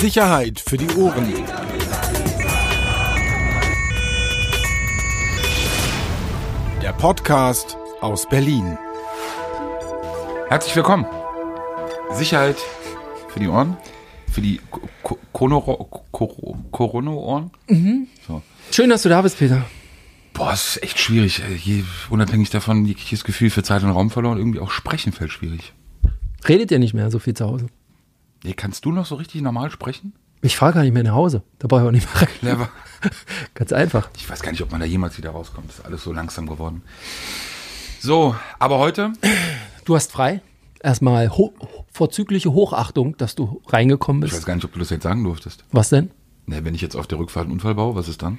Sicherheit 0.00 0.60
für 0.60 0.76
die 0.76 0.88
Ohren. 0.96 1.32
Der 6.82 6.92
Podcast 6.92 7.78
aus 8.00 8.28
Berlin. 8.28 8.76
Herzlich 10.48 10.76
willkommen. 10.76 11.06
Sicherheit 12.12 12.56
für 13.28 13.40
die 13.40 13.48
Ohren, 13.48 13.76
für 14.30 14.42
die 14.42 14.60
Corona-Ohren. 15.32 17.50
So. 18.26 18.42
Schön, 18.70 18.90
dass 18.90 19.02
du 19.02 19.08
da 19.08 19.22
bist, 19.22 19.38
Peter. 19.38 19.64
Boah, 20.34 20.52
es 20.52 20.76
ist 20.76 20.82
echt 20.82 20.98
schwierig. 20.98 21.40
Je, 21.64 21.84
unabhängig 22.10 22.50
davon, 22.50 22.84
ich 22.84 23.10
das 23.10 23.24
Gefühl 23.24 23.48
für 23.48 23.62
Zeit 23.62 23.82
und 23.82 23.90
Raum 23.90 24.10
verloren. 24.10 24.36
Irgendwie 24.36 24.60
auch 24.60 24.70
sprechen 24.70 25.12
fällt 25.12 25.32
schwierig. 25.32 25.72
Redet 26.46 26.70
ihr 26.70 26.78
nicht 26.78 26.92
mehr 26.92 27.10
so 27.10 27.18
viel 27.18 27.34
zu 27.34 27.46
Hause? 27.46 27.66
Nee, 28.46 28.52
kannst 28.54 28.84
du 28.84 28.92
noch 28.92 29.06
so 29.06 29.16
richtig 29.16 29.42
normal 29.42 29.70
sprechen? 29.72 30.12
Ich 30.40 30.56
fahre 30.56 30.74
gar 30.74 30.82
nicht 30.82 30.92
mehr 30.92 31.02
nach 31.02 31.14
Hause. 31.14 31.42
Da 31.58 31.66
brauche 31.66 31.80
ich 31.80 31.86
auch 31.88 31.90
nicht 31.90 32.06
mehr 32.12 32.22
rein. 32.22 32.28
Clever. 32.38 32.68
Ganz 33.54 33.72
einfach. 33.72 34.08
Ich 34.16 34.30
weiß 34.30 34.40
gar 34.40 34.52
nicht, 34.52 34.62
ob 34.62 34.70
man 34.70 34.78
da 34.78 34.86
jemals 34.86 35.18
wieder 35.18 35.30
rauskommt. 35.30 35.68
Das 35.68 35.78
ist 35.80 35.84
alles 35.84 36.04
so 36.04 36.12
langsam 36.12 36.46
geworden. 36.46 36.82
So, 37.98 38.36
aber 38.60 38.78
heute, 38.78 39.12
Du 39.84 39.96
hast 39.96 40.12
frei. 40.12 40.42
Erstmal 40.80 41.28
ho 41.30 41.54
vorzügliche 41.90 42.52
Hochachtung, 42.52 43.16
dass 43.16 43.34
du 43.34 43.62
reingekommen 43.66 44.22
ich 44.22 44.30
weiß 44.30 44.36
bist. 44.38 44.46
gar 44.46 44.54
nicht, 44.54 44.64
ob 44.64 44.72
du 44.74 44.78
das 44.78 44.90
jetzt 44.90 45.02
sagen 45.02 45.24
durftest. 45.24 45.64
Was 45.72 45.88
denn? 45.88 46.10
Ne, 46.46 46.64
wenn 46.64 46.76
ich 46.76 46.82
jetzt 46.82 46.94
auf 46.94 47.08
der 47.08 47.18
Rückfahrt 47.18 47.46
einen 47.46 47.54
Unfall 47.54 47.74
baue, 47.74 47.96
was 47.96 48.06
ist 48.06 48.22
dann? 48.22 48.38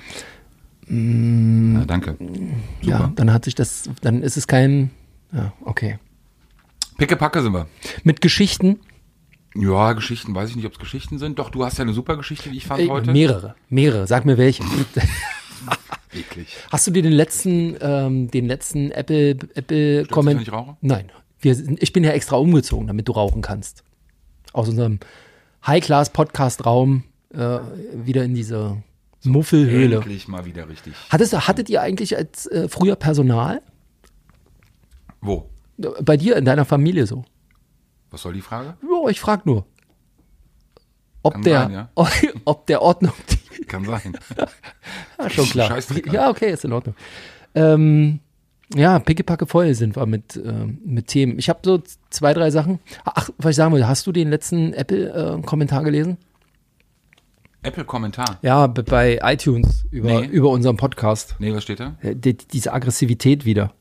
Na, 0.88 1.84
danke. 1.84 2.16
Ja, 2.82 2.98
Super. 3.00 3.12
dann 3.18 3.34
hat 3.34 3.44
sich 3.44 3.56
das, 3.56 3.90
dann 4.00 4.24
ist 4.24 4.38
es 4.38 4.48
kein, 4.48 4.92
ja, 5.34 5.52
okay. 5.66 6.00
Pickepacke 6.98 7.42
sind 7.42 7.52
wir. 7.52 7.68
Mit 8.04 8.22
Geschichten, 8.22 8.80
Ja, 9.60 9.94
Geschichten, 9.94 10.36
weiß 10.36 10.52
ich 10.52 10.56
nicht, 10.56 10.66
ob 10.66 10.74
es 10.74 10.80
Geschichten 10.80 11.18
sind. 11.18 11.40
Doch, 11.40 11.50
du 11.50 11.66
hast 11.66 11.78
ja 11.78 11.84
eine 11.84 11.94
super 11.94 12.16
Geschichte, 12.16 12.52
wie 12.52 12.58
ich 12.58 12.68
fand 12.68 12.82
äh, 12.84 12.90
heute. 12.90 13.12
mehrere, 13.12 13.56
mehrere. 13.70 14.06
Sag 14.06 14.24
mir 14.24 14.38
welche. 14.38 14.64
Eklig. 16.14 16.56
Hast 16.72 16.86
du 16.86 16.92
dir 16.92 17.02
den 17.02 17.12
letzten, 17.12 17.76
ähm, 17.82 18.30
den 18.30 18.46
letzten 18.46 18.92
Apple, 18.92 19.32
Apple 19.56 20.06
Comment? 20.06 20.38
wenn 20.38 20.44
ich 20.44 20.52
rauche? 20.52 20.78
Nein. 20.82 21.12
Wir 21.40 21.56
ich 21.80 21.92
bin 21.92 22.04
ja 22.04 22.12
extra 22.12 22.36
umgezogen, 22.36 22.88
damit 22.88 23.08
du 23.08 23.12
rauchen 23.12 23.42
kannst. 23.42 23.84
Aus 24.54 24.70
unserem 24.70 25.00
High-Class-Podcast-Raum 25.66 27.04
äh, 27.34 27.60
wieder 27.94 28.24
in 28.24 28.36
diese 28.36 28.82
Muffelhöhle. 29.24 29.98
Endlich 29.98 30.28
mal 30.28 30.46
wieder 30.46 30.70
richtig. 30.70 30.94
Hattest, 31.10 31.48
hattet 31.48 31.70
ihr 31.70 31.82
eigentlich 31.82 32.16
als 32.16 32.46
äh, 32.48 32.70
früher 32.70 32.96
Personal? 32.96 33.62
Wo? 35.22 35.50
Bei 35.78 36.18
dir 36.18 36.38
in 36.38 36.46
deiner 36.46 36.66
Familie 36.66 37.06
so? 37.06 37.26
Was 38.12 38.22
soll 38.22 38.34
die 38.34 38.42
Frage? 38.42 38.76
Ja, 38.82 39.10
ich 39.10 39.20
frag 39.20 39.46
nur. 39.46 39.66
Ob 41.24 41.34
Kann 41.34 41.42
der, 41.44 41.62
sein, 41.64 41.72
ja. 41.72 41.90
ob 42.46 42.66
der 42.68 42.82
Ordnung, 42.82 43.12
Kann 43.68 43.84
sein. 43.86 44.18
ja, 45.20 45.30
schon 45.30 45.46
klar. 45.46 45.78
Ja, 46.12 46.30
okay, 46.30 46.52
ist 46.52 46.64
in 46.64 46.72
Ordnung. 46.74 46.96
Ähm, 47.56 48.20
ja, 48.76 49.00
pickepacke 49.00 49.46
voll 49.46 49.74
sind 49.74 49.96
wir 49.96 50.06
mit, 50.06 50.36
ähm, 50.38 50.80
mit 50.86 51.08
Themen. 51.08 51.40
Ich 51.40 51.50
habe 51.50 51.60
so 51.64 51.82
zwei, 52.10 52.34
drei 52.34 52.52
Sachen. 52.52 52.80
Ach, 53.04 53.30
was 53.38 53.52
ich 53.52 53.56
sagen 53.56 53.72
wollte, 53.72 53.88
hast 53.88 54.06
du 54.08 54.12
den 54.12 54.30
letzten 54.30 54.74
Apple-Kommentar 54.74 55.84
gelesen? 55.84 56.18
Apple-Kommentar. 57.64 58.38
Ja, 58.42 58.68
bei 58.68 59.20
iTunes 59.24 59.86
über, 59.92 60.22
Nee. 60.22 60.28
über 60.28 60.50
unseren 60.50 60.78
Podcast. 60.78 61.36
Nee, 61.40 61.54
was 61.54 61.64
steht 61.64 61.80
da? 61.80 61.98
Äh, 62.02 62.16
die, 62.16 62.36
diese 62.38 62.72
Aggressivität 62.74 63.44
wieder. 63.46 63.74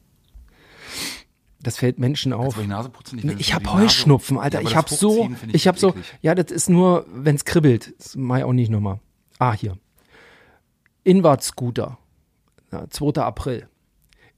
Das 1.66 1.78
fällt 1.78 1.98
Menschen 1.98 2.32
auf. 2.32 2.56
Ich 2.60 2.68
Nase 2.68 2.90
putzen? 2.90 3.18
Ich 3.38 3.48
das 3.48 3.54
habe 3.56 3.72
Heuschnupfen, 3.72 4.38
Alter. 4.38 4.60
Ja, 4.60 4.68
ich 4.68 4.76
habe 4.76 4.88
so, 4.88 5.24
finde 5.24 5.56
ich 5.56 5.66
habe 5.66 5.76
so, 5.76 5.94
ja, 6.22 6.36
das 6.36 6.52
ist 6.52 6.68
nur, 6.68 7.04
wenn's 7.12 7.44
kribbelt. 7.44 7.92
Das 7.98 8.14
mach 8.14 8.38
ich 8.38 8.44
auch 8.44 8.52
nicht 8.52 8.70
nochmal. 8.70 9.00
Ah, 9.40 9.52
hier. 9.52 9.76
Inward-Scooter. 11.02 11.98
Ja, 12.70 12.88
2. 12.88 13.20
April. 13.20 13.66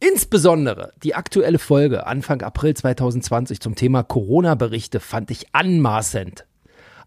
Insbesondere 0.01 0.95
die 1.03 1.15
aktuelle 1.15 1.59
Folge 1.59 2.07
Anfang 2.07 2.41
April 2.41 2.73
2020 2.73 3.61
zum 3.61 3.75
Thema 3.75 4.03
Corona-Berichte 4.03 4.99
fand 4.99 5.31
ich 5.31 5.55
anmaßend. 5.55 6.47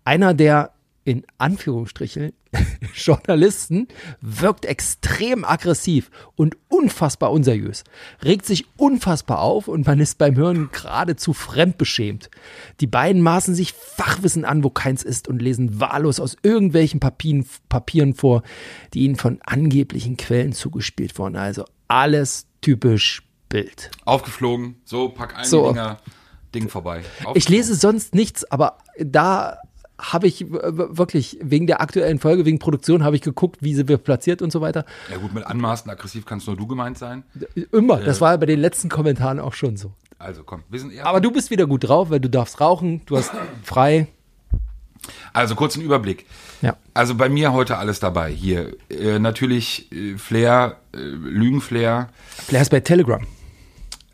Einer 0.05 0.35
der 0.35 0.71
in 1.03 1.25
Anführungsstrichen 1.37 2.33
Journalisten 2.93 3.87
wirkt 4.19 4.65
extrem 4.65 5.45
aggressiv 5.45 6.11
und 6.35 6.57
unfassbar 6.67 7.31
unseriös, 7.31 7.83
regt 8.23 8.45
sich 8.45 8.65
unfassbar 8.77 9.39
auf 9.39 9.67
und 9.67 9.87
man 9.87 9.99
ist 9.99 10.17
beim 10.17 10.35
Hören 10.35 10.69
geradezu 10.71 11.33
fremdbeschämt. 11.33 12.29
Die 12.79 12.87
beiden 12.87 13.21
maßen 13.21 13.55
sich 13.55 13.73
Fachwissen 13.73 14.45
an, 14.45 14.63
wo 14.63 14.69
keins 14.69 15.03
ist 15.03 15.27
und 15.27 15.41
lesen 15.41 15.79
wahllos 15.79 16.19
aus 16.19 16.37
irgendwelchen 16.43 16.99
Papieren, 16.99 17.45
Papieren 17.69 18.13
vor, 18.13 18.43
die 18.93 19.05
ihnen 19.05 19.15
von 19.15 19.39
angeblichen 19.43 20.17
Quellen 20.17 20.53
zugespielt 20.53 21.17
wurden. 21.17 21.35
Also 21.35 21.65
alles 21.87 22.47
typisch 22.61 23.23
Bild. 23.49 23.91
Aufgeflogen. 24.05 24.75
So, 24.85 25.09
pack 25.09 25.37
ein 25.37 25.45
So. 25.45 25.69
Dinger. 25.69 25.97
Ding 26.53 26.67
vorbei. 26.67 27.01
Ich 27.33 27.47
lese 27.47 27.75
sonst 27.75 28.13
nichts, 28.13 28.49
aber 28.51 28.77
da 28.97 29.57
habe 30.01 30.27
ich 30.27 30.45
wirklich 30.49 31.37
wegen 31.41 31.67
der 31.67 31.81
aktuellen 31.81 32.19
Folge, 32.19 32.45
wegen 32.45 32.59
Produktion, 32.59 33.03
habe 33.03 33.15
ich 33.15 33.21
geguckt, 33.21 33.57
wie 33.61 33.73
sie 33.73 33.87
wird 33.87 34.03
platziert 34.03 34.41
und 34.41 34.51
so 34.51 34.61
weiter. 34.61 34.85
Ja 35.09 35.17
gut, 35.17 35.33
mit 35.33 35.45
anmaßen 35.45 35.89
aggressiv 35.89 36.25
kannst 36.25 36.47
nur 36.47 36.57
du 36.57 36.67
gemeint 36.67 36.97
sein. 36.97 37.23
Immer. 37.71 37.97
Das 38.01 38.19
war 38.19 38.37
bei 38.37 38.45
den 38.45 38.59
letzten 38.59 38.89
Kommentaren 38.89 39.39
auch 39.39 39.53
schon 39.53 39.77
so. 39.77 39.93
Also 40.17 40.43
komm, 40.43 40.63
wir 40.69 40.79
sind 40.79 40.93
eher. 40.93 41.05
Aber 41.05 41.21
du 41.21 41.31
bist 41.31 41.49
wieder 41.51 41.67
gut 41.67 41.87
drauf, 41.87 42.09
weil 42.09 42.19
du 42.19 42.29
darfst 42.29 42.59
rauchen, 42.61 43.01
du 43.05 43.17
hast 43.17 43.31
frei. 43.63 44.07
Also 45.33 45.55
kurzen 45.55 45.81
Überblick. 45.81 46.25
Ja. 46.61 46.77
Also 46.93 47.15
bei 47.15 47.29
mir 47.29 47.53
heute 47.53 47.77
alles 47.77 47.99
dabei. 47.99 48.31
Hier 48.31 48.73
äh, 48.89 49.17
natürlich 49.17 49.91
äh, 49.91 50.17
Flair, 50.17 50.77
äh, 50.93 50.97
Lügenflair, 50.97 52.09
Vielleicht 52.29 52.63
ist 52.63 52.69
bei 52.69 52.81
Telegram. 52.81 53.25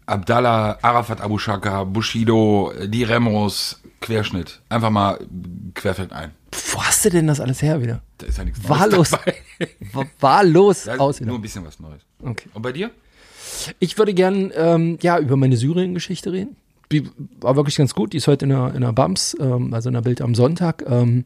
Abdallah, 0.07 0.79
Arafat 0.81 1.21
Abu 1.21 1.37
Shaka, 1.37 1.83
Bushido, 1.83 2.71
die 2.85 3.03
Remos, 3.03 3.81
Querschnitt. 3.99 4.61
Einfach 4.69 4.89
mal 4.89 5.19
querfeld 5.73 6.13
ein. 6.13 6.31
Wo 6.71 6.81
hast 6.81 7.03
du 7.03 7.09
denn 7.09 7.27
das 7.27 7.39
alles 7.41 7.61
her 7.61 7.81
wieder? 7.81 8.01
Da 8.17 8.27
ist 8.27 8.37
ja 8.37 8.45
nichts 8.45 8.67
Wahllos. 8.67 9.11
Neues 9.11 10.07
Wahllos 10.19 10.87
aus. 10.97 11.19
nur 11.19 11.35
ein 11.35 11.41
bisschen 11.41 11.65
was 11.65 11.79
Neues. 11.79 12.01
Okay. 12.23 12.49
Und 12.53 12.61
bei 12.61 12.71
dir? 12.71 12.89
Ich 13.79 13.97
würde 13.97 14.13
gern 14.13 14.51
ähm, 14.55 14.97
ja, 15.01 15.19
über 15.19 15.35
meine 15.35 15.57
Syrien-Geschichte 15.57 16.31
reden. 16.31 16.55
Die 16.91 17.09
war 17.41 17.55
wirklich 17.57 17.75
ganz 17.75 17.93
gut. 17.93 18.13
Die 18.13 18.17
ist 18.17 18.27
heute 18.27 18.45
in 18.45 18.49
der, 18.49 18.73
in 18.75 18.81
der 18.81 18.93
BAMS, 18.93 19.35
ähm, 19.39 19.73
also 19.73 19.89
in 19.89 19.93
der 19.93 20.01
Bild 20.01 20.21
am 20.21 20.35
Sonntag. 20.35 20.85
Ähm, 20.87 21.25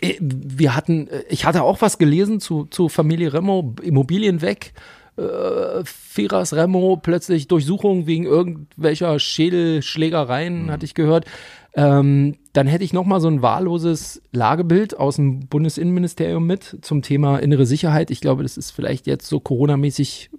äh, 0.00 0.14
wir 0.20 0.74
hatten, 0.74 1.08
äh, 1.08 1.24
ich 1.28 1.44
hatte 1.44 1.62
auch 1.62 1.82
was 1.82 1.98
gelesen 1.98 2.40
zu, 2.40 2.64
zu 2.66 2.88
Familie 2.88 3.32
Remo, 3.34 3.74
Immobilien 3.82 4.40
weg. 4.40 4.72
Äh, 5.16 5.84
Firas 5.84 6.54
Remo 6.54 6.96
plötzlich 6.96 7.48
Durchsuchung 7.48 8.06
wegen 8.06 8.24
irgendwelcher 8.24 9.18
Schädelschlägereien, 9.18 10.70
hatte 10.70 10.84
ich 10.84 10.94
gehört. 10.94 11.26
Ähm, 11.74 12.36
dann 12.52 12.66
hätte 12.66 12.84
ich 12.84 12.92
noch 12.92 13.04
mal 13.04 13.20
so 13.20 13.28
ein 13.28 13.42
wahlloses 13.42 14.22
Lagebild 14.32 14.96
aus 14.98 15.16
dem 15.16 15.46
Bundesinnenministerium 15.46 16.46
mit 16.46 16.78
zum 16.82 17.02
Thema 17.02 17.38
innere 17.38 17.66
Sicherheit. 17.66 18.10
Ich 18.10 18.20
glaube, 18.20 18.44
das 18.44 18.56
ist 18.56 18.70
vielleicht 18.70 19.06
jetzt 19.06 19.26
so 19.26 19.40
Corona-mäßig 19.40 20.30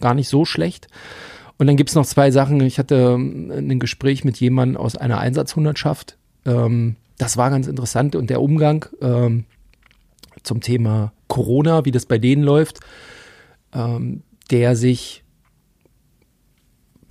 gar 0.00 0.14
nicht 0.14 0.28
so 0.28 0.44
schlecht. 0.44 0.88
Und 1.58 1.66
dann 1.66 1.76
gibt's 1.76 1.94
noch 1.94 2.06
zwei 2.06 2.30
Sachen. 2.30 2.60
Ich 2.62 2.78
hatte 2.78 3.14
ähm, 3.14 3.52
ein 3.52 3.78
Gespräch 3.78 4.24
mit 4.24 4.38
jemandem 4.38 4.80
aus 4.80 4.96
einer 4.96 5.18
Einsatzhundertschaft. 5.18 6.16
Ähm, 6.46 6.96
das 7.18 7.36
war 7.36 7.50
ganz 7.50 7.66
interessant 7.66 8.16
und 8.16 8.30
der 8.30 8.40
Umgang 8.40 8.86
ähm, 9.02 9.44
zum 10.42 10.60
Thema 10.60 11.12
Corona, 11.28 11.84
wie 11.84 11.90
das 11.90 12.06
bei 12.06 12.18
denen 12.18 12.42
läuft, 12.42 12.80
ähm, 13.74 14.22
der 14.50 14.76
sich 14.76 15.22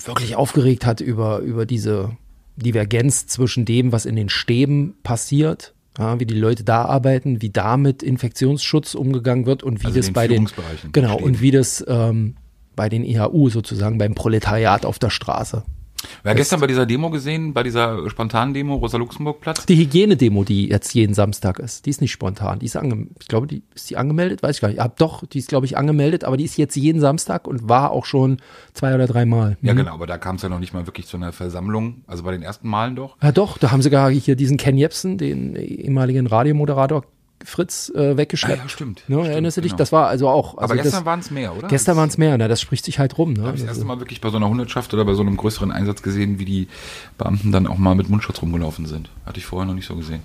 wirklich 0.06 0.36
aufgeregt 0.36 0.86
hat 0.86 1.02
über, 1.02 1.40
über 1.40 1.66
diese 1.66 2.18
Divergenz 2.56 3.28
zwischen 3.28 3.66
dem, 3.66 3.92
was 3.92 4.06
in 4.06 4.16
den 4.16 4.30
Stäben 4.30 4.96
passiert, 5.03 5.74
ja, 5.97 6.20
wie 6.20 6.25
die 6.25 6.36
Leute 6.36 6.64
da 6.64 6.85
arbeiten, 6.85 7.41
wie 7.41 7.50
da 7.50 7.78
mit 7.78 8.03
Infektionsschutz 8.03 8.96
umgegangen 8.96 9.46
wird 9.46 9.64
und 9.64 9.82
wie 9.82 9.88
Also 9.88 9.97
das 9.97 10.06
den 10.08 10.14
bei 10.14 10.28
den 10.28 10.50
genau 10.91 11.17
und 11.17 11.41
wie 11.41 11.52
das 11.52 11.84
ähm, 11.88 12.35
bei 12.76 12.88
den 12.88 13.03
IHU 13.03 13.50
sozusagen 13.50 13.97
beim 13.97 14.16
Proletariat 14.16 14.85
auf 14.85 15.00
der 15.00 15.09
Straße. 15.09 15.64
Haben 16.23 16.37
gestern 16.37 16.59
bei 16.59 16.67
dieser 16.67 16.85
Demo 16.85 17.09
gesehen, 17.09 17.53
bei 17.53 17.63
dieser 17.63 18.09
spontanen 18.09 18.53
Demo, 18.53 18.75
Rosa-Luxemburg-Platz. 18.75 19.66
Die 19.66 19.75
Hygienedemo, 19.75 20.43
die 20.43 20.67
jetzt 20.67 20.93
jeden 20.93 21.13
Samstag 21.13 21.59
ist, 21.59 21.85
die 21.85 21.90
ist 21.90 22.01
nicht 22.01 22.11
spontan. 22.11 22.59
Die 22.59 22.66
ist 22.66 22.75
ange 22.75 23.07
ich 23.19 23.28
glaube, 23.28 23.47
die 23.47 23.63
ist 23.73 23.90
die 23.90 23.97
angemeldet, 23.97 24.43
weiß 24.43 24.57
ich 24.57 24.61
gar 24.61 24.67
nicht. 24.69 24.78
Ja, 24.78 24.87
doch, 24.87 25.25
die 25.25 25.40
ist 25.40 25.49
glaube 25.49 25.66
ich 25.66 25.78
angemeldet, 25.78 26.23
aber 26.23 26.37
die 26.37 26.46
ist 26.46 26.57
jetzt 26.57 26.75
jeden 26.75 26.99
Samstag 26.99 27.47
und 27.47 27.69
war 27.69 27.91
auch 27.91 28.05
schon 28.05 28.37
zwei 28.73 28.93
oder 28.96 29.07
drei 29.07 29.25
Mal. 29.25 29.57
Ja, 29.61 29.73
genau, 29.73 29.93
aber 29.93 30.07
da 30.07 30.17
kam 30.17 30.35
es 30.35 30.41
ja 30.41 30.49
noch 30.49 30.59
nicht 30.59 30.73
mal 30.73 30.85
wirklich 30.85 31.07
zu 31.07 31.17
einer 31.17 31.31
Versammlung. 31.31 32.03
Also 32.07 32.23
bei 32.23 32.31
den 32.31 32.41
ersten 32.41 32.67
Malen 32.67 32.96
doch. 32.96 33.17
Ja, 33.22 33.31
doch, 33.31 33.57
da 33.57 33.72
haben 33.72 33.81
sie 33.81 33.90
gar 33.90 34.09
hier 34.09 34.35
diesen 34.35 34.57
Ken 34.57 34.78
Jebsen, 34.78 35.17
den 35.17 35.55
ehemaligen 35.55 36.28
Radiomoderator 36.28 37.03
Fritz, 37.44 37.90
äh, 37.96 38.18
weggeschleppt. 38.18 38.59
Ah, 38.59 38.64
ja, 38.64 38.70
stimmt. 38.70 39.03
Ne, 39.08 39.16
Stimmt, 39.18 39.28
erinnerst 39.30 39.58
du 39.58 39.62
dich? 39.62 39.72
genau. 39.72 39.78
Das 39.78 39.91
war 39.91 40.08
also 40.08 40.28
auch. 40.28 40.58
Also 40.58 40.74
Aber 40.74 40.82
gestern 40.82 41.06
waren 41.06 41.20
es 41.20 41.32
mehr, 41.32 41.56
oder? 41.56 41.68
gestern 41.68 41.97
waren 41.97 42.09
es 42.09 42.18
mehr, 42.18 42.38
ne? 42.38 42.47
das 42.47 42.62
spricht 42.62 42.86
sich 42.86 43.00
halt 43.00 43.18
rum. 43.18 43.34
Ne? 43.34 43.44
habe 43.44 43.56
ich 43.56 43.62
das 43.62 43.70
Das 43.70 43.78
erste 43.78 43.86
Mal 43.86 44.00
wirklich 44.00 44.22
bei 44.22 44.30
so 44.30 44.38
einer 44.38 44.50
Hundertschaft 44.50 44.94
oder 44.94 45.06
bei 45.06 45.14
so 45.14 45.22
einem 45.22 45.38
größeren 45.38 45.72
Einsatz 45.72 46.02
gesehen, 46.02 46.40
wie 46.40 46.46
die 46.46 46.68
Beamten 47.18 47.52
dann 47.52 47.68
auch 47.68 47.78
mal 47.78 47.96
mit 47.96 48.09
Mundschutz 48.09 48.41
rumgelaufen 48.41 48.86
sind. 48.86 49.09
Hatte 49.26 49.40
ich 49.40 49.46
vorher 49.46 49.66
noch 49.68 49.74
nicht 49.74 49.88
so 49.88 49.96
gesehen. 49.96 50.22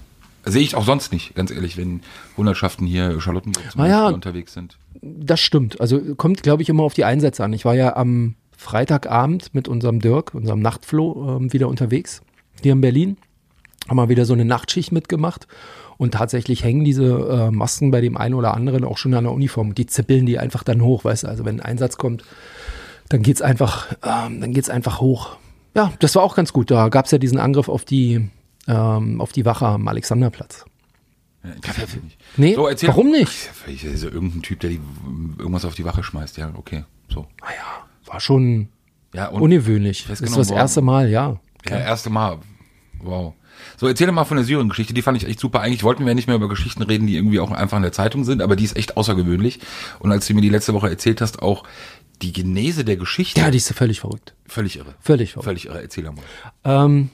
Sehe 0.46 0.62
ich 0.62 0.74
auch 0.74 0.84
sonst 0.84 1.10
nicht, 1.12 1.34
ganz 1.34 1.50
ehrlich, 1.50 1.76
wenn 1.78 2.02
Hundertschaften 2.36 2.86
hier 2.86 3.18
Charlottenburg 3.20 3.70
zum 3.70 3.86
ja. 3.86 4.00
Beispiel 4.00 4.14
unterwegs 4.14 4.52
sind. 4.52 4.76
Das 5.00 5.40
stimmt. 5.40 5.80
Also 5.80 6.00
kommt, 6.16 6.42
glaube 6.42 6.62
ich, 6.62 6.68
immer 6.68 6.82
auf 6.82 6.92
die 6.94 7.04
Einsätze 7.04 7.42
an. 7.44 7.52
Ich 7.54 7.64
war 7.64 7.74
ja 7.74 7.96
am 7.96 8.34
Freitagabend 8.56 9.54
mit 9.54 9.68
unserem 9.68 10.00
Dirk, 10.00 10.34
unserem 10.34 10.60
Nachtfloh, 10.60 11.36
ähm, 11.38 11.52
wieder 11.52 11.68
unterwegs 11.68 12.22
hier 12.62 12.72
in 12.72 12.80
Berlin. 12.80 13.16
Haben 13.88 13.96
wir 13.96 14.08
wieder 14.08 14.24
so 14.24 14.32
eine 14.34 14.44
Nachtschicht 14.44 14.92
mitgemacht. 14.92 15.46
Und 15.96 16.14
tatsächlich 16.14 16.64
hängen 16.64 16.84
diese 16.84 17.04
äh, 17.04 17.50
Masken 17.50 17.90
bei 17.90 18.00
dem 18.00 18.16
einen 18.16 18.34
oder 18.34 18.54
anderen 18.54 18.84
auch 18.84 18.98
schon 18.98 19.14
an 19.14 19.24
der 19.24 19.32
Uniform. 19.32 19.74
Die 19.74 19.86
zippeln 19.86 20.26
die 20.26 20.38
einfach 20.38 20.62
dann 20.64 20.82
hoch, 20.82 21.04
weißt 21.04 21.24
du. 21.24 21.28
Also 21.28 21.44
wenn 21.44 21.60
ein 21.60 21.66
Einsatz 21.66 21.96
kommt, 21.96 22.24
dann 23.08 23.22
geht's 23.22 23.42
einfach, 23.42 23.88
ähm, 24.02 24.40
dann 24.40 24.52
geht's 24.52 24.70
einfach 24.70 25.00
hoch. 25.00 25.36
Ja, 25.76 25.92
das 26.00 26.14
war 26.14 26.22
auch 26.22 26.36
ganz 26.36 26.52
gut. 26.52 26.70
Da 26.70 26.88
gab's 26.88 27.10
ja 27.10 27.18
diesen 27.18 27.38
Angriff 27.38 27.68
auf 27.68 27.84
die, 27.84 28.28
ähm, 28.68 29.20
auf 29.20 29.32
die 29.32 29.44
Wache 29.44 29.66
am 29.66 29.86
Alexanderplatz. 29.88 30.64
Mich 31.42 32.02
nicht. 32.02 32.18
Nee, 32.38 32.54
So, 32.54 32.66
erzähl 32.68 32.88
warum 32.88 33.10
nicht? 33.10 33.30
Vielleicht 33.30 33.84
ist 33.84 34.02
ja 34.04 34.10
irgendein 34.10 34.40
Typ, 34.42 34.60
der 34.60 34.70
die, 34.70 34.80
irgendwas 35.38 35.64
auf 35.66 35.74
die 35.74 35.84
Wache 35.84 36.02
schmeißt. 36.02 36.38
Ja, 36.38 36.50
okay, 36.56 36.84
so. 37.08 37.26
Naja, 37.42 37.84
war 38.06 38.18
schon 38.20 38.68
Ja, 39.12 39.28
und 39.28 39.42
ungewöhnlich. 39.42 39.98
Das 39.98 40.04
ist 40.04 40.06
festgenommen 40.20 40.38
das 40.38 40.48
worden. 40.48 40.58
erste 40.58 40.80
Mal, 40.80 41.10
ja. 41.10 41.38
Ja, 41.68 41.78
erste 41.78 42.08
Mal. 42.08 42.38
Wow. 43.02 43.34
So, 43.76 43.86
erzähl 43.86 44.10
mal 44.12 44.24
von 44.24 44.36
der 44.36 44.44
Syrien-Geschichte. 44.44 44.94
Die 44.94 45.02
fand 45.02 45.16
ich 45.16 45.28
echt 45.28 45.40
super. 45.40 45.60
Eigentlich 45.60 45.82
wollten 45.82 46.04
wir 46.04 46.08
ja 46.08 46.14
nicht 46.14 46.26
mehr 46.26 46.36
über 46.36 46.48
Geschichten 46.48 46.82
reden, 46.82 47.06
die 47.06 47.16
irgendwie 47.16 47.40
auch 47.40 47.50
einfach 47.50 47.76
in 47.76 47.82
der 47.82 47.92
Zeitung 47.92 48.24
sind, 48.24 48.42
aber 48.42 48.56
die 48.56 48.64
ist 48.64 48.76
echt 48.76 48.96
außergewöhnlich. 48.96 49.60
Und 49.98 50.12
als 50.12 50.26
du 50.26 50.34
mir 50.34 50.40
die 50.40 50.48
letzte 50.48 50.74
Woche 50.74 50.88
erzählt 50.88 51.20
hast, 51.20 51.42
auch 51.42 51.64
die 52.22 52.32
Genese 52.32 52.84
der 52.84 52.96
Geschichte. 52.96 53.40
Ja, 53.40 53.50
die 53.50 53.58
ist 53.58 53.72
völlig 53.72 54.00
verrückt. 54.00 54.34
völlig 54.46 54.76
irre. 54.76 54.94
Völlig 55.00 55.32
verrückt. 55.32 55.44
Völlig 55.44 55.66
irre. 55.66 55.82
Erzähl 55.82 56.04
mal. 56.04 56.14
Ähm, 56.64 57.10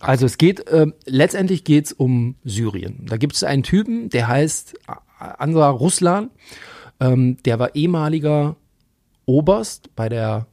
also 0.00 0.26
es 0.26 0.38
geht, 0.38 0.64
ähm, 0.70 0.94
letztendlich 1.06 1.64
geht 1.64 1.86
es 1.86 1.92
um 1.92 2.36
Syrien. 2.44 3.06
Da 3.06 3.16
gibt 3.16 3.34
es 3.34 3.44
einen 3.44 3.62
Typen, 3.62 4.10
der 4.10 4.28
heißt 4.28 4.74
Ansar 5.18 5.72
Ruslan. 5.72 6.30
Ähm, 7.00 7.38
der 7.44 7.58
war 7.58 7.74
ehemaliger 7.74 8.56
Oberst 9.24 9.94
bei 9.96 10.08
der 10.08 10.46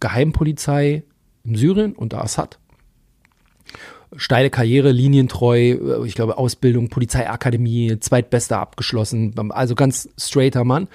Geheimpolizei 0.00 1.04
in 1.44 1.54
Syrien 1.56 1.94
unter 1.94 2.22
Assad. 2.22 2.58
Steile 4.16 4.50
Karriere, 4.50 4.90
linientreu, 4.92 5.70
äh, 5.72 6.06
ich 6.06 6.14
glaube 6.14 6.38
Ausbildung, 6.38 6.88
Polizeiakademie, 6.88 7.98
zweitbester 8.00 8.58
abgeschlossen, 8.58 9.34
also 9.50 9.74
ganz 9.74 10.08
straighter 10.18 10.64
Mann, 10.64 10.88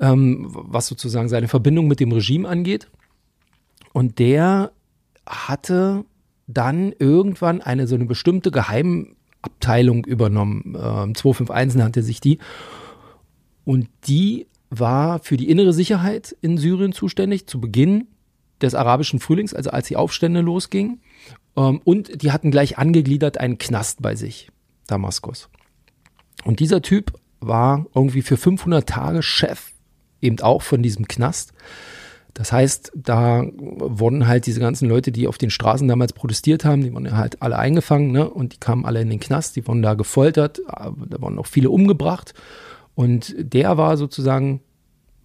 ähm, 0.00 0.46
was 0.50 0.86
sozusagen 0.86 1.28
seine 1.28 1.48
Verbindung 1.48 1.86
mit 1.86 2.00
dem 2.00 2.12
Regime 2.12 2.48
angeht. 2.48 2.88
Und 3.92 4.18
der 4.18 4.72
hatte 5.26 6.04
dann 6.46 6.92
irgendwann 6.98 7.60
eine 7.60 7.86
so 7.86 7.94
eine 7.94 8.06
bestimmte 8.06 8.50
Geheimabteilung 8.50 10.04
übernommen. 10.04 10.76
Ähm, 10.80 11.14
251 11.14 11.78
nannte 11.78 12.02
sich 12.02 12.20
die. 12.20 12.38
Und 13.64 13.88
die 14.06 14.46
war 14.70 15.18
für 15.18 15.36
die 15.36 15.50
innere 15.50 15.72
Sicherheit 15.72 16.36
in 16.40 16.58
Syrien 16.58 16.92
zuständig, 16.92 17.46
zu 17.46 17.60
Beginn 17.60 18.08
des 18.60 18.74
arabischen 18.74 19.20
Frühlings, 19.20 19.54
also 19.54 19.70
als 19.70 19.88
die 19.88 19.96
Aufstände 19.96 20.40
losgingen. 20.40 21.00
Ähm, 21.56 21.80
und 21.84 22.22
die 22.22 22.32
hatten 22.32 22.50
gleich 22.50 22.78
angegliedert 22.78 23.38
einen 23.38 23.58
Knast 23.58 24.02
bei 24.02 24.14
sich, 24.14 24.50
Damaskus. 24.86 25.48
Und 26.44 26.60
dieser 26.60 26.82
Typ 26.82 27.12
war 27.40 27.86
irgendwie 27.94 28.22
für 28.22 28.36
500 28.36 28.88
Tage 28.88 29.22
Chef, 29.22 29.70
eben 30.20 30.40
auch 30.40 30.62
von 30.62 30.82
diesem 30.82 31.06
Knast. 31.06 31.52
Das 32.34 32.52
heißt, 32.52 32.92
da 32.94 33.44
wurden 33.56 34.28
halt 34.28 34.46
diese 34.46 34.60
ganzen 34.60 34.88
Leute, 34.88 35.10
die 35.10 35.26
auf 35.26 35.38
den 35.38 35.50
Straßen 35.50 35.88
damals 35.88 36.12
protestiert 36.12 36.64
haben, 36.64 36.82
die 36.82 36.92
wurden 36.92 37.16
halt 37.16 37.42
alle 37.42 37.58
eingefangen, 37.58 38.12
ne? 38.12 38.30
Und 38.30 38.52
die 38.52 38.58
kamen 38.58 38.84
alle 38.84 39.00
in 39.00 39.10
den 39.10 39.18
Knast, 39.18 39.56
die 39.56 39.66
wurden 39.66 39.82
da 39.82 39.94
gefoltert, 39.94 40.60
da 40.68 40.92
wurden 41.20 41.38
auch 41.38 41.46
viele 41.46 41.70
umgebracht. 41.70 42.34
Und 42.94 43.34
der 43.38 43.76
war 43.76 43.96
sozusagen 43.96 44.60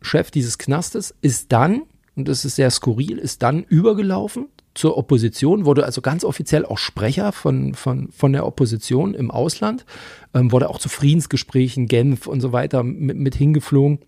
Chef 0.02 0.32
dieses 0.32 0.58
Knastes, 0.58 1.14
ist 1.22 1.52
dann, 1.52 1.84
und 2.16 2.28
das 2.28 2.46
ist 2.46 2.56
sehr 2.56 2.70
skurril, 2.70 3.18
ist 3.18 3.42
dann 3.44 3.64
übergelaufen 3.64 4.48
zur 4.74 4.98
Opposition, 4.98 5.66
wurde 5.66 5.86
also 5.86 6.02
ganz 6.02 6.24
offiziell 6.24 6.66
auch 6.66 6.78
Sprecher 6.78 7.32
von, 7.32 7.74
von, 7.74 8.12
von 8.12 8.34
der 8.34 8.46
Opposition 8.46 9.14
im 9.14 9.30
Ausland, 9.32 9.86
ähm, 10.34 10.52
wurde 10.52 10.70
auch 10.70 10.80
zu 10.80 10.90
Friedensgesprächen, 10.90 11.88
Genf 11.88 12.28
und 12.28 12.42
so 12.42 12.52
weiter 12.52 12.84
mit, 12.84 13.18
mit 13.18 13.36
hingeflogen. 13.36 14.00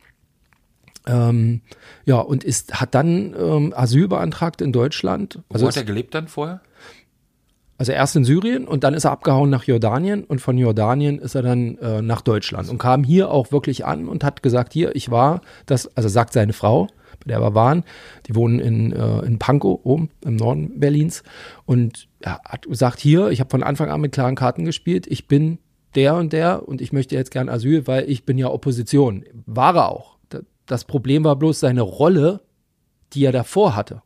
Ähm, 1.08 1.62
ja, 2.06 2.18
und 2.18 2.44
ist, 2.44 2.80
hat 2.80 2.96
dann 2.96 3.36
ähm, 3.40 3.74
Asyl 3.76 4.08
beantragt 4.08 4.62
in 4.62 4.72
Deutschland. 4.72 5.40
Wo 5.50 5.54
Also, 5.54 5.68
hat 5.68 5.78
er 5.78 5.84
gelebt 5.84 6.16
dann 6.16 6.28
vorher? 6.28 6.62
also 7.78 7.92
erst 7.92 8.16
in 8.16 8.24
Syrien 8.24 8.68
und 8.68 8.84
dann 8.84 8.94
ist 8.94 9.04
er 9.04 9.12
abgehauen 9.12 9.50
nach 9.50 9.66
Jordanien 9.66 10.24
und 10.24 10.40
von 10.40 10.58
Jordanien 10.58 11.20
ist 11.20 11.36
er 11.36 11.42
dann 11.42 11.78
äh, 11.80 12.02
nach 12.02 12.22
Deutschland 12.22 12.70
und 12.70 12.78
kam 12.78 13.04
hier 13.04 13.30
auch 13.30 13.52
wirklich 13.52 13.86
an 13.86 14.08
und 14.08 14.24
hat 14.24 14.44
gesagt, 14.44 14.74
hier, 14.74 14.96
ich 14.96 15.12
war, 15.12 15.42
das, 15.66 15.96
also 15.96 16.08
sagt 16.08 16.34
seine 16.34 16.54
Frau, 16.54 16.88
der 17.26 17.42
wir 17.42 17.54
waren, 17.56 17.84
die 18.28 18.36
wohnen 18.36 18.60
in, 18.60 18.92
äh, 18.94 19.20
in 19.26 19.38
Pankow, 19.40 19.80
oben 19.84 20.10
im 20.24 20.36
Norden 20.36 20.80
Berlins 20.80 21.24
und 21.66 22.08
er 22.22 22.40
hat 22.46 22.68
gesagt, 22.68 23.00
hier, 23.00 23.30
ich 23.30 23.40
habe 23.40 23.50
von 23.50 23.64
Anfang 23.64 23.90
an 23.90 24.02
mit 24.02 24.12
klaren 24.14 24.36
Karten 24.36 24.64
gespielt, 24.66 25.08
ich 25.08 25.28
bin 25.28 25.60
der 25.96 26.16
und 26.16 26.34
der 26.34 26.68
und 26.68 26.82
ich 26.82 26.92
möchte 26.94 27.16
jetzt 27.16 27.32
gern 27.32 27.50
Asyl, 27.50 27.88
weil 27.88 28.10
ich 28.10 28.26
bin 28.26 28.38
ja 28.38 28.50
Opposition. 28.50 29.24
War 29.46 29.76
er 29.76 29.90
auch. 29.90 30.18
Da- 30.30 30.42
Das 30.66 30.84
Problem 30.86 31.24
war 31.24 31.36
bloß 31.38 31.60
seine 31.62 31.82
Rolle, 31.82 32.42
die 33.14 33.24
er 33.26 33.32
davor 33.32 33.76
hatte. 33.76 34.02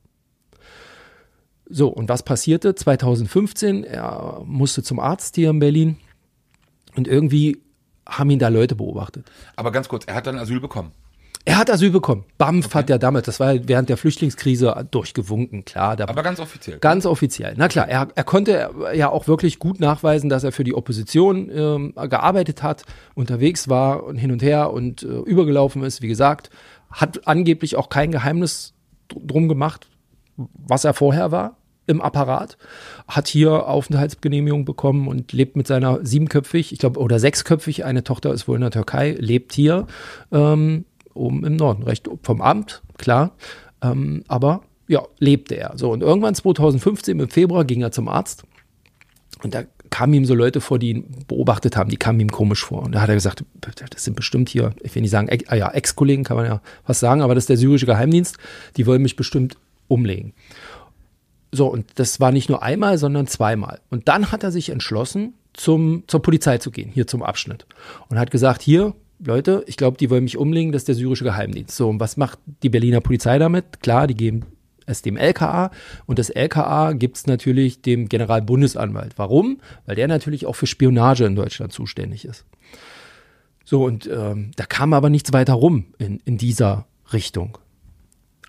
So, 1.72 1.88
und 1.88 2.10
was 2.10 2.24
passierte? 2.24 2.74
2015, 2.76 3.84
er 3.84 4.42
musste 4.46 4.82
zum 4.84 5.00
Arzt 5.00 5.36
hier 5.36 5.50
in 5.52 5.60
Berlin 5.60 5.98
und 6.96 7.08
irgendwie 7.08 7.62
haben 8.08 8.30
ihn 8.32 8.40
da 8.40 8.48
Leute 8.48 8.76
beobachtet. 8.76 9.32
Aber 9.56 9.72
ganz 9.72 9.88
kurz, 9.88 10.06
er 10.06 10.16
hat 10.16 10.26
dann 10.26 10.38
Asyl 10.38 10.60
bekommen. 10.60 10.92
Er 11.46 11.58
hat 11.58 11.72
Asyl 11.72 11.90
bekommen. 11.90 12.26
BAMF 12.38 12.76
hat 12.76 12.90
ja 12.90 12.98
damals, 12.98 13.26
das 13.26 13.40
war 13.40 13.56
während 13.68 13.90
der 13.90 13.98
Flüchtlingskrise 13.98 14.88
durchgewunken, 14.92 15.66
klar. 15.66 16.00
Aber 16.00 16.22
ganz 16.22 16.40
offiziell. 16.40 16.78
Ganz 16.80 17.06
offiziell. 17.06 17.54
Na 17.58 17.68
klar, 17.68 17.88
er, 17.88 18.10
er 18.14 18.24
konnte 18.24 18.70
ja 18.94 19.10
auch 19.10 19.28
wirklich 19.28 19.58
gut 19.58 19.80
nachweisen, 19.80 20.30
dass 20.30 20.44
er 20.44 20.52
für 20.52 20.64
die 20.64 20.76
Opposition 20.76 21.50
ähm, 21.52 21.94
gearbeitet 21.96 22.62
hat, 22.62 22.84
unterwegs 23.16 23.68
war 23.70 24.04
und 24.04 24.18
hin 24.18 24.32
und 24.32 24.44
her 24.44 24.72
und 24.72 25.02
äh, 25.04 25.08
übergelaufen 25.08 25.82
ist, 25.84 26.02
wie 26.02 26.08
gesagt. 26.08 26.50
Hat 26.92 27.28
angeblich 27.28 27.78
auch 27.78 27.90
kein 27.90 28.12
Geheimnis 28.12 28.74
dr- 29.08 29.26
drum 29.26 29.48
gemacht, 29.48 29.88
was 30.36 30.84
er 30.84 30.94
vorher 30.94 31.32
war 31.32 31.56
im 31.88 32.02
Apparat, 32.02 32.58
hat 33.08 33.28
hier 33.28 33.68
Aufenthaltsgenehmigung 33.68 34.64
bekommen 34.66 35.08
und 35.08 35.34
lebt 35.34 35.56
mit 35.56 35.66
seiner 35.66 36.06
siebenköpfig, 36.06 36.72
ich 36.72 36.78
glaube, 36.78 37.00
oder 37.00 37.18
sechsköpfig, 37.18 37.84
eine 37.84 38.04
Tochter 38.04 38.32
ist 38.32 38.48
wohl 38.48 38.56
in 38.56 38.62
der 38.62 38.70
Türkei, 38.70 39.16
lebt 39.18 39.54
hier 39.54 39.88
ähm, 40.32 40.86
oben 41.14 41.46
im 41.46 41.56
Norden, 41.56 41.84
recht 41.84 42.10
vom 42.24 42.42
Amt, 42.42 42.82
klar. 42.98 43.32
Ähm, 43.82 44.24
aber 44.28 44.62
ja, 44.88 45.04
lebte 45.20 45.56
er. 45.56 45.78
So, 45.78 45.92
und 45.92 46.02
irgendwann 46.02 46.36
2015 46.36 47.20
im 47.20 47.30
Februar 47.30 47.64
ging 47.66 47.82
er 47.82 47.92
zum 47.92 48.08
Arzt 48.08 48.44
und 49.44 49.54
da 49.54 49.64
kamen 49.90 50.14
ihm 50.14 50.26
so 50.26 50.36
Leute 50.36 50.62
vor, 50.62 50.80
die 50.80 50.92
ihn 50.92 51.06
beobachtet 51.28 51.76
haben, 51.76 51.90
die 51.90 51.98
kamen 51.98 52.20
ihm 52.20 52.32
komisch 52.32 52.64
vor. 52.64 52.84
Und 52.84 52.94
da 52.94 53.02
hat 53.02 53.10
er 53.10 53.16
gesagt, 53.16 53.44
das 53.90 54.04
sind 54.04 54.16
bestimmt 54.16 54.50
hier, 54.50 54.74
ich 54.82 54.94
will 54.94 55.02
nicht 55.02 55.12
sagen, 55.12 55.28
Ex- 55.30 55.50
ah 55.50 55.56
ja, 55.56 55.72
Ex-Kollegen 55.72 56.24
kann 56.24 56.38
man 56.38 56.46
ja 56.46 56.62
was 56.86 57.00
sagen, 57.00 57.22
aber 57.22 57.36
das 57.36 57.44
ist 57.44 57.50
der 57.50 57.58
syrische 57.58 57.86
Geheimdienst, 57.86 58.38
die 58.78 58.86
wollen 58.86 59.02
mich 59.02 59.16
bestimmt 59.16 59.58
umlegen. 59.88 60.34
So, 61.52 61.68
und 61.68 61.88
das 61.96 62.20
war 62.20 62.32
nicht 62.32 62.50
nur 62.50 62.62
einmal, 62.62 62.98
sondern 63.00 63.26
zweimal. 63.26 63.80
Und 63.90 64.08
dann 64.08 64.32
hat 64.32 64.44
er 64.44 64.52
sich 64.52 64.70
entschlossen, 64.70 65.34
zum, 65.54 66.04
zur 66.08 66.22
Polizei 66.22 66.60
zu 66.60 66.70
gehen, 66.70 66.92
hier 66.94 67.08
zum 67.08 67.24
Abschnitt. 67.24 67.66
Und 68.10 68.20
hat 68.20 68.30
gesagt, 68.30 68.62
hier, 68.62 68.94
Leute, 69.20 69.64
ich 69.68 69.78
glaube, 69.78 69.98
die 69.98 70.10
wollen 70.10 70.24
mich 70.24 70.38
umlegen, 70.38 70.72
das 70.72 70.82
ist 70.82 70.88
der 70.88 70.96
syrische 70.96 71.26
Geheimdienst. 71.26 71.76
So, 71.76 71.90
und 71.90 72.00
was 72.00 72.18
macht 72.18 72.40
die 72.64 72.70
Berliner 72.70 73.02
Polizei 73.02 73.38
damit? 73.38 73.82
Klar, 73.82 74.08
die 74.08 74.16
geben 74.16 74.46
es 74.86 75.02
dem 75.02 75.18
LKA 75.18 75.72
und 76.06 76.20
das 76.20 76.30
LKA 76.30 76.94
gibt 76.94 77.18
es 77.18 77.28
natürlich 77.28 77.82
dem 77.82 78.10
Generalbundesanwalt. 78.10 79.14
Warum? 79.18 79.60
Weil 79.86 79.96
der 79.96 80.08
natürlich 80.08 80.46
auch 80.46 80.56
für 80.56 80.68
Spionage 80.68 81.26
in 81.26 81.36
Deutschland 81.36 81.72
zuständig 81.72 82.26
ist. 82.26 82.46
So, 83.66 83.84
und 83.86 84.10
ähm, 84.12 84.52
da 84.56 84.66
kam 84.66 84.94
aber 84.94 85.10
nichts 85.10 85.32
weiter 85.32 85.54
rum 85.54 85.86
in, 86.00 86.22
in 86.26 86.38
dieser 86.38 86.88
Richtung. 87.14 87.58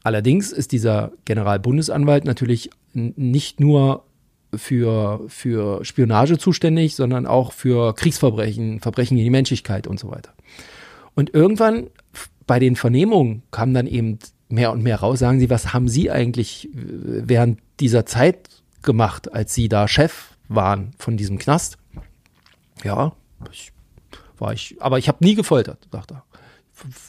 Allerdings 0.03 0.51
ist 0.51 0.73
dieser 0.73 1.13
Generalbundesanwalt 1.27 2.25
natürlich 2.25 2.71
nicht 2.95 3.61
nur 3.61 4.05
für, 4.55 5.25
für 5.29 5.85
Spionage 5.85 6.39
zuständig, 6.39 6.97
sondern 6.97 7.27
auch 7.27 7.53
für 7.53 7.95
Kriegsverbrechen, 7.95 8.81
Verbrechen 8.81 9.17
gegen 9.17 9.27
die 9.27 9.31
Menschlichkeit 9.31 9.87
und 9.87 9.99
so 10.01 10.11
weiter. 10.11 10.33
Und 11.15 11.35
irgendwann 11.35 11.89
bei 12.47 12.59
den 12.59 12.77
Vernehmungen 12.77 13.43
kam 13.51 13.75
dann 13.75 13.87
eben 13.87 14.19
mehr 14.49 14.73
und 14.73 14.83
mehr 14.83 15.01
raus, 15.01 15.21
sagen 15.21 15.41
sie, 15.41 15.51
was 15.51 15.73
haben 15.73 15.89
Sie 15.89 16.11
eigentlich 16.11 16.69
äh, 16.75 17.29
während 17.29 17.61
dieser 17.79 18.05
Zeit 18.07 18.49
gemacht, 18.83 19.33
als 19.33 19.55
Sie 19.55 19.69
da 19.69 19.87
Chef 19.87 20.31
waren 20.49 20.93
von 20.99 21.17
diesem 21.17 21.39
Knast? 21.39 21.79
Ja, 22.83 23.13
ich, 23.53 23.73
war 24.39 24.53
ich, 24.53 24.77
aber 24.81 24.99
ich 24.99 25.09
habe 25.09 25.25
nie 25.25 25.35
gefoltert, 25.35 25.87
sagt 25.93 26.13
er. 26.13 26.25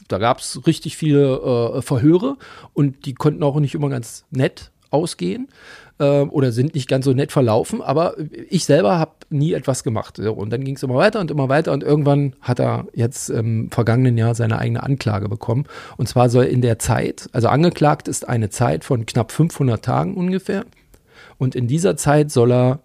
Da 0.08 0.18
gab 0.18 0.40
es 0.40 0.68
richtig 0.68 0.98
viele 0.98 1.78
äh, 1.78 1.82
Verhöre 1.82 2.38
und 2.74 3.06
die 3.06 3.14
konnten 3.14 3.42
auch 3.42 3.60
nicht 3.60 3.74
immer 3.74 3.90
ganz 3.90 4.26
nett 4.30 4.71
ausgehen. 4.92 5.48
äh, 6.02 6.22
oder 6.22 6.52
sind 6.52 6.74
nicht 6.74 6.90
ganz 6.90 7.06
so 7.06 7.14
nett 7.14 7.32
verlaufen, 7.32 7.82
aber 7.82 8.16
ich 8.50 8.66
selber 8.66 8.98
habe 8.98 9.12
nie 9.30 9.54
etwas 9.54 9.84
gemacht. 9.84 10.18
So, 10.18 10.34
und 10.34 10.50
dann 10.50 10.64
ging 10.64 10.76
es 10.76 10.84
immer 10.84 10.96
weiter 10.96 11.20
und 11.20 11.32
immer 11.32 11.48
weiter 11.48 11.72
und 11.72 11.84
irgendwann 11.84 12.36
hat 12.42 12.60
er 12.60 12.88
jetzt 12.94 13.30
im 13.30 13.70
vergangenen 13.70 14.18
Jahr 14.18 14.34
seine 14.34 14.58
eigene 14.58 14.82
Anklage 14.84 15.30
bekommen. 15.30 15.66
Und 15.98 16.10
zwar 16.10 16.30
soll 16.30 16.46
in 16.46 16.62
der 16.62 16.80
Zeit, 16.80 17.30
also 17.32 17.48
angeklagt 17.48 18.08
ist 18.08 18.28
eine 18.28 18.50
Zeit 18.50 18.84
von 18.84 19.06
knapp 19.06 19.32
500 19.32 19.86
Tagen 19.86 20.16
ungefähr. 20.16 20.66
Und 21.38 21.56
in 21.56 21.68
dieser 21.68 21.96
Zeit 21.98 22.32
soll 22.32 22.52
er 22.52 22.80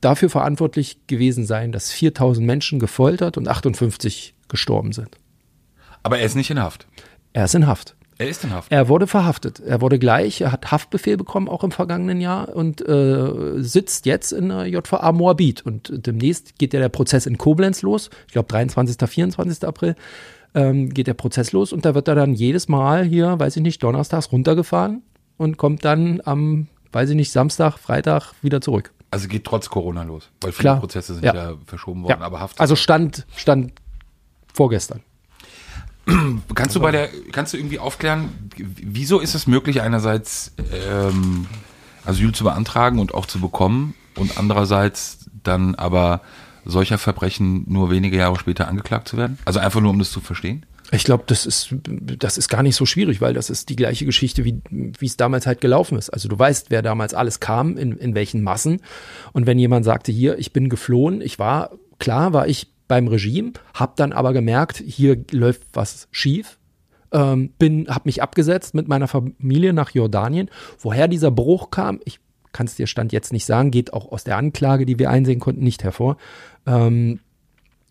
dafür 0.00 0.28
verantwortlich 0.28 1.06
gewesen 1.06 1.46
sein, 1.46 1.70
dass 1.70 1.92
4000 1.92 2.44
Menschen 2.44 2.80
gefoltert 2.80 3.38
und 3.38 3.48
58 3.48 4.34
gestorben 4.48 4.92
sind. 4.92 5.16
Aber 6.02 6.18
er 6.18 6.26
ist 6.26 6.34
nicht 6.34 6.50
in 6.50 6.60
Haft. 6.60 6.86
Er 7.32 7.44
ist 7.44 7.54
in 7.54 7.68
Haft. 7.68 7.94
Er 8.22 8.28
ist 8.28 8.44
in 8.44 8.52
Haft. 8.52 8.70
Er 8.70 8.88
wurde 8.88 9.06
verhaftet. 9.06 9.60
Er 9.60 9.80
wurde 9.80 9.98
gleich, 9.98 10.40
er 10.40 10.52
hat 10.52 10.70
Haftbefehl 10.70 11.16
bekommen, 11.16 11.48
auch 11.48 11.64
im 11.64 11.72
vergangenen 11.72 12.20
Jahr 12.20 12.54
und 12.54 12.86
äh, 12.88 13.60
sitzt 13.62 14.06
jetzt 14.06 14.32
in 14.32 14.48
der 14.50 14.66
JVA 14.66 15.10
Moabit. 15.12 15.66
Und 15.66 15.92
demnächst 16.06 16.58
geht 16.58 16.72
ja 16.72 16.80
der 16.80 16.88
Prozess 16.88 17.26
in 17.26 17.36
Koblenz 17.38 17.82
los. 17.82 18.10
Ich 18.26 18.32
glaube 18.32 18.48
23., 18.48 18.96
24. 19.08 19.66
April 19.66 19.96
ähm, 20.54 20.90
geht 20.90 21.08
der 21.08 21.14
Prozess 21.14 21.52
los 21.52 21.72
und 21.72 21.84
da 21.84 21.94
wird 21.94 22.08
er 22.08 22.14
dann 22.14 22.34
jedes 22.34 22.68
Mal 22.68 23.04
hier, 23.04 23.38
weiß 23.38 23.56
ich 23.56 23.62
nicht, 23.62 23.82
donnerstags 23.82 24.30
runtergefahren 24.30 25.02
und 25.36 25.56
kommt 25.56 25.84
dann 25.84 26.20
am, 26.24 26.68
weiß 26.92 27.10
ich 27.10 27.16
nicht, 27.16 27.32
Samstag, 27.32 27.78
Freitag 27.78 28.34
wieder 28.42 28.60
zurück. 28.60 28.92
Also 29.10 29.28
geht 29.28 29.44
trotz 29.44 29.68
Corona 29.68 30.04
los, 30.04 30.30
weil 30.40 30.52
viele 30.52 30.62
Klar. 30.62 30.80
Prozesse 30.80 31.14
sind 31.14 31.24
Ja. 31.24 31.34
ja, 31.34 31.54
verschoben 31.66 32.04
worden, 32.04 32.22
aber 32.22 32.40
Haft. 32.40 32.60
Also 32.60 32.76
stand, 32.76 33.26
stand 33.36 33.72
vorgestern. 34.52 35.02
kannst 36.54 36.76
du 36.76 36.80
bei 36.80 36.90
der, 36.90 37.08
kannst 37.32 37.52
du 37.52 37.56
irgendwie 37.56 37.78
aufklären, 37.78 38.50
wieso 38.56 39.20
ist 39.20 39.34
es 39.34 39.46
möglich, 39.46 39.80
einerseits 39.80 40.52
ähm, 40.72 41.46
Asyl 42.04 42.32
zu 42.32 42.44
beantragen 42.44 42.98
und 42.98 43.14
auch 43.14 43.26
zu 43.26 43.40
bekommen 43.40 43.94
und 44.16 44.38
andererseits 44.38 45.30
dann 45.42 45.74
aber 45.74 46.20
solcher 46.64 46.98
Verbrechen 46.98 47.64
nur 47.68 47.90
wenige 47.90 48.16
Jahre 48.16 48.38
später 48.38 48.68
angeklagt 48.68 49.08
zu 49.08 49.16
werden? 49.16 49.38
Also 49.44 49.60
einfach 49.60 49.80
nur, 49.80 49.90
um 49.90 49.98
das 49.98 50.10
zu 50.10 50.20
verstehen? 50.20 50.66
Ich 50.94 51.04
glaube, 51.04 51.24
das 51.26 51.46
ist, 51.46 51.74
das 51.88 52.36
ist 52.36 52.50
gar 52.50 52.62
nicht 52.62 52.76
so 52.76 52.84
schwierig, 52.84 53.22
weil 53.22 53.32
das 53.32 53.48
ist 53.48 53.70
die 53.70 53.76
gleiche 53.76 54.04
Geschichte, 54.04 54.44
wie, 54.44 54.60
wie 54.68 55.06
es 55.06 55.16
damals 55.16 55.46
halt 55.46 55.62
gelaufen 55.62 55.96
ist. 55.96 56.10
Also 56.10 56.28
du 56.28 56.38
weißt, 56.38 56.66
wer 56.68 56.82
damals 56.82 57.14
alles 57.14 57.40
kam, 57.40 57.78
in, 57.78 57.96
in 57.96 58.14
welchen 58.14 58.42
Massen. 58.42 58.82
Und 59.32 59.46
wenn 59.46 59.58
jemand 59.58 59.86
sagte, 59.86 60.12
hier, 60.12 60.38
ich 60.38 60.52
bin 60.52 60.68
geflohen, 60.68 61.22
ich 61.22 61.38
war, 61.38 61.70
klar 61.98 62.34
war 62.34 62.46
ich 62.46 62.71
beim 62.92 63.08
Regime, 63.08 63.52
hab 63.72 63.96
dann 63.96 64.12
aber 64.12 64.34
gemerkt, 64.34 64.76
hier 64.76 65.24
läuft 65.30 65.62
was 65.72 66.08
schief. 66.10 66.58
Ähm, 67.10 67.54
bin, 67.58 67.88
hab 67.88 68.04
mich 68.04 68.20
abgesetzt 68.20 68.74
mit 68.74 68.86
meiner 68.86 69.08
Familie 69.08 69.72
nach 69.72 69.92
Jordanien. 69.92 70.50
Woher 70.78 71.08
dieser 71.08 71.30
Bruch 71.30 71.70
kam, 71.70 72.00
ich 72.04 72.20
kann 72.52 72.66
es 72.66 72.74
dir 72.74 72.86
Stand 72.86 73.10
jetzt 73.10 73.32
nicht 73.32 73.46
sagen, 73.46 73.70
geht 73.70 73.94
auch 73.94 74.12
aus 74.12 74.24
der 74.24 74.36
Anklage, 74.36 74.84
die 74.84 74.98
wir 74.98 75.08
einsehen 75.08 75.40
konnten, 75.40 75.64
nicht 75.64 75.84
hervor. 75.84 76.18
Ähm, 76.66 77.20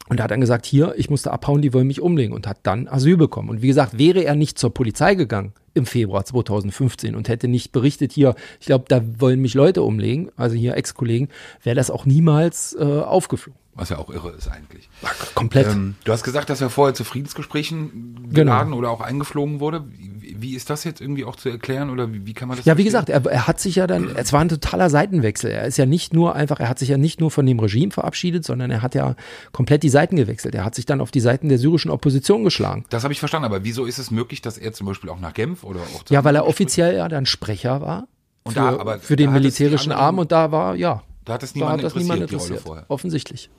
und 0.08 0.22
hat 0.22 0.30
dann 0.30 0.40
gesagt, 0.40 0.68
hier, 0.68 0.94
ich 0.98 1.10
musste 1.10 1.32
abhauen, 1.32 1.64
die 1.64 1.74
wollen 1.74 1.88
mich 1.88 2.00
umlegen 2.00 2.36
und 2.36 2.46
hat 2.46 2.60
dann 2.62 2.88
Asyl 2.88 3.18
bekommen. 3.18 3.50
Und 3.50 3.64
wie 3.64 3.68
gesagt, 3.68 3.98
wäre 3.98 4.24
er 4.24 4.36
nicht 4.36 4.60
zur 4.60 4.72
Polizei 4.72 5.16
gegangen 5.16 5.54
im 5.74 5.88
Februar 5.88 6.26
2015 6.26 7.16
und 7.16 7.28
hätte 7.28 7.48
nicht 7.48 7.72
berichtet, 7.72 8.12
hier, 8.12 8.36
ich 8.60 8.68
glaube, 8.68 8.86
da 8.88 9.02
wollen 9.20 9.42
mich 9.42 9.56
Leute 9.56 9.82
umlegen, 9.82 10.30
also 10.36 10.56
hier 10.56 10.78
Ex-Kollegen, 10.78 11.30
wäre 11.64 11.76
das 11.76 11.90
auch 11.90 12.06
niemals 12.06 12.76
äh, 12.80 12.84
aufgeflogen. 12.84 13.61
Was 13.74 13.88
ja 13.90 13.98
auch 14.00 14.10
irre 14.10 14.32
ist 14.32 14.50
eigentlich. 14.50 14.90
Komplett. 15.34 15.68
Ähm, 15.68 15.96
du 16.04 16.12
hast 16.12 16.24
gesagt, 16.24 16.50
dass 16.50 16.60
er 16.60 16.70
vorher 16.70 16.94
zu 16.94 17.06
Friedensgesprächen 17.06 18.16
Genau. 18.24 18.34
geladen 18.34 18.74
oder 18.74 18.90
auch 18.92 19.00
eingeflogen 19.02 19.60
wurde. 19.62 19.86
Wie, 19.88 20.36
wie 20.42 20.56
ist 20.56 20.70
das 20.70 20.84
jetzt 20.84 21.00
irgendwie 21.00 21.24
auch 21.24 21.36
zu 21.38 21.48
erklären 21.50 21.90
oder 21.90 22.12
wie, 22.12 22.26
wie 22.26 22.34
kann 22.34 22.48
man 22.50 22.58
das 22.58 22.66
Ja, 22.66 22.78
wie 22.78 22.84
verstehen? 22.84 23.06
gesagt, 23.06 23.26
er, 23.28 23.32
er 23.32 23.48
hat 23.48 23.60
sich 23.62 23.76
ja 23.76 23.88
dann, 23.88 24.10
es 24.16 24.34
war 24.34 24.42
ein 24.42 24.50
totaler 24.50 24.90
Seitenwechsel. 24.90 25.52
Er 25.52 25.66
ist 25.66 25.78
ja 25.78 25.86
nicht 25.86 26.14
nur 26.14 26.36
einfach, 26.36 26.60
er 26.60 26.68
hat 26.68 26.80
sich 26.80 26.90
ja 26.90 26.98
nicht 26.98 27.22
nur 27.22 27.32
von 27.32 27.46
dem 27.46 27.60
Regime 27.60 27.92
verabschiedet, 27.92 28.44
sondern 28.44 28.72
er 28.72 28.82
hat 28.82 28.94
ja 28.94 29.16
komplett 29.54 29.84
die 29.84 29.90
Seiten 29.90 30.18
gewechselt. 30.18 30.54
Er 30.54 30.66
hat 30.66 30.76
sich 30.76 30.86
dann 30.86 31.00
auf 31.00 31.12
die 31.12 31.22
Seiten 31.22 31.48
der 31.48 31.58
syrischen 31.58 31.92
Opposition 31.92 32.44
geschlagen. 32.44 32.84
Das 32.90 33.04
habe 33.04 33.14
ich 33.14 33.20
verstanden, 33.20 33.46
aber 33.46 33.64
wieso 33.64 33.86
ist 33.86 34.00
es 34.00 34.12
möglich, 34.12 34.42
dass 34.42 34.58
er 34.58 34.74
zum 34.74 34.88
Beispiel 34.88 35.10
auch 35.10 35.20
nach 35.20 35.34
Genf 35.34 35.64
oder 35.64 35.80
auch 35.80 36.04
Ja, 36.10 36.24
weil 36.26 36.36
er 36.36 36.46
offiziell 36.46 36.96
ja 36.98 37.08
dann 37.08 37.26
Sprecher 37.26 37.80
war. 37.80 38.08
Und 38.44 38.54
für, 38.54 38.60
da- 38.60 38.78
aber 38.80 39.00
für 39.00 39.16
den 39.16 39.32
militärischen 39.32 39.92
anderen- 39.94 40.06
Arm 40.08 40.20
und 40.20 40.32
da 40.34 40.52
war, 40.52 40.76
ja, 40.76 41.04
Da 41.26 41.34
hat 41.34 41.44
es 41.44 41.56
niemand 41.56 41.76
interessiert, 41.84 42.02
niemand 42.04 42.20
die 42.20 42.24
Rolle 42.24 42.34
interessiert. 42.44 42.62
vorher. 42.62 42.86
Offensichtlich. 42.90 43.50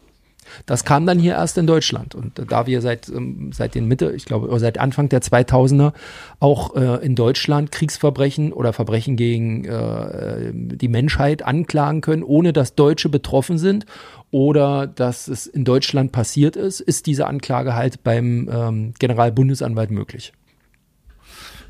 Das 0.66 0.84
kam 0.84 1.06
dann 1.06 1.18
hier 1.18 1.34
erst 1.34 1.58
in 1.58 1.66
Deutschland. 1.66 2.14
Und 2.14 2.42
da 2.50 2.66
wir 2.66 2.80
seit, 2.80 3.08
ähm, 3.08 3.52
seit 3.52 3.74
den 3.74 3.86
Mitte, 3.86 4.12
ich 4.12 4.24
glaube, 4.24 4.58
seit 4.58 4.78
Anfang 4.78 5.08
der 5.08 5.22
2000er 5.22 5.92
auch 6.40 6.74
äh, 6.74 7.04
in 7.04 7.14
Deutschland 7.14 7.72
Kriegsverbrechen 7.72 8.52
oder 8.52 8.72
Verbrechen 8.72 9.16
gegen 9.16 9.64
äh, 9.64 10.52
die 10.52 10.88
Menschheit 10.88 11.44
anklagen 11.44 12.00
können, 12.00 12.22
ohne 12.22 12.52
dass 12.52 12.74
Deutsche 12.74 13.08
betroffen 13.08 13.58
sind 13.58 13.86
oder 14.30 14.86
dass 14.86 15.28
es 15.28 15.46
in 15.46 15.64
Deutschland 15.64 16.12
passiert 16.12 16.56
ist, 16.56 16.80
ist 16.80 17.06
diese 17.06 17.26
Anklage 17.26 17.74
halt 17.74 18.02
beim 18.02 18.48
ähm, 18.52 18.94
Generalbundesanwalt 18.98 19.90
möglich. 19.90 20.32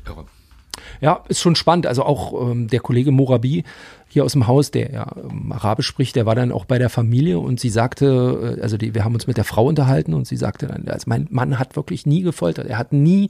Irre. 0.05 0.25
Ja, 1.03 1.19
ist 1.27 1.41
schon 1.41 1.57
spannend. 1.57 1.85
Also 1.85 2.03
auch 2.03 2.49
ähm, 2.49 2.69
der 2.69 2.79
Kollege 2.79 3.11
Morabi 3.11 3.65
hier 4.07 4.23
aus 4.23 4.31
dem 4.31 4.47
Haus, 4.47 4.71
der 4.71 4.89
ja 4.91 5.05
ähm, 5.17 5.51
Arabisch 5.51 5.85
spricht, 5.85 6.15
der 6.15 6.25
war 6.25 6.33
dann 6.33 6.53
auch 6.53 6.63
bei 6.63 6.79
der 6.79 6.89
Familie 6.89 7.39
und 7.39 7.59
sie 7.59 7.67
sagte, 7.67 8.55
äh, 8.57 8.61
also 8.61 8.77
die, 8.77 8.95
wir 8.95 9.03
haben 9.03 9.13
uns 9.13 9.27
mit 9.27 9.35
der 9.35 9.43
Frau 9.43 9.65
unterhalten 9.65 10.13
und 10.13 10.27
sie 10.27 10.37
sagte 10.37 10.67
dann, 10.67 10.87
also 10.87 11.03
mein 11.07 11.27
Mann 11.29 11.59
hat 11.59 11.75
wirklich 11.75 12.05
nie 12.05 12.21
gefoltert. 12.21 12.67
Er 12.67 12.77
hat 12.77 12.93
nie, 12.93 13.29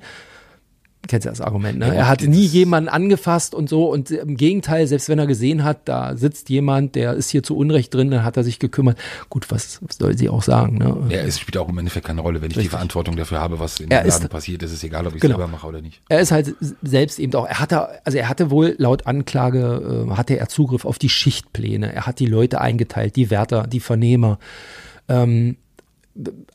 kennst 1.07 1.25
du 1.25 1.29
das 1.29 1.41
Argument, 1.41 1.79
ne? 1.79 1.87
Ja, 1.87 1.93
er 1.93 2.07
hat 2.07 2.21
nie 2.21 2.45
jemanden 2.45 2.87
angefasst 2.89 3.53
und 3.53 3.67
so 3.69 3.91
und 3.91 4.09
im 4.11 4.37
Gegenteil, 4.37 4.87
selbst 4.87 5.09
wenn 5.09 5.19
er 5.19 5.27
gesehen 5.27 5.63
hat, 5.63 5.81
da 5.85 6.15
sitzt 6.15 6.49
jemand, 6.49 6.95
der 6.95 7.13
ist 7.13 7.29
hier 7.29 7.43
zu 7.43 7.57
Unrecht 7.57 7.93
drin, 7.93 8.09
dann 8.09 8.23
hat 8.23 8.37
er 8.37 8.43
sich 8.43 8.57
gekümmert. 8.59 8.97
Gut, 9.29 9.51
was 9.51 9.79
soll 9.97 10.17
sie 10.17 10.29
auch 10.29 10.41
sagen, 10.43 10.77
ne? 10.77 10.95
Ja, 11.09 11.17
es 11.21 11.39
spielt 11.39 11.57
auch 11.57 11.67
im 11.69 11.77
Endeffekt 11.77 12.07
keine 12.07 12.21
Rolle. 12.21 12.41
Wenn 12.41 12.47
ich 12.49 12.53
die 12.53 12.59
Richtig. 12.61 12.71
Verantwortung 12.71 13.15
dafür 13.17 13.39
habe, 13.41 13.59
was 13.59 13.79
in 13.79 13.91
Er 13.91 14.01
dem 14.03 14.09
Laden 14.09 14.23
ist- 14.23 14.29
passiert, 14.29 14.63
ist 14.63 14.71
es 14.71 14.83
egal, 14.83 15.05
ob 15.05 15.11
ich 15.13 15.17
es 15.17 15.21
Genau. 15.21 15.37
selber 15.37 15.51
mache 15.51 15.67
oder 15.67 15.81
nicht. 15.81 16.01
Er 16.09 16.19
ist 16.21 16.31
halt 16.31 16.55
selbst 16.81 17.19
eben 17.19 17.33
auch, 17.35 17.45
er 17.47 17.59
hatte, 17.59 17.87
also 18.05 18.17
er 18.17 18.29
hatte 18.29 18.49
wohl 18.49 18.75
laut 18.77 19.05
Anklage, 19.05 20.05
äh, 20.09 20.15
hatte 20.15 20.37
er 20.39 20.47
Zugriff 20.47 20.85
auf 20.85 20.99
die 20.99 21.09
Schichtpläne. 21.09 21.93
Er 21.93 22.07
hat 22.07 22.19
die 22.19 22.25
Leute 22.27 22.61
eingeteilt, 22.61 23.15
die 23.17 23.29
Wärter, 23.29 23.67
die 23.67 23.79
Vernehmer. 23.81 24.39
Ähm, 25.09 25.57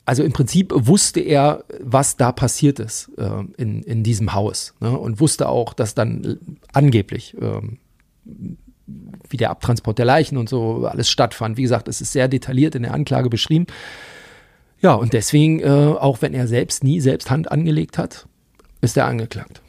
also 0.04 0.22
im 0.22 0.32
Prinzip 0.32 0.72
wusste 0.74 1.20
er, 1.20 1.64
was 1.80 2.16
da 2.16 2.32
passiert 2.32 2.78
ist 2.78 3.10
äh, 3.18 3.42
in, 3.56 3.82
in 3.82 4.02
diesem 4.02 4.32
Haus. 4.32 4.74
Ne? 4.80 4.96
Und 4.96 5.20
wusste 5.20 5.48
auch, 5.48 5.74
dass 5.74 5.94
dann 5.94 6.38
angeblich 6.72 7.36
ähm, 7.40 7.78
wie 9.28 9.36
der 9.36 9.50
Abtransport 9.50 9.98
der 9.98 10.06
Leichen 10.06 10.38
und 10.38 10.48
so 10.48 10.86
alles 10.86 11.10
stattfand. 11.10 11.56
Wie 11.56 11.62
gesagt, 11.62 11.88
es 11.88 12.00
ist 12.00 12.12
sehr 12.12 12.28
detailliert 12.28 12.74
in 12.74 12.84
der 12.84 12.94
Anklage 12.94 13.28
beschrieben. 13.28 13.66
Ja, 14.80 14.94
und 14.94 15.12
deswegen, 15.12 15.60
äh, 15.60 15.66
auch 15.66 16.22
wenn 16.22 16.34
er 16.34 16.46
selbst 16.46 16.84
nie 16.84 17.00
selbst 17.00 17.30
Hand 17.30 17.50
angelegt 17.50 17.98
hat, 17.98 18.26
ist 18.80 18.96
er 18.96 19.06
angeklagt. 19.06 19.60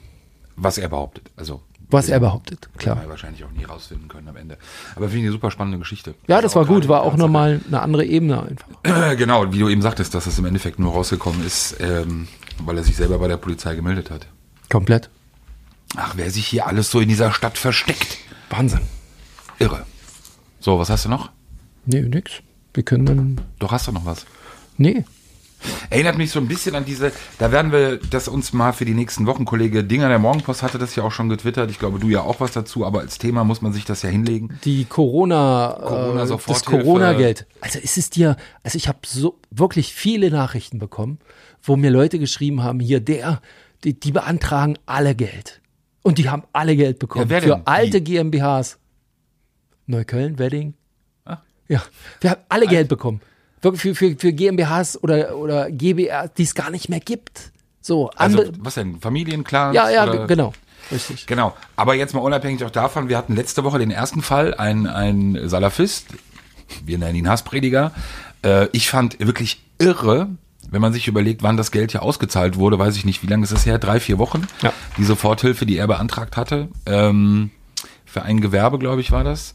Was 0.55 0.77
er 0.77 0.89
behauptet. 0.89 1.31
Also. 1.36 1.62
Was 1.91 2.08
er 2.08 2.19
behauptet, 2.19 2.69
klar. 2.77 3.01
wir 3.01 3.10
wahrscheinlich 3.10 3.43
auch 3.43 3.51
nie 3.51 3.63
rausfinden 3.63 4.08
können 4.10 4.27
am 4.27 4.36
Ende. 4.36 4.58
Aber 4.96 5.05
finde 5.08 5.17
ich 5.17 5.24
eine 5.24 5.31
super 5.31 5.50
spannende 5.50 5.79
Geschichte. 5.79 6.13
Ja, 6.27 6.39
das 6.39 6.55
war 6.55 6.65
gut, 6.65 6.88
war 6.88 7.01
auch 7.01 7.17
nochmal. 7.17 7.62
eine 7.67 7.81
andere 7.81 8.05
Ebene 8.05 8.43
einfach. 8.43 8.67
Genau, 9.17 9.51
wie 9.51 9.60
du 9.60 9.69
eben 9.69 9.81
sagtest, 9.81 10.13
dass 10.13 10.27
es 10.27 10.38
im 10.38 10.46
Endeffekt 10.46 10.77
nur 10.77 10.93
rausgekommen 10.93 11.43
ist, 11.46 11.77
ähm, 11.79 12.27
weil 12.60 12.77
er 12.77 12.84
sich 12.84 12.96
selber 12.96 13.17
bei 13.17 13.27
der 13.27 13.38
Polizei 13.38 13.75
gemeldet 13.75 14.12
hat. 14.12 14.27
Komplett. 14.69 15.10
Ach, 15.96 16.13
wer 16.15 16.29
sich 16.29 16.46
hier 16.46 16.67
alles 16.67 16.91
so 16.91 17.00
in 17.00 17.10
dieser 17.10 17.31
Stadt 17.31 17.58
versteckt. 17.58 18.19
Wahnsinn. 18.51 18.81
Irre. 19.58 19.86
So, 20.60 20.77
was 20.77 20.89
hast 20.89 21.05
du 21.05 21.10
noch? 21.10 21.31
Nee, 21.86 22.01
nix. 22.01 22.34
Wir 22.74 22.84
können 22.84 23.05
dann. 23.05 23.41
Doch, 23.58 23.72
hast 23.72 23.88
du 23.88 23.91
noch 23.91 24.05
was? 24.05 24.25
Nee. 24.77 25.03
Erinnert 25.89 26.17
mich 26.17 26.31
so 26.31 26.39
ein 26.39 26.47
bisschen 26.47 26.75
an 26.75 26.85
diese, 26.85 27.11
da 27.37 27.51
werden 27.51 27.71
wir 27.71 27.97
das 27.97 28.27
uns 28.27 28.53
mal 28.53 28.71
für 28.71 28.85
die 28.85 28.93
nächsten 28.93 29.25
Wochen, 29.25 29.45
Kollege 29.45 29.83
Dinger 29.83 30.07
der 30.09 30.19
Morgenpost 30.19 30.63
hatte 30.63 30.77
das 30.77 30.95
ja 30.95 31.03
auch 31.03 31.11
schon 31.11 31.29
getwittert, 31.29 31.69
ich 31.71 31.79
glaube 31.79 31.99
du 31.99 32.07
ja 32.07 32.21
auch 32.21 32.39
was 32.39 32.51
dazu, 32.51 32.85
aber 32.85 32.99
als 32.99 33.17
Thema 33.17 33.43
muss 33.43 33.61
man 33.61 33.73
sich 33.73 33.85
das 33.85 34.01
ja 34.01 34.09
hinlegen. 34.09 34.57
Die 34.63 34.85
Corona, 34.85 35.77
Corona 35.81 36.23
äh, 36.23 36.27
das. 36.27 36.65
Corona-Geld. 36.65 37.45
Also 37.61 37.79
ist 37.79 37.97
es 37.97 38.09
dir, 38.09 38.37
also 38.63 38.77
ich 38.77 38.87
habe 38.87 38.99
so 39.05 39.39
wirklich 39.51 39.93
viele 39.93 40.31
Nachrichten 40.31 40.79
bekommen, 40.79 41.19
wo 41.61 41.75
mir 41.75 41.91
Leute 41.91 42.19
geschrieben 42.19 42.63
haben, 42.63 42.79
hier 42.79 42.99
der, 42.99 43.41
die, 43.83 43.99
die 43.99 44.11
beantragen 44.11 44.77
alle 44.85 45.15
Geld. 45.15 45.61
Und 46.01 46.17
die 46.17 46.29
haben 46.29 46.43
alle 46.53 46.75
Geld 46.75 46.99
bekommen. 46.99 47.29
Ja? 47.29 47.41
Für 47.41 47.67
alte? 47.67 48.01
GmbHs. 48.01 48.77
Neukölln, 49.85 50.39
Wedding. 50.39 50.75
Ah. 51.25 51.39
Ja, 51.67 51.83
wir 52.21 52.31
haben 52.31 52.41
alle 52.47 52.67
Geld 52.67 52.87
bekommen. 52.87 53.21
Wirklich 53.61 53.81
für, 53.81 53.95
für, 53.95 54.15
für 54.17 54.33
GmbHs 54.33 55.01
oder, 55.03 55.35
oder 55.37 55.69
GbR, 55.71 56.27
die 56.29 56.43
es 56.43 56.55
gar 56.55 56.69
nicht 56.69 56.89
mehr 56.89 56.99
gibt. 56.99 57.51
So, 57.81 58.09
Also, 58.15 58.43
was 58.59 58.75
denn? 58.75 58.99
Familienclans? 58.99 59.75
ja, 59.75 59.89
ja, 59.89 60.03
oder? 60.09 60.27
genau. 60.27 60.53
Richtig. 60.91 61.27
Genau. 61.27 61.55
Aber 61.75 61.93
jetzt 61.93 62.13
mal 62.13 62.21
unabhängig 62.21 62.63
auch 62.63 62.71
davon, 62.71 63.09
wir 63.09 63.17
hatten 63.17 63.35
letzte 63.35 63.63
Woche 63.63 63.79
den 63.79 63.91
ersten 63.91 64.21
Fall, 64.21 64.53
ein, 64.55 64.87
ein 64.87 65.37
Salafist, 65.47 66.07
wir 66.85 66.97
nennen 66.97 67.15
ihn 67.15 67.29
Hassprediger. 67.29 67.91
Äh, 68.43 68.67
ich 68.71 68.89
fand 68.89 69.19
wirklich 69.19 69.61
irre, 69.77 70.29
wenn 70.71 70.81
man 70.81 70.93
sich 70.93 71.07
überlegt, 71.07 71.41
wann 71.43 71.57
das 71.57 71.71
Geld 71.71 71.93
ja 71.93 72.01
ausgezahlt 72.01 72.57
wurde, 72.57 72.79
weiß 72.79 72.95
ich 72.95 73.05
nicht, 73.05 73.23
wie 73.23 73.27
lange 73.27 73.43
ist 73.43 73.51
es 73.51 73.65
her, 73.65 73.77
drei, 73.79 73.99
vier 73.99 74.17
Wochen, 74.19 74.47
Ja. 74.61 74.71
die 74.97 75.03
Soforthilfe, 75.03 75.65
die 75.65 75.77
er 75.77 75.87
beantragt 75.87 76.37
hatte. 76.37 76.69
Ähm, 76.85 77.51
für 78.05 78.21
ein 78.23 78.39
Gewerbe, 78.41 78.79
glaube 78.79 79.01
ich, 79.01 79.11
war 79.11 79.23
das, 79.23 79.53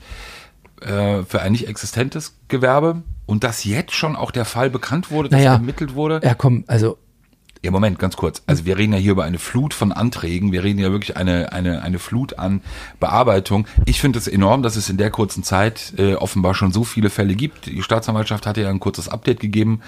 äh, 0.80 1.22
für 1.22 1.40
ein 1.40 1.52
nicht 1.52 1.68
existentes 1.68 2.34
Gewerbe. 2.48 3.02
Und 3.26 3.44
dass 3.44 3.64
jetzt 3.64 3.94
schon 3.94 4.16
auch 4.16 4.30
der 4.30 4.44
Fall 4.44 4.70
bekannt 4.70 5.10
wurde, 5.10 5.28
dass 5.28 5.38
Naja. 5.38 5.54
ermittelt 5.54 5.94
wurde. 5.94 6.20
Ja, 6.22 6.34
komm, 6.34 6.64
also 6.66 6.98
Ja, 7.62 7.70
Moment, 7.70 7.98
ganz 7.98 8.16
kurz. 8.16 8.42
Also 8.46 8.66
wir 8.66 8.76
reden 8.76 8.92
ja 8.92 8.98
hier 8.98 9.12
über 9.12 9.24
eine 9.24 9.38
Flut 9.38 9.72
von 9.72 9.90
Anträgen. 9.92 10.52
Wir 10.52 10.62
reden 10.62 10.78
ja 10.78 10.90
wirklich 10.92 11.16
eine, 11.16 11.52
eine, 11.52 11.80
eine 11.80 11.98
Flut 11.98 12.38
an 12.38 12.60
Bearbeitung. 13.00 13.66
Ich 13.86 14.02
finde 14.02 14.18
es 14.18 14.28
enorm, 14.28 14.62
dass 14.62 14.76
es 14.76 14.90
in 14.90 14.98
der 14.98 15.10
kurzen 15.10 15.42
Zeit 15.42 15.94
äh, 15.96 16.14
offenbar 16.14 16.54
schon 16.54 16.72
so 16.72 16.84
viele 16.84 17.08
Fälle 17.08 17.34
gibt. 17.34 17.64
Die 17.64 17.82
Staatsanwaltschaft 17.82 18.44
hatte 18.46 18.60
ja 18.60 18.68
ein 18.68 18.80
kurzes 18.80 19.08
Update 19.08 19.40
gegeben. 19.40 19.80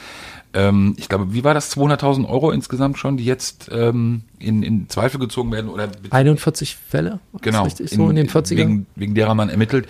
Ähm, 0.54 0.94
ich 0.96 1.10
glaube, 1.10 1.34
wie 1.34 1.44
war 1.44 1.52
das? 1.52 1.76
200.000 1.76 2.26
Euro 2.26 2.50
insgesamt 2.50 2.96
schon, 2.96 3.18
die 3.18 3.26
jetzt 3.26 3.68
ähm, 3.70 4.22
in, 4.38 4.62
in 4.62 4.88
Zweifel 4.88 5.20
gezogen 5.20 5.52
werden 5.52 5.68
oder 5.68 5.90
41 6.08 6.76
Fälle, 6.76 7.20
genau 7.42 7.64
richtig 7.64 7.90
so 7.90 8.08
in 8.08 8.16
den 8.16 8.30
40ern. 8.30 8.56
Wegen, 8.56 8.86
wegen 8.94 9.14
derer 9.14 9.34
man 9.34 9.50
ermittelt. 9.50 9.86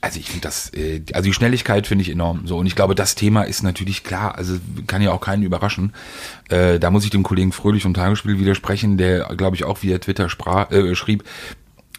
Also 0.00 0.18
ich 0.18 0.26
finde 0.26 0.42
das, 0.42 0.72
äh, 0.72 1.02
also 1.12 1.26
die 1.26 1.34
Schnelligkeit 1.34 1.86
finde 1.86 2.02
ich 2.02 2.10
enorm. 2.10 2.46
So 2.46 2.56
und 2.56 2.66
ich 2.66 2.74
glaube, 2.74 2.94
das 2.94 3.14
Thema 3.14 3.42
ist 3.42 3.62
natürlich 3.62 4.02
klar. 4.02 4.36
Also 4.36 4.56
kann 4.86 5.02
ja 5.02 5.12
auch 5.12 5.20
keinen 5.20 5.42
überraschen. 5.42 5.92
Äh, 6.48 6.78
da 6.78 6.90
muss 6.90 7.04
ich 7.04 7.10
dem 7.10 7.22
Kollegen 7.22 7.52
Fröhlich 7.52 7.82
vom 7.82 7.94
Tagesspiel 7.94 8.38
widersprechen, 8.38 8.96
der 8.96 9.24
glaube 9.36 9.56
ich 9.56 9.64
auch 9.64 9.82
via 9.82 9.98
Twitter 9.98 10.28
sprach, 10.28 10.70
äh, 10.70 10.94
schrieb. 10.94 11.24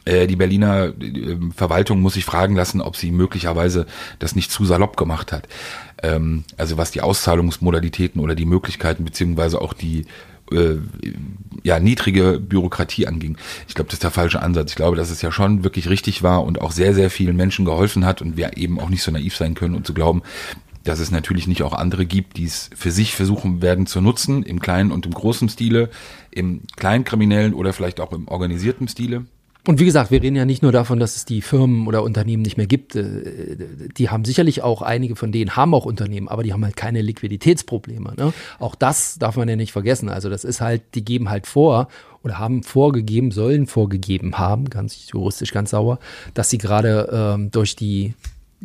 äh, 0.06 0.26
Die 0.28 0.36
Berliner 0.36 0.94
äh, 1.00 1.38
Verwaltung 1.56 2.02
muss 2.02 2.16
sich 2.16 2.26
fragen 2.26 2.56
lassen, 2.56 2.82
ob 2.82 2.96
sie 2.96 3.12
möglicherweise 3.12 3.86
das 4.20 4.36
nicht 4.36 4.52
zu 4.52 4.66
salopp 4.66 4.98
gemacht 4.98 5.32
hat. 5.32 5.48
Ähm, 6.02 6.44
Also 6.58 6.78
was 6.78 6.92
die 6.92 7.02
Auszahlungsmodalitäten 7.02 8.20
oder 8.22 8.34
die 8.36 8.46
Möglichkeiten 8.46 9.06
beziehungsweise 9.06 9.62
auch 9.62 9.74
die 9.74 10.06
äh, 10.52 10.78
ja, 11.64 11.80
niedrige 11.80 12.40
Bürokratie 12.40 13.08
anging. 13.08 13.38
Ich 13.68 13.76
glaube, 13.76 13.88
das 13.88 13.96
ist 13.96 14.04
der 14.04 14.12
falsche 14.12 14.42
Ansatz. 14.42 14.72
Ich 14.72 14.76
glaube, 14.76 14.98
dass 14.98 15.12
es 15.12 15.22
ja 15.22 15.32
schon 15.32 15.64
wirklich 15.64 15.90
richtig 15.90 16.24
war 16.24 16.44
und 16.44 16.62
auch 16.62 16.72
sehr, 16.72 16.94
sehr 16.94 17.10
vielen 17.10 17.36
Menschen 17.36 17.66
geholfen 17.66 18.06
hat 18.06 18.22
und 18.22 18.38
wir 18.38 18.58
eben 18.58 18.80
auch 18.80 18.90
nicht 18.90 19.04
so 19.04 19.12
naiv 19.12 19.36
sein 19.36 19.54
können 19.54 19.76
und 19.76 19.86
zu 19.86 19.94
glauben, 19.94 20.24
dass 20.84 21.00
es 21.00 21.12
natürlich 21.12 21.48
nicht 21.48 21.62
auch 21.64 21.74
andere 21.74 22.06
gibt, 22.06 22.38
die 22.38 22.46
es 22.46 22.70
für 22.76 22.92
sich 22.92 23.16
versuchen 23.16 23.62
werden 23.62 23.86
zu 23.86 24.02
nutzen, 24.02 24.44
im 24.44 24.60
kleinen 24.60 24.92
und 24.92 25.06
im 25.06 25.14
großen 25.14 25.50
Stile, 25.50 25.90
im 26.32 26.62
kleinen 26.76 27.04
kriminellen 27.04 27.54
oder 27.54 27.74
vielleicht 27.74 28.00
auch 28.00 28.14
im 28.14 28.28
organisierten 28.28 28.88
Stile. 28.88 29.26
Und 29.68 29.80
wie 29.80 29.86
gesagt, 29.86 30.10
wir 30.10 30.24
reden 30.24 30.36
ja 30.36 30.46
nicht 30.46 30.64
nur 30.64 30.72
davon, 30.72 31.00
dass 31.00 31.16
es 31.16 31.26
die 31.26 31.42
Firmen 31.42 31.88
oder 31.88 32.02
Unternehmen 32.02 32.42
nicht 32.42 32.58
mehr 32.58 32.66
gibt. 32.66 32.96
Äh, 32.96 33.58
Die 33.98 34.10
haben 34.10 34.26
sicherlich 34.26 34.64
auch, 34.64 34.82
einige 34.82 35.16
von 35.16 35.32
denen 35.32 35.56
haben 35.56 35.74
auch 35.76 35.86
Unternehmen, 35.86 36.28
aber 36.28 36.44
die 36.44 36.52
haben 36.52 36.66
halt 36.66 36.76
keine 36.76 37.02
Liquiditätsprobleme. 37.02 38.14
Ne? 38.18 38.34
Auch 38.60 38.74
das 38.74 39.20
darf 39.20 39.36
man 39.36 39.48
ja 39.48 39.56
nicht 39.56 39.72
vergessen. 39.72 40.10
Also 40.10 40.30
das 40.30 40.44
ist 40.44 40.62
halt, 40.62 40.82
die 40.96 41.06
geben 41.06 41.30
halt 41.30 41.46
vor 41.46 41.90
oder 42.24 42.40
haben 42.40 42.64
vorgegeben, 42.64 43.32
sollen 43.32 43.68
vorgegeben 43.68 44.38
haben, 44.38 44.70
ganz 44.70 45.08
juristisch 45.12 45.52
ganz 45.52 45.72
sauer, 45.72 46.00
dass 46.34 46.50
sie 46.50 46.58
gerade 46.58 47.10
ähm, 47.12 47.52
durch 47.52 47.76
die 47.76 48.14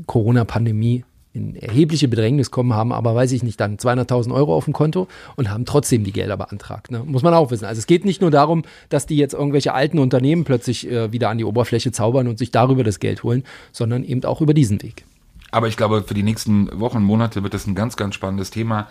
Corona-Pandemie 0.07 1.05
in 1.37 1.55
erhebliche 1.55 2.09
Bedrängnis 2.09 2.51
kommen, 2.51 2.75
haben 2.75 2.93
aber, 2.93 3.15
weiß 3.15 3.33
ich 3.33 3.43
nicht, 3.43 3.61
dann 3.61 3.77
200.000 3.77 4.33
Euro 4.33 4.57
auf 4.57 4.65
dem 4.65 4.73
Konto 4.73 5.07
und 5.37 5.51
haben 5.51 5.67
trotzdem 5.67 6.03
die 6.03 6.13
Gelder 6.13 6.37
beantragt. 6.37 6.91
Ne? 6.91 7.03
Muss 7.05 7.23
man 7.23 7.35
auch 7.35 7.51
wissen. 7.51 7.67
Also 7.67 7.79
es 7.79 7.87
geht 7.87 8.05
nicht 8.05 8.23
nur 8.23 8.31
darum, 8.31 8.63
dass 8.89 9.07
die 9.07 9.17
jetzt 9.17 9.35
irgendwelche 9.35 9.75
alten 9.75 9.99
Unternehmen 9.99 10.45
plötzlich 10.45 10.91
äh, 10.91 11.13
wieder 11.13 11.29
an 11.29 11.39
die 11.39 11.45
Oberfläche 11.45 11.93
zaubern 11.93 12.27
und 12.27 12.39
sich 12.39 12.51
darüber 12.51 12.83
das 12.83 12.99
Geld 12.99 13.23
holen, 13.23 13.45
sondern 13.71 14.03
eben 14.03 14.25
auch 14.25 14.41
über 14.41 14.55
diesen 14.55 14.83
Weg. 14.83 15.05
Aber 15.51 15.69
ich 15.69 15.77
glaube, 15.77 16.03
für 16.03 16.15
die 16.15 16.23
nächsten 16.23 16.69
Wochen, 16.81 17.03
Monate 17.03 17.43
wird 17.43 17.55
das 17.55 17.67
ein 17.67 17.75
ganz, 17.75 17.97
ganz 17.97 18.15
spannendes 18.15 18.51
Thema. 18.51 18.89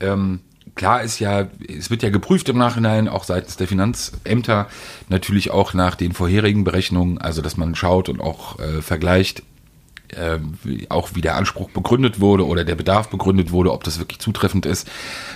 Ähm, 0.00 0.40
klar 0.74 1.02
ist 1.02 1.18
ja, 1.18 1.48
es 1.68 1.90
wird 1.90 2.02
ja 2.02 2.10
geprüft 2.10 2.48
im 2.48 2.58
Nachhinein, 2.58 3.08
auch 3.08 3.24
seitens 3.24 3.56
der 3.56 3.66
Finanzämter, 3.66 4.68
natürlich 5.08 5.50
auch 5.50 5.74
nach 5.74 5.96
den 5.96 6.12
vorherigen 6.12 6.64
Berechnungen, 6.64 7.18
also 7.18 7.42
dass 7.42 7.56
man 7.56 7.74
schaut 7.74 8.08
und 8.08 8.20
auch 8.20 8.58
äh, 8.58 8.82
vergleicht, 8.82 9.42
äh, 10.14 10.38
wie- 10.62 10.90
auch 10.90 11.10
wie 11.14 11.20
der 11.20 11.36
Anspruch 11.36 11.70
begründet 11.70 12.20
wurde 12.20 12.46
oder 12.46 12.64
der 12.64 12.74
Bedarf 12.74 13.08
begründet 13.08 13.50
wurde, 13.50 13.72
ob 13.72 13.84
das 13.84 13.98
wirklich 13.98 14.18
zutreffend 14.18 14.66
ist. 14.66 14.88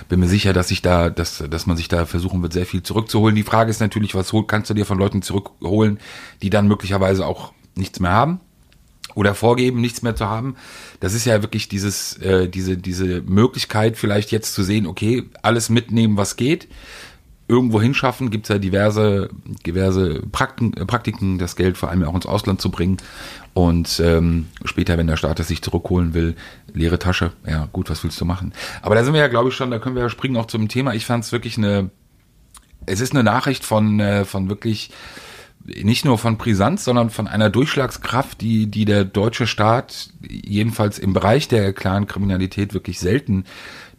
Bin 0.09 0.19
mir 0.19 0.27
sicher, 0.27 0.53
dass 0.53 0.67
sich 0.69 0.81
da, 0.81 1.09
dass, 1.09 1.43
dass 1.49 1.65
man 1.65 1.77
sich 1.77 1.87
da 1.87 2.05
versuchen 2.05 2.41
wird, 2.41 2.53
sehr 2.53 2.65
viel 2.65 2.83
zurückzuholen. 2.83 3.35
Die 3.35 3.43
Frage 3.43 3.69
ist 3.69 3.79
natürlich, 3.79 4.15
was 4.15 4.33
kannst 4.47 4.69
du 4.69 4.73
dir 4.73 4.85
von 4.85 4.97
Leuten 4.97 5.21
zurückholen, 5.21 5.99
die 6.41 6.49
dann 6.49 6.67
möglicherweise 6.67 7.25
auch 7.25 7.53
nichts 7.75 7.99
mehr 7.99 8.11
haben? 8.11 8.39
oder 9.15 9.35
vorgeben, 9.35 9.79
nichts 9.79 10.01
mehr 10.01 10.15
zu 10.15 10.27
haben. 10.27 10.55
Das 10.99 11.13
ist 11.13 11.25
ja 11.25 11.43
wirklich 11.43 11.67
dieses, 11.67 12.17
äh, 12.17 12.47
diese, 12.49 12.77
diese 12.77 13.21
Möglichkeit, 13.21 13.95
vielleicht 13.97 14.31
jetzt 14.31 14.53
zu 14.55 14.63
sehen, 14.63 14.87
okay, 14.87 15.23
alles 15.43 15.69
mitnehmen, 15.69 16.17
was 16.17 16.35
geht, 16.35 16.67
irgendwo 17.53 17.79
hinschaffen, 17.79 18.31
gibt 18.31 18.45
es 18.45 18.49
ja 18.49 18.57
diverse, 18.57 19.29
diverse 19.65 20.23
Praktiken, 20.31 20.73
äh, 20.73 20.85
Praktiken, 20.85 21.37
das 21.37 21.55
Geld 21.55 21.77
vor 21.77 21.89
allem 21.89 22.03
auch 22.03 22.15
ins 22.15 22.25
Ausland 22.25 22.59
zu 22.59 22.71
bringen. 22.71 22.97
Und 23.53 24.01
ähm, 24.03 24.47
später, 24.65 24.97
wenn 24.97 25.05
der 25.05 25.17
Staat 25.17 25.39
es 25.39 25.47
sich 25.47 25.61
zurückholen 25.61 26.15
will, 26.15 26.35
leere 26.73 26.97
Tasche, 26.97 27.33
ja 27.45 27.69
gut, 27.71 27.91
was 27.91 28.03
willst 28.03 28.19
du 28.19 28.25
machen? 28.25 28.53
Aber 28.81 28.95
da 28.95 29.03
sind 29.03 29.13
wir 29.13 29.21
ja, 29.21 29.27
glaube 29.27 29.49
ich, 29.49 29.55
schon, 29.55 29.69
da 29.69 29.77
können 29.77 29.95
wir 29.95 30.01
ja 30.01 30.09
springen 30.09 30.35
auch 30.37 30.47
zum 30.47 30.67
Thema. 30.67 30.95
Ich 30.95 31.05
fand 31.05 31.23
es 31.23 31.31
wirklich 31.31 31.57
eine, 31.59 31.91
es 32.87 32.99
ist 32.99 33.13
eine 33.13 33.23
Nachricht 33.23 33.63
von, 33.63 33.99
äh, 33.99 34.25
von 34.25 34.49
wirklich 34.49 34.89
nicht 35.65 36.03
nur 36.03 36.17
von 36.17 36.37
Brisanz, 36.37 36.83
sondern 36.83 37.09
von 37.09 37.27
einer 37.27 37.49
Durchschlagskraft, 37.49 38.41
die, 38.41 38.67
die 38.67 38.85
der 38.85 39.05
deutsche 39.05 39.47
Staat 39.47 40.09
jedenfalls 40.27 40.99
im 40.99 41.13
Bereich 41.13 41.47
der 41.47 41.71
klaren 41.71 42.07
Kriminalität 42.07 42.73
wirklich 42.73 42.99
selten 42.99 43.45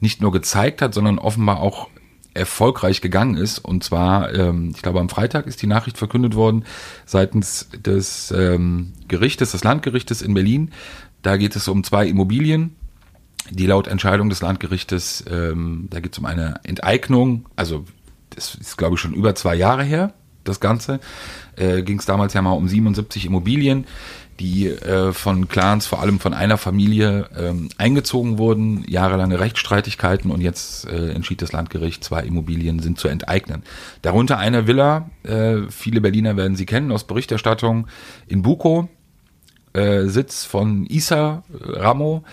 nicht 0.01 0.21
nur 0.21 0.33
gezeigt 0.33 0.83
hat, 0.83 0.93
sondern 0.93 1.19
offenbar 1.19 1.61
auch 1.61 1.88
erfolgreich 2.35 3.01
gegangen 3.01 3.37
ist. 3.37 3.59
Und 3.59 3.85
zwar, 3.85 4.35
ähm, 4.35 4.73
ich 4.75 4.83
glaube, 4.83 5.01
am 5.01 5.09
Freitag 5.09 5.47
ist 5.47 5.62
die 5.62 5.66
Nachricht 5.66 5.97
verkündet 5.97 6.35
worden 6.35 6.64
seitens 7.07 7.68
des 7.73 8.33
ähm, 8.33 8.92
Gerichtes, 9.09 9.53
des 9.53 9.64
Landgerichtes 9.64 10.20
in 10.20 10.35
Berlin. 10.35 10.70
Da 11.23 11.37
geht 11.37 11.57
es 11.57 11.68
um 11.68 11.85
zwei 11.85 12.07
Immobilien, 12.07 12.77
die 13.51 13.66
laut 13.66 13.87
Entscheidung 13.87 14.29
des 14.29 14.42
Landgerichtes, 14.42 15.25
ähm, 15.31 15.88
da 15.90 16.01
geht 16.01 16.12
es 16.12 16.18
um 16.18 16.27
eine 16.27 16.61
Enteignung, 16.64 17.47
also 17.57 17.85
das 18.31 18.55
ist, 18.55 18.77
glaube 18.77 18.94
ich, 18.94 19.01
schon 19.01 19.14
über 19.14 19.35
zwei 19.35 19.55
Jahre 19.55 19.85
her, 19.85 20.12
das 20.42 20.61
Ganze. 20.61 21.01
Äh, 21.57 21.83
Ging 21.83 21.99
es 21.99 22.05
damals 22.05 22.35
ja 22.35 22.42
mal 22.42 22.53
um 22.53 22.68
77 22.68 23.27
Immobilien, 23.27 23.87
die 24.40 24.68
äh, 24.68 25.12
von 25.12 25.49
Clans, 25.49 25.87
vor 25.87 26.01
allem 26.01 26.20
von 26.20 26.35
einer 26.35 26.59
Familie, 26.59 27.29
ähm, 27.37 27.68
eingezogen 27.79 28.38
wurden, 28.38 28.85
jahrelange 28.88 29.40
Rechtsstreitigkeiten 29.40 30.31
und 30.31 30.40
jetzt 30.40 30.87
äh, 30.88 31.11
entschied 31.11 31.42
das 31.42 31.53
Landgericht, 31.53 32.03
zwei 32.03 32.23
Immobilien 32.23 32.81
sind 32.81 32.99
zu 32.99 33.09
enteignen. 33.09 33.62
Darunter 34.03 34.38
eine 34.38 34.66
Villa, 34.66 35.11
äh, 35.23 35.62
viele 35.68 36.01
Berliner 36.01 36.37
werden 36.37 36.57
sie 36.57 36.66
kennen 36.66 36.92
aus 36.92 37.05
Berichterstattung 37.05 37.87
in 38.27 38.42
Buko, 38.42 38.88
äh, 39.73 40.05
Sitz 40.07 40.44
von 40.44 40.87
Isa 40.87 41.42
Ramo, 41.61 42.25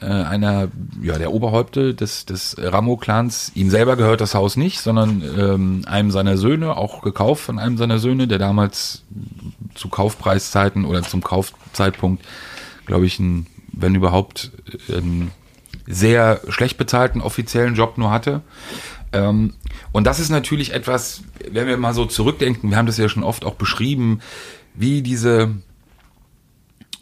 äh, 0.00 0.06
einer 0.06 0.68
ja 1.02 1.16
der 1.18 1.32
Oberhäupte 1.32 1.94
des 1.94 2.26
des 2.26 2.56
Ramo-Clans. 2.58 3.52
Ihm 3.54 3.70
selber 3.70 3.96
gehört 3.96 4.20
das 4.20 4.34
Haus 4.34 4.56
nicht, 4.56 4.80
sondern 4.80 5.22
ähm, 5.38 5.82
einem 5.86 6.10
seiner 6.10 6.36
Söhne, 6.36 6.76
auch 6.76 7.00
gekauft 7.02 7.42
von 7.42 7.58
einem 7.58 7.78
seiner 7.78 7.98
Söhne, 7.98 8.28
der 8.28 8.38
damals 8.38 9.04
zu 9.76 9.88
Kaufpreiszeiten 9.88 10.84
oder 10.84 11.02
zum 11.02 11.22
Kaufzeitpunkt, 11.22 12.24
glaube 12.86 13.06
ich, 13.06 13.18
ein, 13.18 13.46
wenn 13.72 13.94
überhaupt, 13.94 14.50
einen 14.88 15.30
sehr 15.86 16.40
schlecht 16.48 16.78
bezahlten 16.78 17.20
offiziellen 17.20 17.74
Job 17.74 17.98
nur 17.98 18.10
hatte. 18.10 18.42
Ähm, 19.12 19.54
und 19.92 20.06
das 20.06 20.18
ist 20.18 20.30
natürlich 20.30 20.72
etwas, 20.72 21.22
wenn 21.50 21.66
wir 21.66 21.76
mal 21.76 21.94
so 21.94 22.06
zurückdenken, 22.06 22.70
wir 22.70 22.76
haben 22.76 22.86
das 22.86 22.98
ja 22.98 23.08
schon 23.08 23.22
oft 23.22 23.44
auch 23.44 23.54
beschrieben, 23.54 24.20
wie 24.74 25.02
diese 25.02 25.54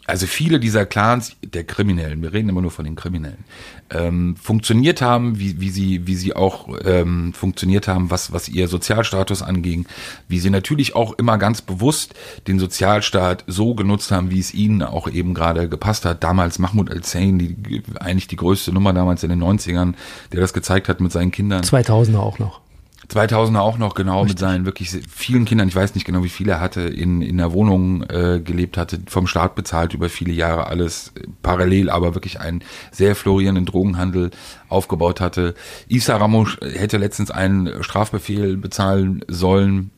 also 0.07 0.27
viele 0.27 0.61
dieser 0.61 0.85
Clans 0.85 1.37
der 1.43 1.65
Kriminellen, 1.65 2.23
wir 2.23 2.33
reden 2.33 2.49
immer 2.49 2.61
nur 2.61 2.71
von 2.71 2.85
den 2.85 2.95
Kriminellen, 2.95 3.45
ähm, 3.91 4.37
funktioniert 4.37 5.01
haben, 5.01 5.39
wie, 5.39 5.61
wie 5.61 5.71
sie, 5.71 6.07
wie 6.07 6.15
sie 6.15 6.37
auch 6.37 6.69
ähm, 6.85 7.33
funktioniert 7.33 7.89
haben, 7.89 8.11
was, 8.11 8.33
was 8.33 8.49
ihr 8.49 8.69
Sozialstatus 8.69 9.43
anging, 9.43 9.87
wie 10.29 10.39
sie 10.39 10.51
natürlich 10.51 10.95
auch 10.95 11.15
immer 11.15 11.39
ganz 11.39 11.63
bewusst 11.63 12.15
den 12.47 12.59
Sozialstaat 12.59 13.45
so 13.47 13.75
genutzt 13.75 14.11
haben, 14.11 14.31
wie 14.31 14.41
es 14.41 14.53
ihnen 14.53 14.83
auch 14.83 15.09
eben 15.09 15.33
gerade 15.33 15.69
gepasst 15.69 16.05
hat. 16.05 16.23
Damals 16.23 16.59
Mahmoud 16.59 16.91
al-Zain, 16.91 17.39
die, 17.39 17.83
eigentlich 17.99 18.29
die 18.29 18.37
größte 18.37 18.73
Nummer 18.73 18.93
damals 18.93 19.23
in 19.23 19.31
den 19.31 19.43
90ern, 19.43 19.95
der 20.33 20.41
das 20.41 20.53
gezeigt 20.53 20.89
hat 20.89 21.01
mit 21.01 21.13
seinen 21.13 21.31
Kindern. 21.31 21.63
2000er 21.63 22.19
auch 22.19 22.39
noch. 22.39 22.64
2000er 23.11 23.59
auch 23.59 23.79
noch 23.79 23.95
genau 23.95 24.25
mit 24.25 24.39
seinen 24.39 24.65
wirklich 24.65 24.91
vielen 25.09 25.45
Kindern, 25.45 25.69
ich 25.69 25.77
weiß 25.77 25.95
nicht 25.95 26.05
genau, 26.05 26.25
wie 26.25 26.29
viele 26.29 26.53
er 26.53 26.61
hatte, 26.61 26.83
in, 26.83 27.23
in 27.23 27.39
der 27.39 27.53
Wohnung 27.53 28.03
äh, 28.05 28.41
gelebt 28.43 28.77
hatte, 28.77 29.01
vom 29.09 29.27
Staat 29.27 29.55
bezahlt 29.55 29.95
über 29.95 30.09
viele 30.09 30.33
Jahre 30.33 30.67
alles 30.67 31.13
äh, 31.17 31.27
parallel, 31.43 31.91
aber 31.91 32.15
wirklich 32.15 32.41
einen 32.41 32.63
sehr 32.91 33.15
florierenden 33.15 33.67
Drogenhandel 33.67 34.31
aufgebaut 34.69 35.21
hatte. 35.21 35.55
Isa 35.89 36.17
Ramos 36.17 36.57
hätte 36.61 36.99
letztens 36.99 37.31
einen 37.31 37.83
Strafbefehl 37.83 38.57
bezahlen 38.57 39.25
sollen, 39.29 39.91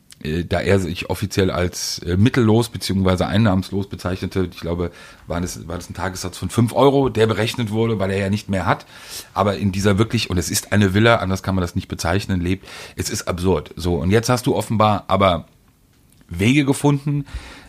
da 0.43 0.59
er 0.59 0.79
sich 0.79 1.09
offiziell 1.09 1.51
als 1.51 1.99
äh, 1.99 2.17
mittellos 2.17 2.69
beziehungsweise 2.69 3.27
einnahmslos 3.27 3.87
bezeichnete. 3.87 4.49
Ich 4.51 4.59
glaube, 4.59 4.91
war 5.27 5.39
das, 5.41 5.67
war 5.67 5.75
das 5.75 5.89
ein 5.89 5.93
Tagessatz 5.93 6.37
von 6.37 6.49
5 6.49 6.73
Euro, 6.73 7.09
der 7.09 7.27
berechnet 7.27 7.69
wurde, 7.71 7.99
weil 7.99 8.09
er 8.11 8.17
ja 8.17 8.29
nicht 8.29 8.49
mehr 8.49 8.65
hat. 8.65 8.85
Aber 9.33 9.57
in 9.57 9.71
dieser 9.71 9.97
wirklich, 9.97 10.29
und 10.29 10.37
es 10.37 10.49
ist 10.49 10.71
eine 10.71 10.93
Villa, 10.93 11.17
anders 11.17 11.43
kann 11.43 11.55
man 11.55 11.61
das 11.61 11.75
nicht 11.75 11.87
bezeichnen, 11.87 12.41
lebt. 12.41 12.67
Es 12.95 13.09
ist 13.09 13.27
absurd. 13.27 13.73
So, 13.75 13.95
und 13.95 14.09
jetzt 14.09 14.29
hast 14.29 14.47
du 14.47 14.55
offenbar 14.55 15.05
aber 15.07 15.45
Wege 16.29 16.65
gefunden, 16.65 17.25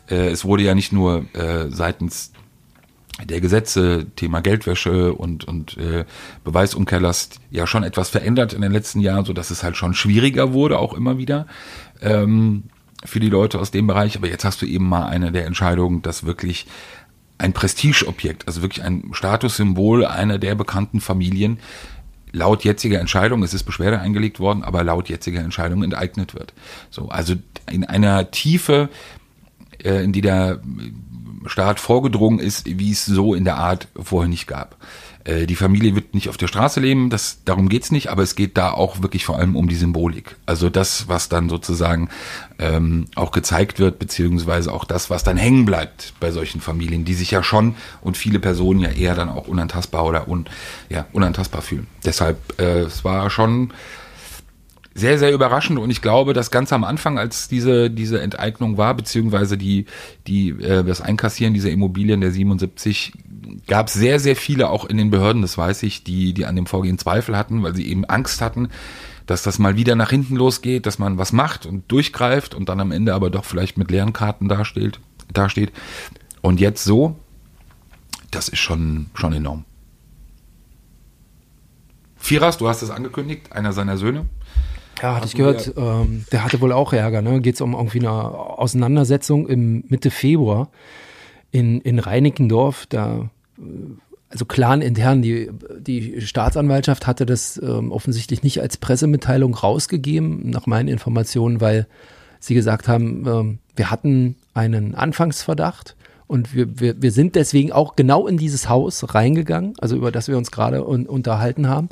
äh, 0.09 0.29
es 0.29 0.45
wurde 0.45 0.63
ja 0.63 0.75
nicht 0.75 0.93
nur 0.93 1.27
äh, 1.35 1.71
seitens 1.71 2.33
der 3.25 3.41
Gesetze, 3.41 4.07
Thema 4.17 4.41
Geldwäsche 4.41 5.13
und, 5.15 5.45
und 5.45 5.77
äh, 5.77 6.05
Beweisumkehrlast 6.45 7.41
ja 7.51 7.67
schon 7.67 7.83
etwas 7.83 8.11
verändert 8.11 8.53
in 8.53 8.63
den 8.63 8.73
letzten 8.73 9.01
Jahren, 9.01 9.25
so 9.25 9.33
dass 9.33 9.51
es 9.51 9.63
halt 9.63 9.77
schon 9.77 9.95
schwieriger 9.95 10.53
wurde, 10.53 10.79
auch 10.79 10.95
immer 10.95 11.19
wieder 11.19 11.47
ähm, 12.01 12.65
für 13.05 13.21
die 13.21 13.29
Leute 13.29 13.59
aus 13.59 13.71
dem 13.71 13.87
Bereich. 13.87 14.17
Aber 14.17 14.29
jetzt 14.29 14.45
hast 14.45 14.63
du 14.63 14.67
eben 14.67 14.89
mal 14.89 15.07
eine 15.07 15.33
der 15.33 15.47
Entscheidungen, 15.47 16.03
dass 16.03 16.25
wirklich 16.25 16.67
ein 17.39 17.53
Prestigeobjekt, 17.53 18.47
also 18.47 18.63
wirklich 18.63 18.85
ein 18.85 19.11
Statussymbol 19.13 20.05
einer 20.05 20.39
der 20.39 20.55
bekannten 20.55 21.01
Familien, 21.01 21.59
laut 22.33 22.65
jetziger 22.65 23.01
Entscheidung, 23.01 23.43
es 23.43 23.55
ist 23.55 23.65
Beschwerde 23.65 24.01
eingelegt 24.01 24.41
worden, 24.41 24.63
aber 24.63 24.85
laut 24.85 25.09
jetziger 25.09 25.41
Entscheidung 25.41 25.83
enteignet 25.83 26.35
wird. 26.35 26.53
So, 26.91 27.09
also 27.09 27.35
in 27.71 27.85
einer 27.85 28.31
Tiefe, 28.31 28.89
äh, 29.83 30.03
in 30.03 30.13
die 30.13 30.21
der 30.21 30.61
Staat 31.47 31.81
vorgedrungen 31.81 32.39
ist, 32.39 32.67
wie 32.67 32.93
es 32.93 33.05
so 33.05 33.35
in 33.35 33.45
der 33.45 33.57
Art 33.57 33.89
vorher 33.97 34.29
nicht 34.29 34.47
gab. 34.47 34.77
Äh, 35.29 35.47
die 35.47 35.57
Familie 35.57 35.95
wird 35.95 36.15
nicht 36.15 36.29
auf 36.29 36.37
der 36.37 36.47
Straße 36.47 36.81
leben, 36.81 37.11
das, 37.11 37.41
darum 37.45 37.69
geht's 37.69 37.91
nicht, 37.91 38.09
aber 38.09 38.23
es 38.23 38.35
geht 38.35 38.57
da 38.57 38.71
auch 38.71 39.03
wirklich 39.03 39.25
vor 39.25 39.37
allem 39.39 39.57
um 39.57 39.69
die 39.69 39.77
Symbolik. 39.77 40.37
Also 40.47 40.71
das, 40.71 41.09
was 41.09 41.29
dann 41.29 41.49
sozusagen 41.49 42.09
ähm, 42.59 43.07
auch 43.15 43.31
gezeigt 43.31 43.79
wird, 43.79 43.99
beziehungsweise 43.99 44.73
auch 44.73 44.85
das, 44.85 45.11
was 45.11 45.25
dann 45.25 45.37
hängen 45.37 45.67
bleibt 45.67 46.15
bei 46.19 46.31
solchen 46.31 46.61
Familien, 46.61 47.05
die 47.05 47.15
sich 47.15 47.31
ja 47.31 47.43
schon 47.43 47.75
und 48.01 48.17
viele 48.17 48.41
Personen 48.41 48.81
ja 48.81 48.91
eher 48.91 49.15
dann 49.15 49.29
auch 49.29 49.49
unantastbar 49.49 50.05
oder 50.07 50.29
un, 50.29 50.47
ja, 50.89 51.07
unantastbar 51.13 51.61
fühlen. 51.61 51.87
Deshalb, 52.05 52.39
äh, 52.59 52.81
es 52.81 53.05
war 53.05 53.29
schon 53.29 53.73
sehr, 54.99 55.19
sehr 55.19 55.33
überraschend 55.33 55.79
und 55.79 55.91
ich 55.91 56.03
glaube, 56.03 56.33
dass 56.33 56.51
ganz 56.51 56.73
am 56.73 56.85
Anfang, 56.85 57.19
als 57.19 57.49
diese, 57.49 57.91
diese 57.91 58.21
Enteignung 58.21 58.77
war, 58.77 58.95
beziehungsweise 58.95 59.57
die, 59.57 59.87
die, 60.27 60.51
äh, 60.51 60.83
das 60.85 61.01
Einkassieren 61.01 61.55
dieser 61.55 61.71
Immobilien 61.71 62.21
der 62.21 62.33
77, 62.33 63.13
gab 63.67 63.87
es 63.87 63.95
sehr, 63.95 64.19
sehr 64.19 64.37
viele 64.37 64.69
auch 64.71 64.85
in 64.85 64.97
den 64.97 65.11
Behörden, 65.11 65.43
das 65.43 65.57
weiß 65.57 65.85
ich, 65.85 66.05
die, 66.05 66.35
die 66.35 66.47
an 66.47 66.57
dem 66.57 66.67
Vorgehen 66.67 66.99
Zweifel 66.99 67.37
hatten, 67.37 67.63
weil 67.63 67.75
sie 67.75 67.89
eben 67.89 68.05
Angst 68.05 68.41
hatten, 68.41 68.69
dass 69.27 69.43
das 69.43 69.59
mal 69.59 69.77
wieder 69.77 69.95
nach 69.95 70.11
hinten 70.11 70.37
losgeht, 70.37 70.87
dass 70.87 70.99
man 70.99 71.19
was 71.19 71.33
macht 71.33 71.67
und 71.67 71.91
durchgreift 71.93 72.55
und 72.55 72.69
dann 72.69 72.81
am 72.81 72.91
Ende 72.91 73.15
aber 73.15 73.31
doch 73.31 73.45
vielleicht 73.45 73.79
mit 73.79 73.91
leeren 73.91 74.13
Karten 74.13 74.49
dasteht. 74.49 75.01
dasteht. 75.33 75.73
Und 76.41 76.61
jetzt 76.61 76.83
so, 76.83 77.17
das 78.31 78.49
ist 78.49 78.59
schon, 78.59 79.11
schon 79.15 79.33
enorm. 79.33 79.65
Firas, 82.17 82.59
du 82.59 82.69
hast 82.69 82.83
es 82.83 82.91
angekündigt, 82.91 83.53
einer 83.53 83.73
seiner 83.73 83.97
Söhne. 83.97 84.27
Ja, 85.03 85.17
hatte 85.17 85.27
ich 85.27 85.35
gehört, 85.35 85.73
ähm, 85.77 86.25
der 86.33 86.45
hatte 86.45 86.61
wohl 86.61 86.73
auch 86.73 86.93
Ärger, 86.93 87.23
ne? 87.23 87.41
Geht 87.41 87.55
es 87.55 87.61
um 87.61 87.75
irgendwie 87.75 88.01
eine 88.01 88.13
Auseinandersetzung 88.13 89.49
im 89.49 89.85
Mitte 89.89 90.11
Februar 90.11 90.71
in, 91.51 91.81
in 91.81 91.99
Reinickendorf, 91.99 92.87
da 92.87 93.31
äh, 93.59 93.63
also 94.31 94.45
clan 94.45 94.83
intern, 94.83 95.23
die, 95.23 95.51
die 95.81 96.21
Staatsanwaltschaft 96.21 97.07
hatte 97.07 97.25
das 97.25 97.59
ähm, 97.63 97.91
offensichtlich 97.91 98.43
nicht 98.43 98.61
als 98.61 98.77
Pressemitteilung 98.77 99.55
rausgegeben, 99.55 100.51
nach 100.51 100.67
meinen 100.67 100.89
Informationen, 100.89 101.63
weil 101.63 101.87
sie 102.39 102.55
gesagt 102.55 102.89
haben, 102.89 103.27
ähm, 103.27 103.59
wir 103.75 103.91
hatten 103.91 104.37
einen 104.53 104.95
Anfangsverdacht 104.95 105.97
und 106.27 106.55
wir, 106.55 106.79
wir, 106.79 107.01
wir 107.01 107.11
sind 107.11 107.37
deswegen 107.37 107.73
auch 107.73 107.97
genau 107.97 108.27
in 108.27 108.37
dieses 108.37 108.69
Haus 108.69 109.15
reingegangen, 109.15 109.73
also 109.79 109.97
über 109.97 110.13
das 110.13 110.29
wir 110.29 110.37
uns 110.37 110.51
gerade 110.51 110.87
un 110.87 111.07
unterhalten 111.07 111.69
haben. 111.69 111.89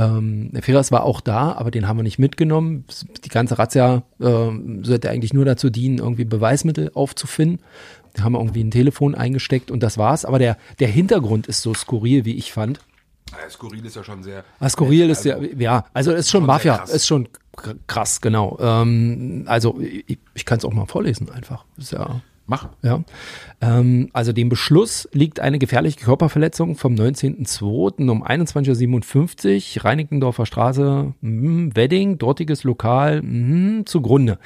Ähm, 0.00 0.50
der 0.52 0.62
Feras 0.62 0.90
war 0.90 1.04
auch 1.04 1.20
da, 1.20 1.52
aber 1.52 1.70
den 1.70 1.86
haben 1.86 1.98
wir 1.98 2.02
nicht 2.02 2.18
mitgenommen. 2.18 2.84
Die 3.24 3.28
ganze 3.28 3.58
Razzia 3.58 4.02
äh, 4.18 4.50
sollte 4.82 5.10
eigentlich 5.10 5.34
nur 5.34 5.44
dazu 5.44 5.68
dienen, 5.68 5.98
irgendwie 5.98 6.24
Beweismittel 6.24 6.90
aufzufinden. 6.94 7.60
Wir 8.14 8.24
haben 8.24 8.34
irgendwie 8.34 8.64
ein 8.64 8.70
Telefon 8.70 9.14
eingesteckt 9.14 9.70
und 9.70 9.82
das 9.82 9.98
war's. 9.98 10.24
Aber 10.24 10.38
der, 10.38 10.56
der 10.78 10.88
Hintergrund 10.88 11.46
ist 11.46 11.60
so 11.62 11.74
skurril, 11.74 12.24
wie 12.24 12.34
ich 12.34 12.52
fand. 12.52 12.80
Ja, 13.30 13.50
skurril 13.50 13.84
ist 13.84 13.94
ja 13.94 14.02
schon 14.02 14.22
sehr. 14.22 14.44
Ah, 14.58 14.68
skurril 14.68 15.10
ist 15.10 15.24
ja, 15.24 15.38
ja, 15.38 15.84
also 15.92 16.12
ist 16.12 16.30
schon, 16.30 16.40
schon 16.40 16.46
Mafia, 16.46 16.82
ist 16.84 17.06
schon 17.06 17.28
krass, 17.86 18.20
genau. 18.20 18.58
Ähm, 18.60 19.44
also 19.46 19.78
ich, 19.80 20.18
ich 20.34 20.44
kann 20.44 20.58
es 20.58 20.64
auch 20.64 20.72
mal 20.72 20.86
vorlesen 20.86 21.30
einfach. 21.30 21.64
Ist 21.76 21.92
ja. 21.92 22.22
Mach. 22.50 22.68
Ja. 22.82 23.04
Ähm, 23.60 24.08
also 24.12 24.32
dem 24.32 24.48
Beschluss 24.48 25.08
liegt 25.12 25.38
eine 25.38 25.60
gefährliche 25.60 26.00
Körperverletzung 26.00 26.74
vom 26.74 26.96
19.02. 26.96 28.10
um 28.10 28.26
21.57 28.26 29.76
Uhr, 29.76 29.84
Reinickendorfer 29.84 30.46
Straße, 30.46 31.14
mh, 31.20 31.76
Wedding, 31.76 32.18
dortiges 32.18 32.64
Lokal, 32.64 33.22
mh, 33.22 33.84
zugrunde. 33.84 34.40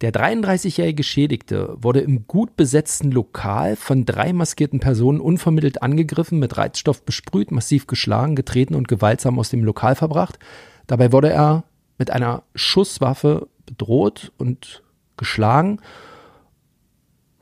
Der 0.00 0.12
33-jährige 0.12 0.96
Geschädigte 0.96 1.76
wurde 1.80 2.00
im 2.00 2.26
gut 2.26 2.56
besetzten 2.56 3.12
Lokal 3.12 3.76
von 3.76 4.04
drei 4.04 4.32
maskierten 4.32 4.80
Personen 4.80 5.20
unvermittelt 5.20 5.80
angegriffen, 5.80 6.40
mit 6.40 6.56
Reizstoff 6.56 7.04
besprüht, 7.04 7.52
massiv 7.52 7.86
geschlagen, 7.86 8.34
getreten 8.34 8.74
und 8.74 8.88
gewaltsam 8.88 9.38
aus 9.38 9.50
dem 9.50 9.62
Lokal 9.62 9.94
verbracht. 9.94 10.40
Dabei 10.88 11.12
wurde 11.12 11.30
er 11.30 11.62
mit 11.98 12.10
einer 12.10 12.42
Schusswaffe 12.56 13.46
bedroht 13.64 14.32
und 14.38 14.82
geschlagen, 15.16 15.78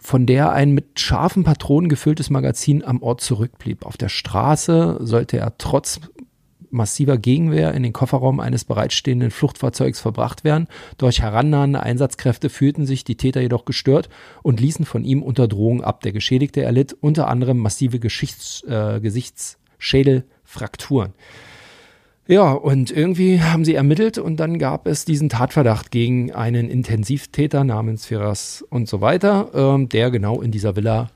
von 0.02 0.26
der 0.26 0.52
ein 0.52 0.72
mit 0.72 0.98
scharfen 0.98 1.44
Patronen 1.44 1.88
gefülltes 1.88 2.28
Magazin 2.28 2.82
am 2.84 3.00
Ort 3.02 3.20
zurückblieb. 3.20 3.86
Auf 3.86 3.96
der 3.96 4.08
Straße 4.08 4.96
sollte 5.00 5.38
er 5.38 5.56
trotz 5.58 6.00
massiver 6.70 7.18
Gegenwehr 7.18 7.72
in 7.74 7.84
den 7.84 7.92
Kofferraum 7.92 8.40
eines 8.40 8.64
bereitstehenden 8.64 9.30
Fluchtfahrzeugs 9.30 10.00
verbracht 10.00 10.42
werden. 10.42 10.66
Durch 10.98 11.20
herannahende 11.20 11.80
Einsatzkräfte 11.82 12.48
fühlten 12.48 12.86
sich 12.86 13.04
die 13.04 13.16
Täter 13.16 13.42
jedoch 13.42 13.64
gestört 13.64 14.08
und 14.42 14.58
ließen 14.58 14.86
von 14.86 15.04
ihm 15.04 15.22
unter 15.22 15.46
Drohung 15.46 15.84
ab. 15.84 16.00
Der 16.00 16.10
Geschädigte 16.12 16.62
erlitt 16.62 16.96
unter 17.00 17.28
anderem 17.28 17.58
massive 17.58 18.00
Geschichts, 18.00 18.64
äh, 18.64 18.98
Gesichtsschädelfrakturen. 19.00 21.12
Ja, 22.26 22.52
und 22.52 22.90
irgendwie 22.90 23.40
haben 23.40 23.64
sie 23.64 23.74
ermittelt 23.74 24.16
und 24.18 24.36
dann 24.36 24.58
gab 24.58 24.86
es 24.86 25.04
diesen 25.04 25.28
Tatverdacht 25.28 25.90
gegen 25.90 26.32
einen 26.32 26.70
Intensivtäter 26.70 27.64
namens 27.64 28.06
Firas 28.06 28.64
und 28.70 28.88
so 28.88 29.00
weiter, 29.00 29.50
ähm, 29.54 29.88
der 29.88 30.10
genau 30.10 30.40
in 30.40 30.52
dieser 30.52 30.76
Villa 30.76 31.10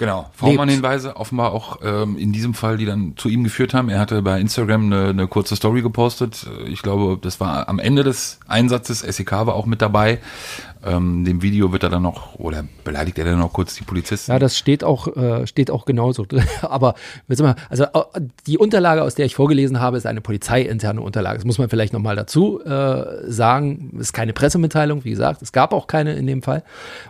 Genau, 0.00 0.30
V-Mann-Hinweise 0.32 1.16
offenbar 1.16 1.52
auch 1.52 1.80
ähm, 1.82 2.16
in 2.16 2.32
diesem 2.32 2.54
Fall, 2.54 2.78
die 2.78 2.86
dann 2.86 3.18
zu 3.18 3.28
ihm 3.28 3.44
geführt 3.44 3.74
haben. 3.74 3.90
Er 3.90 4.00
hatte 4.00 4.22
bei 4.22 4.40
Instagram 4.40 4.86
eine, 4.86 5.08
eine 5.10 5.28
kurze 5.28 5.56
Story 5.56 5.82
gepostet. 5.82 6.46
Ich 6.68 6.80
glaube, 6.80 7.18
das 7.20 7.38
war 7.38 7.68
am 7.68 7.78
Ende 7.78 8.02
des 8.02 8.40
Einsatzes. 8.48 9.00
SEK 9.00 9.30
war 9.30 9.54
auch 9.54 9.66
mit 9.66 9.82
dabei. 9.82 10.18
Ähm, 10.84 11.24
dem 11.24 11.42
Video 11.42 11.72
wird 11.72 11.82
er 11.82 11.90
dann 11.90 12.02
noch, 12.02 12.36
oder 12.36 12.64
beleidigt 12.84 13.18
er 13.18 13.26
dann 13.26 13.38
noch 13.38 13.52
kurz 13.52 13.74
die 13.74 13.84
Polizisten? 13.84 14.30
Ja, 14.32 14.38
das 14.38 14.56
steht 14.56 14.82
auch, 14.82 15.14
äh, 15.14 15.46
steht 15.46 15.70
auch 15.70 15.84
genauso. 15.84 16.26
Aber 16.62 16.94
mal, 17.28 17.54
also 17.68 17.84
äh, 17.84 18.20
die 18.46 18.56
Unterlage, 18.56 19.02
aus 19.02 19.14
der 19.14 19.26
ich 19.26 19.34
vorgelesen 19.34 19.80
habe, 19.80 19.98
ist 19.98 20.06
eine 20.06 20.20
polizeiinterne 20.20 21.00
Unterlage. 21.00 21.36
Das 21.36 21.44
muss 21.44 21.58
man 21.58 21.68
vielleicht 21.68 21.92
nochmal 21.92 22.16
dazu 22.16 22.62
äh, 22.64 23.30
sagen. 23.30 23.96
Ist 23.98 24.14
keine 24.14 24.32
Pressemitteilung, 24.32 25.04
wie 25.04 25.10
gesagt. 25.10 25.42
Es 25.42 25.52
gab 25.52 25.72
auch 25.74 25.86
keine 25.86 26.14
in 26.14 26.26
dem 26.26 26.42
Fall. 26.42 26.62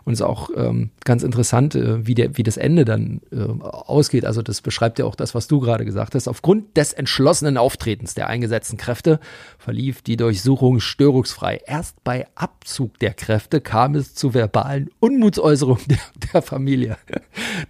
Und 0.04 0.14
es 0.14 0.20
ist 0.20 0.26
auch 0.26 0.50
ähm, 0.56 0.90
ganz 1.04 1.22
interessant, 1.22 1.76
äh, 1.76 2.06
wie, 2.06 2.14
der, 2.14 2.36
wie 2.36 2.42
das 2.42 2.56
Ende 2.56 2.84
dann 2.84 3.20
äh, 3.32 3.62
ausgeht. 3.62 4.24
Also 4.24 4.42
das 4.42 4.62
beschreibt 4.62 4.98
ja 4.98 5.04
auch 5.04 5.14
das, 5.14 5.34
was 5.34 5.46
du 5.46 5.60
gerade 5.60 5.84
gesagt 5.84 6.16
hast. 6.16 6.26
Aufgrund 6.26 6.76
des 6.76 6.92
entschlossenen 6.92 7.56
Auftretens 7.56 8.14
der 8.14 8.26
eingesetzten 8.26 8.76
Kräfte 8.76 9.20
verlief 9.58 10.02
die 10.02 10.16
Durchsuchung 10.16 10.80
störungsfrei. 10.80 11.60
Erst 11.66 12.02
bei 12.02 12.26
Abzug 12.34 12.98
der 12.98 13.14
Kräfte 13.14 13.59
kam 13.60 13.94
es 13.94 14.14
zu 14.14 14.34
verbalen 14.34 14.90
Unmutsäußerungen 15.00 15.84
der, 15.88 15.98
der 16.32 16.42
Familie. 16.42 16.96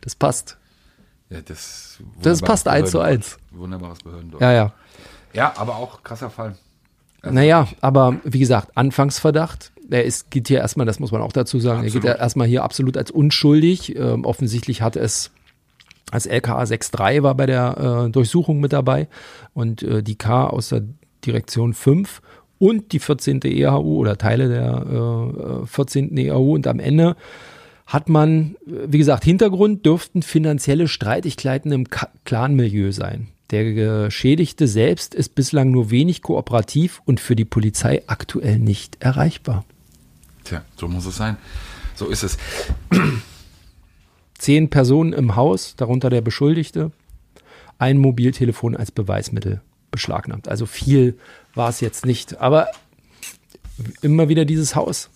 Das 0.01 0.15
passt. 0.15 0.57
Ja, 1.29 1.41
das, 1.43 2.01
das 2.23 2.41
passt 2.41 2.67
eins 2.67 2.91
zu 2.91 3.01
eins. 3.01 3.39
Wunderbares 3.51 4.01
Behörden. 4.01 4.35
Ja, 4.41 4.53
ja. 4.53 4.73
Ja, 5.33 5.53
aber 5.57 5.77
auch 5.77 6.03
krasser 6.03 6.31
Fall. 6.31 6.57
Also 7.23 7.35
naja, 7.35 7.69
aber 7.81 8.17
wie 8.25 8.39
gesagt, 8.39 8.77
Anfangsverdacht. 8.77 9.73
Er 9.91 10.05
ist, 10.05 10.31
geht 10.31 10.49
hier 10.49 10.61
erstmal, 10.61 10.87
das 10.87 11.01
muss 11.01 11.11
man 11.11 11.21
auch 11.21 11.33
dazu 11.33 11.59
sagen, 11.59 11.81
absolut. 11.81 11.95
er 11.95 12.01
geht 12.01 12.09
ja 12.09 12.23
erstmal 12.23 12.47
hier 12.47 12.63
absolut 12.63 12.97
als 12.97 13.11
unschuldig. 13.11 13.97
Ähm, 13.97 14.25
offensichtlich 14.25 14.83
hat 14.83 14.97
es 14.97 15.33
als 16.11 16.27
LKA 16.27 16.65
63 16.65 17.23
war 17.23 17.35
bei 17.35 17.47
der 17.47 18.07
äh, 18.07 18.11
Durchsuchung 18.11 18.61
mit 18.61 18.73
dabei 18.73 19.09
und 19.53 19.83
äh, 19.83 20.03
die 20.03 20.17
K 20.17 20.47
aus 20.47 20.71
der 20.71 20.83
Direktion 21.25 21.75
5 21.75 22.23
und 22.61 22.93
die 22.93 22.99
14. 22.99 23.41
EHU 23.43 23.97
oder 23.97 24.19
Teile 24.19 24.49
der 24.49 25.63
äh, 25.63 25.67
14. 25.67 26.17
EHU 26.17 26.55
und 26.55 26.67
am 26.67 26.79
Ende 26.79 27.17
hat 27.87 28.09
man, 28.09 28.55
wie 28.65 28.99
gesagt, 28.99 29.25
Hintergrund 29.25 29.85
dürften 29.85 30.23
finanzielle 30.23 30.87
Streitigkeiten 30.87 31.73
im 31.73 31.89
Clanmilieu 32.25 32.93
sein. 32.93 33.29
Der 33.51 33.73
Geschädigte 33.73 34.69
selbst 34.69 35.15
ist 35.15 35.35
bislang 35.35 35.73
nur 35.73 35.91
wenig 35.91 36.23
kooperativ 36.23 37.03
und 37.05 37.19
für 37.19 37.35
die 37.35 37.47
Polizei 37.47 38.03
aktuell 38.07 38.61
nicht 38.61 38.99
erreichbar. 39.01 39.65
Tja, 40.45 40.63
so 40.77 40.87
muss 40.87 41.07
es 41.07 41.17
sein. 41.17 41.37
So 41.97 42.07
ist 42.07 42.23
es. 42.23 42.39
Zehn 44.39 44.71
Personen 44.71 45.13
im 45.13 45.35
Haus, 45.35 45.75
darunter 45.77 46.11
der 46.11 46.21
Beschuldigte, 46.21 46.93
ein 47.79 47.99
Mobiltelefon 47.99 48.77
als 48.77 48.93
Beweismittel 48.93 49.63
beschlagnahmt. 49.91 50.49
Also 50.49 50.67
viel 50.67 51.19
war 51.55 51.69
es 51.69 51.81
jetzt 51.81 52.07
nicht. 52.07 52.41
Aber 52.41 52.69
immer 54.03 54.29
wieder 54.29 54.45
dieses 54.45 54.75
Haus. 54.75 55.11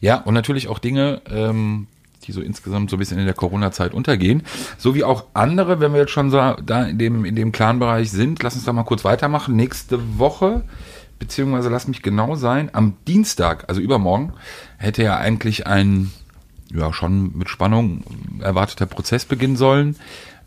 Ja, 0.00 0.16
und 0.16 0.34
natürlich 0.34 0.68
auch 0.68 0.78
Dinge, 0.78 1.22
ähm, 1.30 1.86
die 2.24 2.32
so 2.32 2.40
insgesamt 2.40 2.90
so 2.90 2.96
ein 2.96 2.98
bisschen 2.98 3.18
in 3.18 3.26
der 3.26 3.34
Corona-Zeit 3.34 3.94
untergehen. 3.94 4.42
So 4.78 4.94
wie 4.94 5.04
auch 5.04 5.24
andere, 5.34 5.80
wenn 5.80 5.92
wir 5.92 6.00
jetzt 6.00 6.12
schon 6.12 6.30
so 6.30 6.36
da 6.36 6.84
in 6.84 6.98
dem, 6.98 7.24
in 7.24 7.36
dem 7.36 7.52
Clan-Bereich 7.52 8.10
sind, 8.10 8.42
lass 8.42 8.54
uns 8.54 8.64
da 8.64 8.72
mal 8.72 8.84
kurz 8.84 9.04
weitermachen. 9.04 9.56
Nächste 9.56 10.18
Woche, 10.18 10.64
beziehungsweise 11.18 11.68
lass 11.68 11.88
mich 11.88 12.02
genau 12.02 12.34
sein, 12.34 12.70
am 12.72 12.94
Dienstag, 13.06 13.68
also 13.68 13.80
übermorgen, 13.80 14.32
hätte 14.78 15.02
ja 15.02 15.16
eigentlich 15.16 15.66
ein, 15.66 16.10
ja, 16.72 16.92
schon 16.92 17.36
mit 17.36 17.48
Spannung 17.48 18.04
erwarteter 18.40 18.86
Prozess 18.86 19.24
beginnen 19.24 19.56
sollen. 19.56 19.96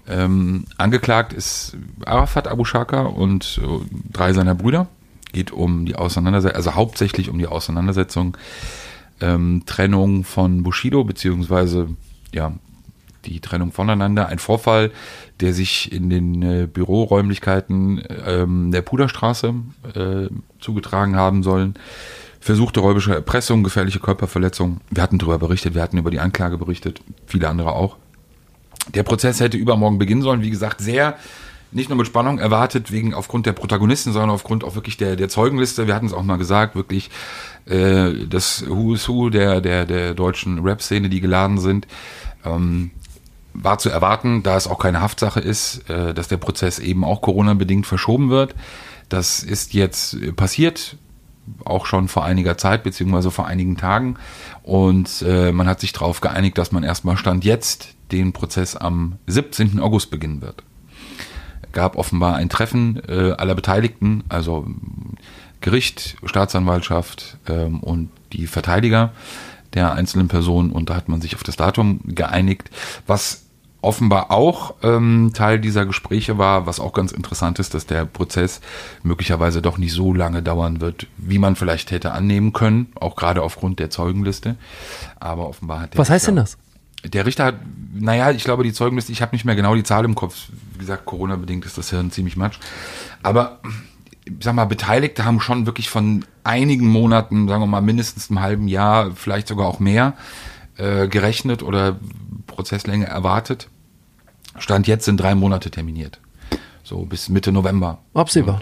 Ähm, 0.07 0.65
angeklagt 0.77 1.33
ist 1.33 1.77
Arafat 2.05 2.47
Abu 2.47 2.63
Shaka 2.63 3.01
und 3.01 3.59
äh, 3.63 3.67
drei 4.11 4.33
seiner 4.33 4.53
Brüder. 4.53 4.87
Geht 5.35 5.51
um 5.51 5.85
die 5.85 5.97
Auseinandersetzung, 5.97 6.55
also 6.55 6.75
hauptsächlich 6.75 7.29
um 7.29 7.37
die 7.37 7.47
Auseinandersetzung, 7.47 8.37
ähm, 9.19 9.63
Trennung 9.65 10.23
von 10.23 10.63
Bushido, 10.63 11.03
beziehungsweise 11.03 11.89
ja, 12.33 12.53
die 13.25 13.41
Trennung 13.41 13.73
voneinander. 13.73 14.29
Ein 14.29 14.39
Vorfall, 14.39 14.91
der 15.41 15.53
sich 15.53 15.91
in 15.91 16.09
den 16.09 16.41
äh, 16.41 16.67
Büroräumlichkeiten 16.71 18.01
ähm, 18.25 18.71
der 18.71 18.81
Puderstraße 18.81 19.53
äh, 19.93 20.29
zugetragen 20.61 21.17
haben 21.17 21.43
sollen. 21.43 21.73
Versuchte 22.39 22.79
räubische 22.79 23.13
Erpressung, 23.13 23.61
gefährliche 23.61 23.99
Körperverletzung. 23.99 24.79
Wir 24.89 25.03
hatten 25.03 25.17
darüber 25.17 25.39
berichtet, 25.39 25.75
wir 25.75 25.81
hatten 25.81 25.97
über 25.97 26.11
die 26.11 26.21
Anklage 26.21 26.57
berichtet, 26.57 27.01
viele 27.27 27.49
andere 27.49 27.73
auch. 27.73 27.97
Der 28.93 29.03
Prozess 29.03 29.41
hätte 29.41 29.57
übermorgen 29.57 29.97
beginnen 29.97 30.21
sollen. 30.21 30.43
Wie 30.43 30.49
gesagt, 30.49 30.79
sehr 30.79 31.17
nicht 31.75 31.89
nur 31.89 31.97
mit 31.97 32.07
Spannung 32.07 32.39
erwartet, 32.39 32.91
wegen 32.91 33.13
aufgrund 33.13 33.45
der 33.45 33.51
Protagonisten, 33.53 34.13
sondern 34.13 34.29
aufgrund 34.29 34.63
auch 34.63 34.75
wirklich 34.75 34.95
der, 34.95 35.17
der 35.17 35.27
Zeugenliste. 35.27 35.87
Wir 35.87 35.93
hatten 35.93 36.05
es 36.05 36.13
auch 36.13 36.23
mal 36.23 36.37
gesagt, 36.37 36.75
wirklich 36.75 37.11
äh, 37.65 38.25
das 38.29 38.65
Who 38.67 38.93
is 38.93 39.09
Who 39.09 39.29
der, 39.29 39.59
der, 39.59 39.85
der 39.85 40.13
deutschen 40.13 40.59
Rap-Szene, 40.59 41.09
die 41.09 41.19
geladen 41.19 41.57
sind. 41.57 41.85
Ähm, 42.45 42.91
war 43.53 43.77
zu 43.77 43.89
erwarten, 43.89 44.41
da 44.41 44.55
es 44.55 44.67
auch 44.67 44.79
keine 44.79 45.01
Haftsache 45.01 45.41
ist, 45.41 45.89
äh, 45.89 46.13
dass 46.13 46.29
der 46.29 46.37
Prozess 46.37 46.79
eben 46.79 47.03
auch 47.03 47.21
Corona-bedingt 47.21 47.85
verschoben 47.85 48.29
wird. 48.29 48.55
Das 49.09 49.43
ist 49.43 49.73
jetzt 49.73 50.17
passiert, 50.37 50.97
auch 51.65 51.85
schon 51.85 52.07
vor 52.07 52.23
einiger 52.23 52.57
Zeit, 52.57 52.83
beziehungsweise 52.83 53.31
vor 53.31 53.47
einigen 53.47 53.75
Tagen. 53.75 54.15
Und 54.63 55.23
äh, 55.27 55.51
man 55.51 55.67
hat 55.67 55.81
sich 55.81 55.91
darauf 55.91 56.21
geeinigt, 56.21 56.57
dass 56.57 56.71
man 56.71 56.83
erstmal 56.83 57.17
Stand 57.17 57.43
jetzt 57.43 57.89
den 58.13 58.31
Prozess 58.31 58.77
am 58.77 59.17
17. 59.27 59.79
August 59.81 60.09
beginnen 60.09 60.41
wird. 60.41 60.63
Gab 61.75 61.97
offenbar 61.97 62.37
ein 62.37 62.49
Treffen 62.49 63.01
äh, 63.07 63.33
aller 63.33 63.53
Beteiligten, 63.53 64.23
also 64.29 64.65
Gericht, 65.59 66.15
Staatsanwaltschaft 66.25 67.37
ähm, 67.47 67.81
und 67.81 68.09
die 68.33 68.47
Verteidiger 68.47 69.11
der 69.73 69.93
einzelnen 69.93 70.29
Personen 70.29 70.71
und 70.71 70.89
da 70.89 70.95
hat 70.95 71.09
man 71.09 71.21
sich 71.21 71.35
auf 71.35 71.43
das 71.43 71.57
Datum 71.57 71.99
geeinigt, 72.05 72.71
was 73.07 73.43
offenbar 73.81 74.31
auch 74.31 74.73
ähm, 74.83 75.31
Teil 75.33 75.59
dieser 75.59 75.85
Gespräche 75.85 76.37
war, 76.37 76.65
was 76.65 76.79
auch 76.79 76.93
ganz 76.93 77.11
interessant 77.11 77.59
ist, 77.59 77.73
dass 77.73 77.85
der 77.85 78.05
Prozess 78.05 78.61
möglicherweise 79.03 79.61
doch 79.61 79.77
nicht 79.77 79.93
so 79.93 80.13
lange 80.13 80.41
dauern 80.41 80.81
wird, 80.81 81.07
wie 81.17 81.39
man 81.39 81.55
vielleicht 81.55 81.91
hätte 81.91 82.13
annehmen 82.13 82.51
können, 82.51 82.87
auch 82.95 83.15
gerade 83.15 83.43
aufgrund 83.43 83.79
der 83.79 83.91
Zeugenliste. 83.91 84.55
Aber 85.19 85.47
offenbar 85.47 85.81
hat 85.81 85.93
der 85.93 85.99
Was 85.99 86.09
heißt 86.09 86.27
denn 86.27 86.37
das? 86.37 86.57
Der 87.09 87.25
Richter 87.25 87.45
hat, 87.45 87.55
naja, 87.93 88.31
ich 88.31 88.43
glaube, 88.43 88.63
die 88.63 88.73
Zeugenliste, 88.73 89.11
ich 89.11 89.21
habe 89.21 89.35
nicht 89.35 89.45
mehr 89.45 89.55
genau 89.55 89.75
die 89.75 89.83
Zahl 89.83 90.05
im 90.05 90.15
Kopf. 90.15 90.47
Wie 90.73 90.79
gesagt, 90.79 91.05
Corona-bedingt 91.05 91.65
ist 91.65 91.77
das 91.77 91.89
Hirn 91.89 92.11
ziemlich 92.11 92.35
matsch. 92.35 92.57
Aber, 93.23 93.59
ich 94.25 94.33
sag 94.39 94.55
mal, 94.55 94.65
Beteiligte 94.65 95.25
haben 95.25 95.39
schon 95.39 95.65
wirklich 95.65 95.89
von 95.89 96.25
einigen 96.43 96.87
Monaten, 96.87 97.47
sagen 97.47 97.61
wir 97.61 97.67
mal 97.67 97.81
mindestens 97.81 98.29
einem 98.29 98.41
halben 98.41 98.67
Jahr, 98.67 99.11
vielleicht 99.15 99.47
sogar 99.47 99.67
auch 99.67 99.79
mehr, 99.79 100.13
äh, 100.77 101.07
gerechnet 101.07 101.63
oder 101.63 101.99
Prozesslänge 102.47 103.05
erwartet. 103.05 103.69
Stand 104.57 104.87
jetzt 104.87 105.05
sind 105.05 105.19
drei 105.19 105.35
Monate 105.35 105.71
terminiert. 105.71 106.19
So 106.83 107.05
bis 107.05 107.29
Mitte 107.29 107.51
November. 107.51 107.99
Absehbar. 108.13 108.61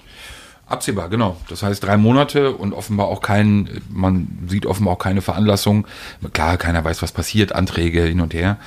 Absehbar, 0.74 1.08
genau. 1.08 1.38
Das 1.50 1.62
heißt 1.62 1.84
drei 1.84 1.98
Monate 1.98 2.52
und 2.52 2.74
offenbar 2.74 3.06
auch 3.06 3.22
kein, 3.22 3.70
man 3.92 4.28
sieht 4.48 4.66
offenbar 4.66 4.96
auch 4.96 5.00
keine 5.00 5.22
Veranlassung. 5.22 5.86
Klar, 6.34 6.58
keiner 6.58 6.84
weiß, 6.84 7.04
was 7.04 7.12
passiert, 7.12 7.54
Anträge 7.54 8.02
hin 8.02 8.22
und 8.22 8.34
her, 8.34 8.58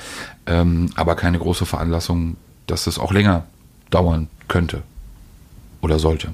ähm, 0.45 0.89
aber 0.95 1.15
keine 1.15 1.37
große 1.37 1.65
Veranlassung, 1.65 2.37
dass 2.65 2.87
es 2.87 2.97
auch 2.97 3.11
länger 3.11 3.43
dauern 3.89 4.29
könnte 4.47 4.83
oder 5.81 5.99
sollte. 5.99 6.29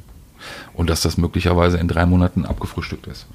Und 0.75 0.91
dass 0.91 1.01
das 1.01 1.17
möglicherweise 1.17 1.79
in 1.79 1.87
drei 1.87 2.05
Monaten 2.05 2.45
abgefrühstückt 2.45 3.07
ist. 3.07 3.25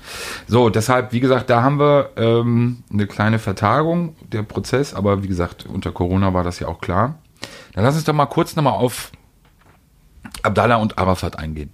So, 0.47 0.71
deshalb, 0.71 1.13
wie 1.13 1.21
gesagt, 1.21 1.51
da 1.51 1.63
haben 1.63 1.81
wir 1.81 2.11
ähm, 2.17 2.85
eine 2.93 3.09
kleine 3.09 3.41
Vertagung, 3.41 4.15
der 4.31 4.45
Prozess, 4.45 4.95
aber 4.95 5.25
wie 5.25 5.29
gesagt, 5.29 5.67
unter 5.67 5.91
Corona 5.91 6.33
war 6.35 6.45
das 6.45 6.61
ja 6.61 6.69
auch 6.69 6.81
klar. 6.81 7.17
Dann 7.75 7.83
lass 7.83 7.97
uns 7.97 8.05
doch 8.05 8.15
mal 8.15 8.27
kurz 8.27 8.55
nochmal 8.55 8.75
auf 8.75 9.11
Abdallah 10.49 10.77
und 10.77 10.99
Arafat 10.99 11.39
eingehen. 11.39 11.71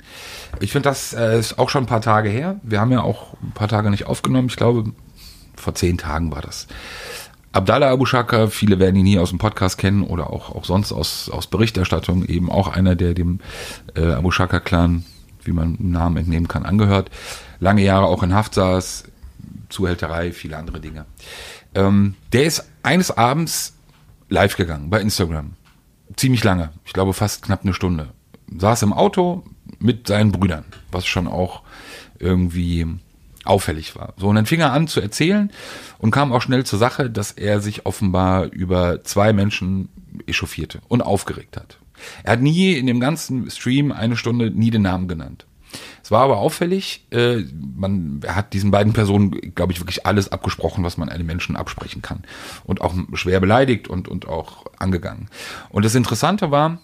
Ich 0.61 0.73
finde, 0.73 0.89
das 0.89 1.13
äh, 1.15 1.39
ist 1.39 1.59
auch 1.61 1.71
schon 1.71 1.85
ein 1.85 1.89
paar 1.89 2.01
Tage 2.01 2.29
her. 2.29 2.61
Wir 2.65 2.81
haben 2.81 2.91
ja 2.91 3.03
auch 3.03 3.35
ein 3.41 3.53
paar 3.53 3.69
Tage 3.69 3.89
nicht 3.89 4.07
aufgenommen. 4.07 4.49
Ich 4.49 4.57
glaube, 4.57 4.93
vor 5.55 5.75
zehn 5.77 5.97
Tagen 5.97 6.33
war 6.33 6.43
das. 6.43 6.67
Abdallah 7.53 7.93
Abu 7.93 8.05
Shaka, 8.05 8.49
viele 8.49 8.81
werden 8.81 8.97
ihn 8.97 9.07
hier 9.07 9.23
aus 9.23 9.31
dem 9.31 9.39
Podcast 9.39 9.79
kennen 9.79 10.03
oder 10.03 10.31
auch, 10.31 10.53
auch 10.53 10.65
sonst 10.65 10.91
aus, 10.91 11.31
aus 11.31 11.47
Berichterstattung, 11.47 12.25
eben 12.25 12.51
auch 12.51 12.67
einer, 12.67 12.97
der 12.97 13.15
dem 13.15 13.39
äh, 13.95 14.13
Abu 14.13 14.33
Shaka-Clan, 14.33 15.05
wie 15.45 15.53
man 15.53 15.77
einen 15.79 15.93
Namen 15.93 16.17
entnehmen 16.17 16.49
kann, 16.49 16.67
angehört. 16.67 17.11
Lange 17.61 17.83
Jahre 17.83 18.07
auch 18.07 18.25
in 18.25 18.35
Haft 18.35 18.55
saß, 18.55 19.05
Zuhälterei, 19.69 20.33
viele 20.33 20.57
andere 20.57 20.81
Dinge. 20.81 21.05
Ähm, 21.77 22.17
der 22.33 22.45
ist 22.45 22.69
eines 22.83 23.17
Abends 23.17 23.75
live 24.29 24.57
gegangen 24.57 24.91
bei 24.91 25.01
Instagram. 25.01 25.53
Ziemlich 26.17 26.43
lange, 26.43 26.71
ich 26.85 26.93
glaube 26.93 27.13
fast 27.13 27.43
knapp 27.45 27.63
eine 27.63 27.73
Stunde 27.73 28.09
saß 28.57 28.83
im 28.83 28.93
Auto 28.93 29.45
mit 29.79 30.07
seinen 30.07 30.33
Brüdern, 30.33 30.65
was 30.91 31.07
schon 31.07 31.27
auch 31.27 31.63
irgendwie 32.19 32.87
auffällig 33.45 33.95
war. 33.97 34.15
So, 34.17 34.29
und 34.29 34.37
dann 34.37 34.47
fing 34.47 34.61
er 34.61 34.73
an 34.73 34.89
zu 34.89 35.01
erzählen 35.01 35.51
und 35.99 36.11
kam 36.11 36.33
auch 36.33 36.43
schnell 36.43 36.65
zur 36.65 36.79
Sache, 36.79 37.11
dass 37.11 37.33
er 37.33 37.61
sich 37.61 37.87
offenbar 37.87 38.47
über 38.47 39.05
zwei 39.05 39.33
Menschen 39.33 39.89
echauffierte 40.27 40.81
und 40.89 41.03
aufgeregt 41.03 41.57
hat. 41.57 41.79
Er 42.23 42.33
hat 42.33 42.41
nie 42.41 42.73
in 42.73 42.87
dem 42.87 43.01
ganzen 43.01 43.51
Stream 43.51 43.93
eine 43.93 44.17
Stunde 44.17 44.51
nie 44.51 44.71
den 44.71 44.83
Namen 44.83 45.09
genannt. 45.09 45.47
Es 46.03 46.11
war 46.11 46.23
aber 46.23 46.39
auffällig, 46.39 47.07
äh, 47.11 47.43
man 47.77 48.21
hat 48.27 48.53
diesen 48.53 48.71
beiden 48.71 48.93
Personen, 48.93 49.55
glaube 49.55 49.73
ich, 49.73 49.81
wirklich 49.81 50.07
alles 50.07 50.31
abgesprochen, 50.31 50.85
was 50.85 50.97
man 50.97 51.09
einem 51.09 51.27
Menschen 51.27 51.57
absprechen 51.57 52.03
kann. 52.03 52.23
Und 52.65 52.81
auch 52.81 52.95
schwer 53.15 53.41
beleidigt 53.41 53.89
und, 53.89 54.07
und 54.07 54.29
auch 54.29 54.67
angegangen. 54.79 55.29
Und 55.71 55.85
das 55.85 55.95
Interessante 55.95 56.51
war, 56.51 56.79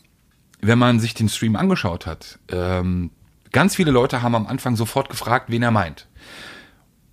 wenn 0.61 0.79
man 0.79 1.01
sich 1.01 1.15
den 1.15 1.29
Stream 1.29 1.57
angeschaut 1.57 2.07
hat, 2.07 2.39
ähm, 2.51 3.11
ganz 3.53 3.77
viele 3.77 3.91
Leute 3.91 4.23
haben 4.23 4.35
am 4.35 4.47
Anfang 4.47 4.77
sofort 4.77 5.09
gefragt, 5.09 5.47
wen 5.49 5.63
er 5.63 5.71
meint. 5.71 6.07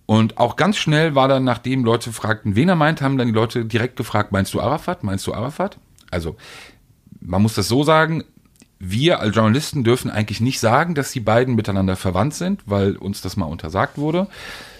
Und 0.06 0.38
auch 0.38 0.56
ganz 0.56 0.78
schnell 0.78 1.14
war 1.14 1.28
dann, 1.28 1.44
nachdem 1.44 1.84
Leute 1.84 2.12
fragten, 2.12 2.56
wen 2.56 2.68
er 2.68 2.76
meint, 2.76 3.02
haben 3.02 3.18
dann 3.18 3.26
die 3.26 3.34
Leute 3.34 3.64
direkt 3.64 3.96
gefragt, 3.96 4.32
meinst 4.32 4.54
du 4.54 4.60
Arafat? 4.60 5.04
Meinst 5.04 5.26
du 5.26 5.34
Arafat? 5.34 5.78
Also, 6.10 6.36
man 7.20 7.42
muss 7.42 7.54
das 7.54 7.68
so 7.68 7.82
sagen, 7.84 8.24
wir 8.78 9.20
als 9.20 9.34
Journalisten 9.34 9.84
dürfen 9.84 10.10
eigentlich 10.10 10.40
nicht 10.40 10.60
sagen, 10.60 10.94
dass 10.94 11.12
die 11.12 11.20
beiden 11.20 11.54
miteinander 11.56 11.96
verwandt 11.96 12.34
sind, 12.34 12.62
weil 12.64 12.96
uns 12.96 13.20
das 13.20 13.36
mal 13.36 13.46
untersagt 13.46 13.98
wurde. 13.98 14.28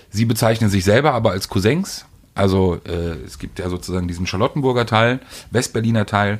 Sie 0.08 0.24
bezeichnen 0.24 0.70
sich 0.70 0.84
selber 0.84 1.12
aber 1.12 1.32
als 1.32 1.48
Cousins. 1.48 2.06
Also 2.34 2.80
äh, 2.86 3.16
es 3.26 3.38
gibt 3.38 3.58
ja 3.58 3.68
sozusagen 3.68 4.08
diesen 4.08 4.26
Charlottenburger 4.26 4.86
Teil, 4.86 5.20
Westberliner 5.50 6.06
Teil 6.06 6.38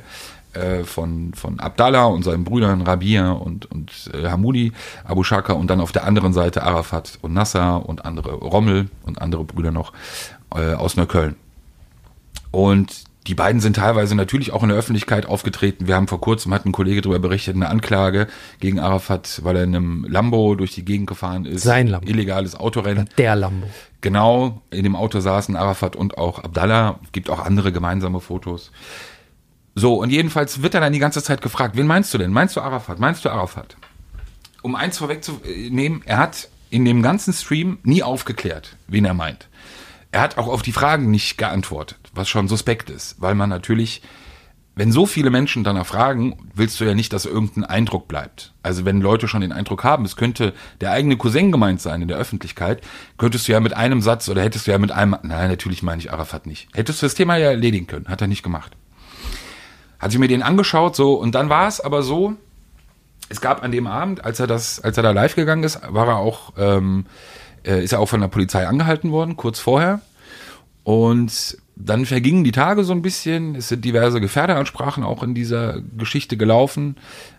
äh, 0.53 0.83
von, 0.83 1.33
von 1.33 1.59
Abdallah 1.59 2.05
und 2.05 2.23
seinen 2.23 2.43
Brüdern 2.43 2.81
Rabia 2.81 3.31
und, 3.31 3.69
und 3.71 4.11
äh, 4.13 4.27
Hamudi, 4.27 4.71
Abu 5.03 5.23
Shaka 5.23 5.53
und 5.53 5.69
dann 5.69 5.81
auf 5.81 5.91
der 5.91 6.05
anderen 6.05 6.33
Seite 6.33 6.63
Arafat 6.63 7.19
und 7.21 7.33
Nasser 7.33 7.87
und 7.87 8.05
andere 8.05 8.33
Rommel 8.33 8.89
und 9.05 9.21
andere 9.21 9.43
Brüder 9.43 9.71
noch 9.71 9.93
äh, 10.55 10.73
aus 10.73 10.95
Neukölln. 10.95 11.35
Und 12.51 13.03
die 13.27 13.35
beiden 13.35 13.61
sind 13.61 13.75
teilweise 13.75 14.15
natürlich 14.15 14.51
auch 14.53 14.63
in 14.63 14.69
der 14.69 14.77
Öffentlichkeit 14.77 15.27
aufgetreten. 15.27 15.87
Wir 15.87 15.95
haben 15.95 16.07
vor 16.07 16.19
kurzem, 16.19 16.51
hat 16.51 16.65
ein 16.65 16.71
Kollege 16.71 17.01
darüber 17.01 17.19
berichtet, 17.19 17.55
eine 17.55 17.69
Anklage 17.69 18.27
gegen 18.59 18.79
Arafat, 18.79 19.41
weil 19.43 19.55
er 19.55 19.63
in 19.65 19.75
einem 19.75 20.05
Lambo 20.09 20.55
durch 20.55 20.73
die 20.73 20.83
Gegend 20.83 21.05
gefahren 21.05 21.45
ist. 21.45 21.61
Sein 21.61 21.87
Lambo. 21.87 22.07
Illegales 22.09 22.55
Autorennen. 22.55 23.07
Der 23.19 23.35
Lambo. 23.35 23.67
Genau, 24.01 24.61
in 24.71 24.83
dem 24.83 24.95
Auto 24.95 25.19
saßen 25.19 25.55
Arafat 25.55 25.95
und 25.95 26.17
auch 26.17 26.43
Abdallah. 26.43 26.99
Gibt 27.11 27.29
auch 27.29 27.39
andere 27.39 27.71
gemeinsame 27.71 28.19
Fotos. 28.19 28.71
So, 29.79 29.95
und 29.95 30.09
jedenfalls 30.09 30.61
wird 30.61 30.73
er 30.73 30.81
dann 30.81 30.91
die 30.91 30.99
ganze 30.99 31.23
Zeit 31.23 31.41
gefragt, 31.41 31.77
wen 31.77 31.87
meinst 31.87 32.13
du 32.13 32.17
denn? 32.17 32.33
Meinst 32.33 32.57
du 32.57 32.61
Arafat? 32.61 32.99
Meinst 32.99 33.23
du 33.23 33.29
Arafat? 33.29 33.77
Um 34.61 34.75
eins 34.75 34.97
vorwegzunehmen, 34.97 36.01
er 36.05 36.17
hat 36.17 36.49
in 36.69 36.83
dem 36.83 37.01
ganzen 37.01 37.31
Stream 37.31 37.77
nie 37.83 38.03
aufgeklärt, 38.03 38.75
wen 38.87 39.05
er 39.05 39.13
meint. 39.13 39.47
Er 40.11 40.19
hat 40.19 40.37
auch 40.37 40.47
auf 40.47 40.63
die 40.63 40.73
Fragen 40.73 41.09
nicht 41.11 41.37
geantwortet, 41.37 41.97
was 42.13 42.27
schon 42.27 42.49
suspekt 42.49 42.89
ist, 42.89 43.21
weil 43.21 43.35
man 43.35 43.49
natürlich, 43.49 44.01
wenn 44.75 44.91
so 44.91 45.05
viele 45.05 45.29
Menschen 45.29 45.63
danach 45.63 45.85
fragen, 45.85 46.35
willst 46.53 46.81
du 46.81 46.83
ja 46.83 46.93
nicht, 46.93 47.13
dass 47.13 47.25
irgendein 47.25 47.63
Eindruck 47.63 48.09
bleibt. 48.09 48.53
Also 48.61 48.83
wenn 48.83 48.99
Leute 48.99 49.29
schon 49.29 49.39
den 49.39 49.53
Eindruck 49.53 49.85
haben, 49.85 50.03
es 50.03 50.17
könnte 50.17 50.53
der 50.81 50.91
eigene 50.91 51.15
Cousin 51.15 51.53
gemeint 51.53 51.79
sein 51.79 52.01
in 52.01 52.09
der 52.09 52.17
Öffentlichkeit, 52.17 52.81
könntest 53.17 53.47
du 53.47 53.53
ja 53.53 53.61
mit 53.61 53.77
einem 53.77 54.01
Satz 54.01 54.27
oder 54.27 54.41
hättest 54.41 54.67
du 54.67 54.71
ja 54.71 54.77
mit 54.77 54.91
einem, 54.91 55.15
nein, 55.23 55.49
natürlich 55.49 55.83
meine 55.83 56.01
ich 56.01 56.11
Arafat 56.11 56.47
nicht. 56.47 56.67
Hättest 56.73 57.01
du 57.01 57.05
das 57.05 57.15
Thema 57.15 57.37
ja 57.37 57.51
erledigen 57.51 57.87
können, 57.87 58.09
hat 58.09 58.19
er 58.19 58.27
nicht 58.27 58.43
gemacht. 58.43 58.75
Hat 59.99 60.11
sich 60.11 60.19
mir 60.19 60.27
den 60.27 60.43
angeschaut, 60.43 60.95
so, 60.95 61.13
und 61.13 61.35
dann 61.35 61.49
war 61.49 61.67
es 61.67 61.81
aber 61.81 62.03
so, 62.03 62.35
es 63.29 63.41
gab 63.41 63.63
an 63.63 63.71
dem 63.71 63.85
Abend, 63.85 64.25
als 64.25 64.39
er 64.39 64.47
das, 64.47 64.79
als 64.81 64.97
er 64.97 65.03
da 65.03 65.11
live 65.11 65.35
gegangen 65.35 65.63
ist, 65.63 65.79
war 65.87 66.07
er 66.07 66.17
auch, 66.17 66.53
ähm, 66.57 67.05
äh, 67.63 67.83
ist 67.83 67.93
er 67.93 67.99
auch 67.99 68.07
von 68.07 68.21
der 68.21 68.27
Polizei 68.27 68.65
angehalten 68.65 69.11
worden, 69.11 69.37
kurz 69.37 69.59
vorher. 69.59 70.01
Und 70.83 71.57
dann 71.75 72.05
vergingen 72.05 72.43
die 72.43 72.51
Tage 72.51 72.83
so 72.83 72.93
ein 72.93 73.01
bisschen. 73.01 73.55
Es 73.55 73.69
sind 73.69 73.85
diverse 73.85 74.19
Gefährderansprachen 74.19 75.03
auch 75.03 75.23
in 75.23 75.35
dieser 75.35 75.81
Geschichte 75.97 76.35
gelaufen. 76.35 76.97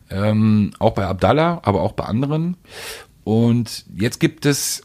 Ähm, 0.09 0.73
auch 0.79 0.93
bei 0.93 1.07
Abdallah, 1.07 1.61
aber 1.63 1.83
auch 1.83 1.93
bei 1.93 2.05
anderen. 2.05 2.57
Und 3.25 3.85
jetzt 3.97 4.21
gibt 4.21 4.47
es 4.47 4.83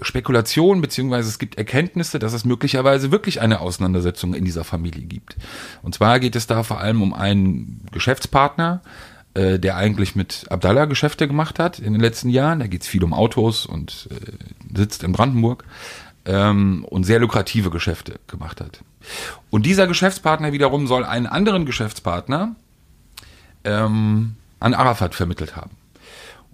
Spekulationen, 0.00 0.80
beziehungsweise 0.80 1.28
es 1.28 1.38
gibt 1.38 1.56
Erkenntnisse, 1.56 2.18
dass 2.18 2.32
es 2.32 2.44
möglicherweise 2.44 3.10
wirklich 3.10 3.40
eine 3.40 3.60
Auseinandersetzung 3.60 4.34
in 4.34 4.44
dieser 4.44 4.64
Familie 4.64 5.04
gibt. 5.04 5.36
Und 5.82 5.94
zwar 5.94 6.20
geht 6.20 6.36
es 6.36 6.46
da 6.46 6.62
vor 6.62 6.80
allem 6.80 7.02
um 7.02 7.14
einen 7.14 7.86
Geschäftspartner, 7.92 8.82
äh, 9.34 9.58
der 9.58 9.76
eigentlich 9.76 10.16
mit 10.16 10.46
Abdallah 10.50 10.86
Geschäfte 10.86 11.28
gemacht 11.28 11.58
hat 11.58 11.78
in 11.78 11.92
den 11.92 12.00
letzten 12.00 12.28
Jahren. 12.28 12.60
Da 12.60 12.66
geht 12.66 12.82
es 12.82 12.88
viel 12.88 13.04
um 13.04 13.12
Autos 13.12 13.66
und 13.66 14.08
äh, 14.10 14.76
sitzt 14.76 15.02
in 15.02 15.12
Brandenburg 15.12 15.64
ähm, 16.24 16.84
und 16.88 17.04
sehr 17.04 17.18
lukrative 17.18 17.70
Geschäfte 17.70 18.20
gemacht 18.26 18.60
hat. 18.60 18.80
Und 19.50 19.66
dieser 19.66 19.86
Geschäftspartner 19.86 20.52
wiederum 20.52 20.86
soll 20.86 21.04
einen 21.04 21.26
anderen 21.26 21.66
Geschäftspartner 21.66 22.54
ähm, 23.64 24.36
an 24.60 24.74
Arafat 24.74 25.14
vermittelt 25.14 25.56
haben. 25.56 25.70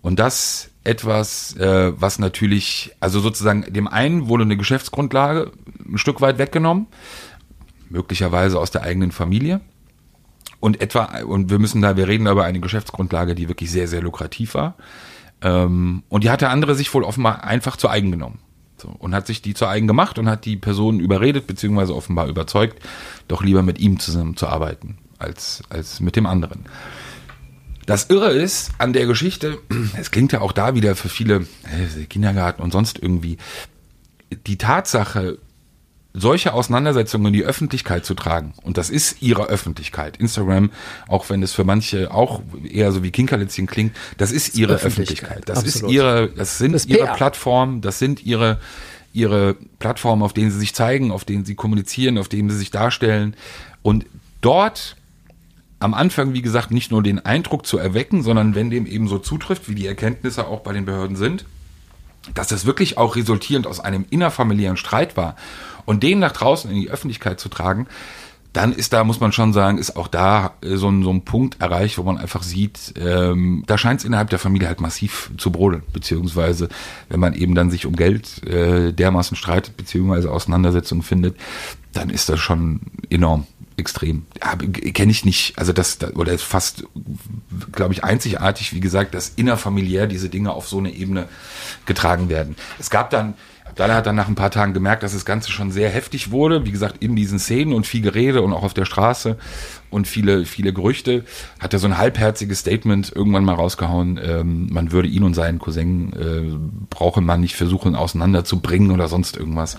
Und 0.02 0.18
das 0.18 0.70
etwas, 0.84 1.56
äh, 1.56 1.92
was 1.98 2.18
natürlich, 2.18 2.94
also 3.00 3.20
sozusagen 3.20 3.72
dem 3.72 3.88
einen 3.88 4.28
wurde 4.28 4.44
eine 4.44 4.56
Geschäftsgrundlage 4.56 5.50
ein 5.86 5.98
Stück 5.98 6.20
weit 6.20 6.38
weggenommen, 6.38 6.86
möglicherweise 7.88 8.58
aus 8.58 8.70
der 8.70 8.82
eigenen 8.82 9.10
Familie. 9.10 9.60
Und 10.60 10.80
etwa, 10.80 11.22
und 11.24 11.50
wir 11.50 11.58
müssen 11.58 11.82
da, 11.82 11.96
wir 11.96 12.08
reden 12.08 12.24
da 12.24 12.32
über 12.32 12.44
eine 12.44 12.60
Geschäftsgrundlage, 12.60 13.34
die 13.34 13.48
wirklich 13.48 13.70
sehr, 13.70 13.88
sehr 13.88 14.00
lukrativ 14.00 14.54
war. 14.54 14.76
Ähm, 15.42 16.02
und 16.08 16.24
die 16.24 16.30
hat 16.30 16.40
der 16.40 16.50
andere 16.50 16.74
sich 16.74 16.92
wohl 16.94 17.04
offenbar 17.04 17.44
einfach 17.44 17.76
zu 17.76 17.88
eigen 17.88 18.10
genommen. 18.10 18.38
So, 18.76 18.88
und 18.88 19.14
hat 19.14 19.26
sich 19.26 19.40
die 19.40 19.54
zu 19.54 19.66
eigen 19.66 19.86
gemacht 19.86 20.18
und 20.18 20.28
hat 20.28 20.44
die 20.44 20.56
Person 20.56 21.00
überredet, 21.00 21.46
beziehungsweise 21.46 21.94
offenbar 21.94 22.28
überzeugt, 22.28 22.82
doch 23.28 23.42
lieber 23.42 23.62
mit 23.62 23.78
ihm 23.78 23.98
zusammenzuarbeiten, 23.98 24.98
als, 25.18 25.62
als 25.70 26.00
mit 26.00 26.16
dem 26.16 26.26
anderen. 26.26 26.64
Das 27.86 28.06
Irre 28.10 28.30
ist 28.30 28.70
an 28.78 28.92
der 28.92 29.06
Geschichte, 29.06 29.58
es 29.98 30.10
klingt 30.10 30.32
ja 30.32 30.40
auch 30.40 30.52
da 30.52 30.74
wieder 30.74 30.96
für 30.96 31.08
viele 31.08 31.46
Kindergarten 32.08 32.62
und 32.62 32.72
sonst 32.72 32.98
irgendwie, 33.00 33.38
die 34.46 34.58
Tatsache, 34.58 35.38
solche 36.16 36.52
Auseinandersetzungen 36.54 37.26
in 37.26 37.32
die 37.32 37.44
Öffentlichkeit 37.44 38.06
zu 38.06 38.14
tragen, 38.14 38.54
und 38.62 38.78
das 38.78 38.88
ist 38.88 39.20
ihre 39.20 39.48
Öffentlichkeit, 39.48 40.16
Instagram, 40.16 40.70
auch 41.08 41.28
wenn 41.28 41.42
es 41.42 41.52
für 41.52 41.64
manche 41.64 42.12
auch 42.12 42.40
eher 42.62 42.92
so 42.92 43.02
wie 43.02 43.10
Kinkerlitzchen 43.10 43.66
klingt, 43.66 43.96
das 44.16 44.30
ist 44.30 44.56
ihre 44.56 44.74
Öffentlichkeit. 44.74 45.38
Öffentlichkeit. 45.38 45.48
Das 45.48 45.58
Absolut. 45.58 45.90
ist 45.90 45.94
ihre, 45.94 46.28
das 46.28 46.58
sind 46.58 46.72
Das 46.72 46.86
ihre. 46.86 47.12
Plattformen, 47.14 47.80
das 47.80 47.98
sind 47.98 48.24
ihre, 48.24 48.60
ihre 49.12 49.56
Plattformen, 49.78 50.22
auf 50.22 50.32
denen 50.32 50.50
sie 50.50 50.58
sich 50.58 50.74
zeigen, 50.74 51.10
auf 51.10 51.24
denen 51.24 51.44
sie 51.44 51.56
kommunizieren, 51.56 52.16
auf 52.18 52.28
denen 52.28 52.48
sie 52.48 52.58
sich 52.58 52.70
darstellen. 52.70 53.36
Und 53.82 54.06
dort 54.40 54.96
am 55.84 55.92
Anfang, 55.92 56.32
wie 56.32 56.40
gesagt, 56.40 56.70
nicht 56.70 56.90
nur 56.90 57.02
den 57.02 57.24
Eindruck 57.26 57.66
zu 57.66 57.76
erwecken, 57.76 58.22
sondern 58.22 58.54
wenn 58.54 58.70
dem 58.70 58.86
eben 58.86 59.06
so 59.06 59.18
zutrifft, 59.18 59.68
wie 59.68 59.74
die 59.74 59.86
Erkenntnisse 59.86 60.46
auch 60.46 60.60
bei 60.60 60.72
den 60.72 60.86
Behörden 60.86 61.14
sind, 61.14 61.44
dass 62.32 62.48
das 62.48 62.64
wirklich 62.64 62.96
auch 62.96 63.16
resultierend 63.16 63.66
aus 63.66 63.80
einem 63.80 64.06
innerfamiliären 64.08 64.78
Streit 64.78 65.18
war 65.18 65.36
und 65.84 66.02
den 66.02 66.20
nach 66.20 66.32
draußen 66.32 66.70
in 66.70 66.80
die 66.80 66.90
Öffentlichkeit 66.90 67.38
zu 67.38 67.50
tragen, 67.50 67.86
dann 68.54 68.72
ist 68.72 68.94
da, 68.94 69.04
muss 69.04 69.20
man 69.20 69.32
schon 69.32 69.52
sagen, 69.52 69.76
ist 69.76 69.96
auch 69.96 70.08
da 70.08 70.54
äh, 70.62 70.76
so 70.76 70.88
ein, 70.88 71.02
so 71.02 71.10
ein 71.10 71.22
Punkt 71.22 71.60
erreicht, 71.60 71.98
wo 71.98 72.02
man 72.02 72.16
einfach 72.16 72.42
sieht, 72.42 72.94
ähm, 72.98 73.64
da 73.66 73.76
scheint 73.76 74.00
es 74.00 74.06
innerhalb 74.06 74.30
der 74.30 74.38
Familie 74.38 74.68
halt 74.68 74.80
massiv 74.80 75.32
zu 75.36 75.52
brodeln, 75.52 75.82
beziehungsweise 75.92 76.70
wenn 77.10 77.20
man 77.20 77.34
eben 77.34 77.54
dann 77.54 77.70
sich 77.70 77.84
um 77.84 77.94
Geld 77.94 78.42
äh, 78.46 78.92
dermaßen 78.92 79.36
streitet, 79.36 79.76
beziehungsweise 79.76 80.30
Auseinandersetzungen 80.30 81.02
findet, 81.02 81.36
dann 81.92 82.08
ist 82.08 82.30
das 82.30 82.40
schon 82.40 82.80
enorm 83.10 83.46
extrem. 83.76 84.26
Ja, 84.40 84.56
Kenne 84.56 85.10
ich 85.10 85.24
nicht, 85.24 85.58
also 85.58 85.72
das, 85.72 85.98
oder 86.14 86.36
fast, 86.38 86.84
glaube 87.72 87.94
ich, 87.94 88.04
einzigartig, 88.04 88.72
wie 88.72 88.80
gesagt, 88.80 89.14
dass 89.14 89.30
innerfamiliär 89.30 90.06
diese 90.06 90.28
Dinge 90.28 90.52
auf 90.52 90.68
so 90.68 90.78
eine 90.78 90.92
Ebene 90.92 91.28
getragen 91.86 92.28
werden. 92.28 92.56
Es 92.78 92.90
gab 92.90 93.10
dann, 93.10 93.34
Abdallah 93.64 93.94
hat 93.94 94.06
dann 94.06 94.14
nach 94.14 94.28
ein 94.28 94.36
paar 94.36 94.50
Tagen 94.50 94.72
gemerkt, 94.74 95.02
dass 95.02 95.14
das 95.14 95.24
Ganze 95.24 95.50
schon 95.50 95.72
sehr 95.72 95.90
heftig 95.90 96.30
wurde, 96.30 96.64
wie 96.64 96.70
gesagt, 96.70 97.02
in 97.02 97.16
diesen 97.16 97.38
Szenen 97.38 97.72
und 97.72 97.86
viel 97.86 98.02
Gerede 98.02 98.42
und 98.42 98.52
auch 98.52 98.62
auf 98.62 98.74
der 98.74 98.84
Straße 98.84 99.36
und 99.90 100.06
viele, 100.06 100.44
viele 100.44 100.72
Gerüchte, 100.72 101.24
hat 101.58 101.72
er 101.72 101.78
so 101.80 101.88
ein 101.88 101.98
halbherziges 101.98 102.60
Statement 102.60 103.10
irgendwann 103.14 103.44
mal 103.44 103.54
rausgehauen, 103.54 104.20
ähm, 104.22 104.68
man 104.70 104.92
würde 104.92 105.08
ihn 105.08 105.24
und 105.24 105.34
seinen 105.34 105.58
Cousin, 105.58 106.12
äh, 106.12 106.86
brauche 106.90 107.20
man 107.20 107.40
nicht 107.40 107.56
versuchen 107.56 107.96
auseinanderzubringen 107.96 108.92
oder 108.92 109.08
sonst 109.08 109.36
irgendwas. 109.36 109.76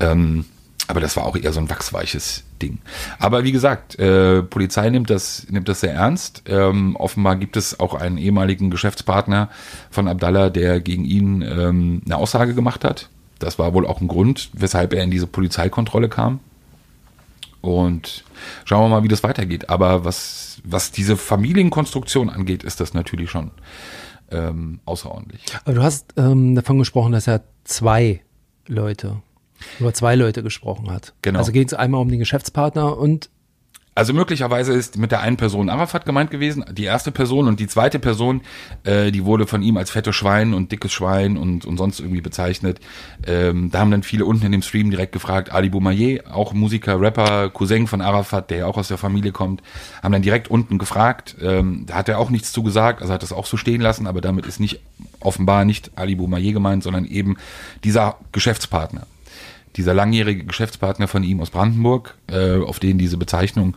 Ähm, 0.00 0.46
aber 0.86 1.00
das 1.00 1.16
war 1.16 1.24
auch 1.24 1.36
eher 1.36 1.52
so 1.52 1.60
ein 1.60 1.70
wachsweiches 1.70 2.44
Ding. 2.64 2.78
Aber 3.18 3.44
wie 3.44 3.52
gesagt, 3.52 3.98
äh, 3.98 4.42
Polizei 4.42 4.88
nimmt 4.90 5.10
das, 5.10 5.46
nimmt 5.50 5.68
das 5.68 5.80
sehr 5.80 5.92
ernst. 5.92 6.42
Ähm, 6.46 6.96
offenbar 6.96 7.36
gibt 7.36 7.56
es 7.56 7.78
auch 7.78 7.94
einen 7.94 8.18
ehemaligen 8.18 8.70
Geschäftspartner 8.70 9.50
von 9.90 10.08
Abdallah, 10.08 10.50
der 10.50 10.80
gegen 10.80 11.04
ihn 11.04 11.42
ähm, 11.42 12.02
eine 12.04 12.16
Aussage 12.16 12.54
gemacht 12.54 12.84
hat. 12.84 13.08
Das 13.38 13.58
war 13.58 13.74
wohl 13.74 13.86
auch 13.86 14.00
ein 14.00 14.08
Grund, 14.08 14.50
weshalb 14.54 14.94
er 14.94 15.02
in 15.02 15.10
diese 15.10 15.26
Polizeikontrolle 15.26 16.08
kam. 16.08 16.40
Und 17.60 18.24
schauen 18.64 18.84
wir 18.84 18.88
mal, 18.88 19.02
wie 19.04 19.08
das 19.08 19.22
weitergeht. 19.22 19.68
Aber 19.70 20.04
was, 20.04 20.60
was 20.64 20.92
diese 20.92 21.16
Familienkonstruktion 21.16 22.30
angeht, 22.30 22.62
ist 22.62 22.80
das 22.80 22.94
natürlich 22.94 23.30
schon 23.30 23.50
ähm, 24.30 24.80
außerordentlich. 24.84 25.44
Aber 25.64 25.74
du 25.74 25.82
hast 25.82 26.14
ähm, 26.16 26.54
davon 26.54 26.78
gesprochen, 26.78 27.12
dass 27.12 27.26
er 27.26 27.42
zwei 27.64 28.20
Leute, 28.66 29.16
über 29.80 29.92
zwei 29.94 30.14
Leute 30.14 30.42
gesprochen 30.42 30.90
hat. 30.90 31.12
Genau. 31.22 31.38
Also 31.38 31.52
ging 31.52 31.66
es 31.66 31.74
einmal 31.74 32.00
um 32.00 32.08
den 32.08 32.18
Geschäftspartner 32.18 32.96
und 32.96 33.30
Also 33.96 34.12
möglicherweise 34.12 34.72
ist 34.72 34.98
mit 34.98 35.12
der 35.12 35.20
einen 35.20 35.36
Person 35.36 35.70
Arafat 35.70 36.04
gemeint 36.04 36.32
gewesen, 36.32 36.64
die 36.72 36.82
erste 36.82 37.12
Person 37.12 37.46
und 37.46 37.60
die 37.60 37.68
zweite 37.68 38.00
Person, 38.00 38.40
äh, 38.82 39.12
die 39.12 39.24
wurde 39.24 39.46
von 39.46 39.62
ihm 39.62 39.76
als 39.76 39.90
fettes 39.90 40.16
Schwein 40.16 40.52
und 40.52 40.72
dickes 40.72 40.92
Schwein 40.92 41.36
und, 41.36 41.64
und 41.64 41.76
sonst 41.76 42.00
irgendwie 42.00 42.20
bezeichnet. 42.20 42.80
Ähm, 43.24 43.70
da 43.70 43.78
haben 43.78 43.92
dann 43.92 44.02
viele 44.02 44.24
unten 44.24 44.46
in 44.46 44.50
dem 44.50 44.62
Stream 44.62 44.90
direkt 44.90 45.12
gefragt, 45.12 45.52
Ali 45.52 45.68
Boumaier, 45.68 46.22
auch 46.34 46.52
Musiker, 46.54 47.00
Rapper, 47.00 47.50
Cousin 47.50 47.86
von 47.86 48.00
Arafat, 48.00 48.50
der 48.50 48.58
ja 48.58 48.66
auch 48.66 48.78
aus 48.78 48.88
der 48.88 48.98
Familie 48.98 49.30
kommt, 49.30 49.62
haben 50.02 50.10
dann 50.10 50.22
direkt 50.22 50.50
unten 50.50 50.78
gefragt. 50.78 51.36
Ähm, 51.40 51.84
da 51.86 51.94
hat 51.94 52.08
er 52.08 52.18
auch 52.18 52.30
nichts 52.30 52.50
zu 52.52 52.64
gesagt, 52.64 53.00
also 53.00 53.12
hat 53.12 53.22
das 53.22 53.32
auch 53.32 53.46
so 53.46 53.56
stehen 53.56 53.80
lassen, 53.80 54.08
aber 54.08 54.20
damit 54.20 54.44
ist 54.46 54.58
nicht 54.58 54.80
offenbar 55.20 55.64
nicht 55.64 55.92
Ali 55.94 56.16
Boumaier 56.16 56.52
gemeint, 56.52 56.82
sondern 56.82 57.04
eben 57.04 57.36
dieser 57.84 58.16
Geschäftspartner 58.32 59.06
dieser 59.76 59.94
langjährige 59.94 60.44
Geschäftspartner 60.44 61.08
von 61.08 61.22
ihm 61.22 61.40
aus 61.40 61.50
Brandenburg, 61.50 62.16
äh, 62.28 62.58
auf 62.58 62.78
den 62.78 62.98
diese 62.98 63.16
Bezeichnung, 63.16 63.76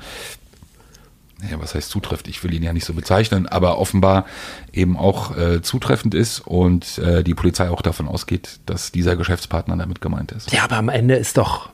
ja, 1.50 1.60
was 1.60 1.76
heißt 1.76 1.90
zutrifft? 1.90 2.28
Ich 2.28 2.44
will 2.44 2.54
ihn 2.54 2.64
ja 2.64 2.74
nicht 2.74 2.86
so 2.86 2.94
bezeichnen, 2.94 3.48
aber 3.48 3.78
offenbar 3.78 4.26
eben 4.74 4.98
auch 4.98 5.38
äh, 5.38 5.62
zutreffend 5.62 6.16
ist 6.16 6.40
und 6.40 6.98
äh, 6.98 7.24
die 7.24 7.36
Polizei 7.36 7.70
auch 7.70 7.84
davon 7.84 8.08
ausgeht, 8.08 8.60
dass 8.66 8.92
dieser 8.92 9.16
Geschäftspartner 9.16 9.78
damit 9.78 10.02
gemeint 10.02 10.32
ist. 10.32 10.52
ja, 10.52 10.64
aber 10.64 10.78
am 10.78 10.90
Ende 10.90 11.16
ist 11.16 11.38
doch 11.38 11.70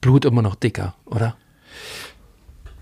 Blut 0.00 0.24
immer 0.24 0.42
noch 0.42 0.54
dicker, 0.54 0.94
oder? 1.06 1.34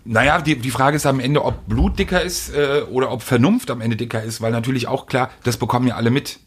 Naja, 0.05 0.41
die, 0.41 0.57
die 0.57 0.71
Frage 0.71 0.97
ist 0.97 1.07
am 1.07 1.21
Ende, 1.21 1.45
ob 1.45 1.67
Blut 1.69 1.99
dicker 1.99 2.23
ist 2.23 2.55
äh, 2.55 2.83
oder 2.91 3.13
ob 3.13 3.23
Vernunft 3.23 3.71
am 3.71 3.81
Ende 3.81 3.97
dicker 3.97 4.23
ist, 4.23 4.41
weil 4.41 4.53
natürlich 4.53 4.89
auch 4.89 5.07
klar, 5.07 5.31
das 5.45 5.57
bekommen 5.57 5.87
ja 5.87 5.97
alle 5.97 6.11
mit. 6.11 6.41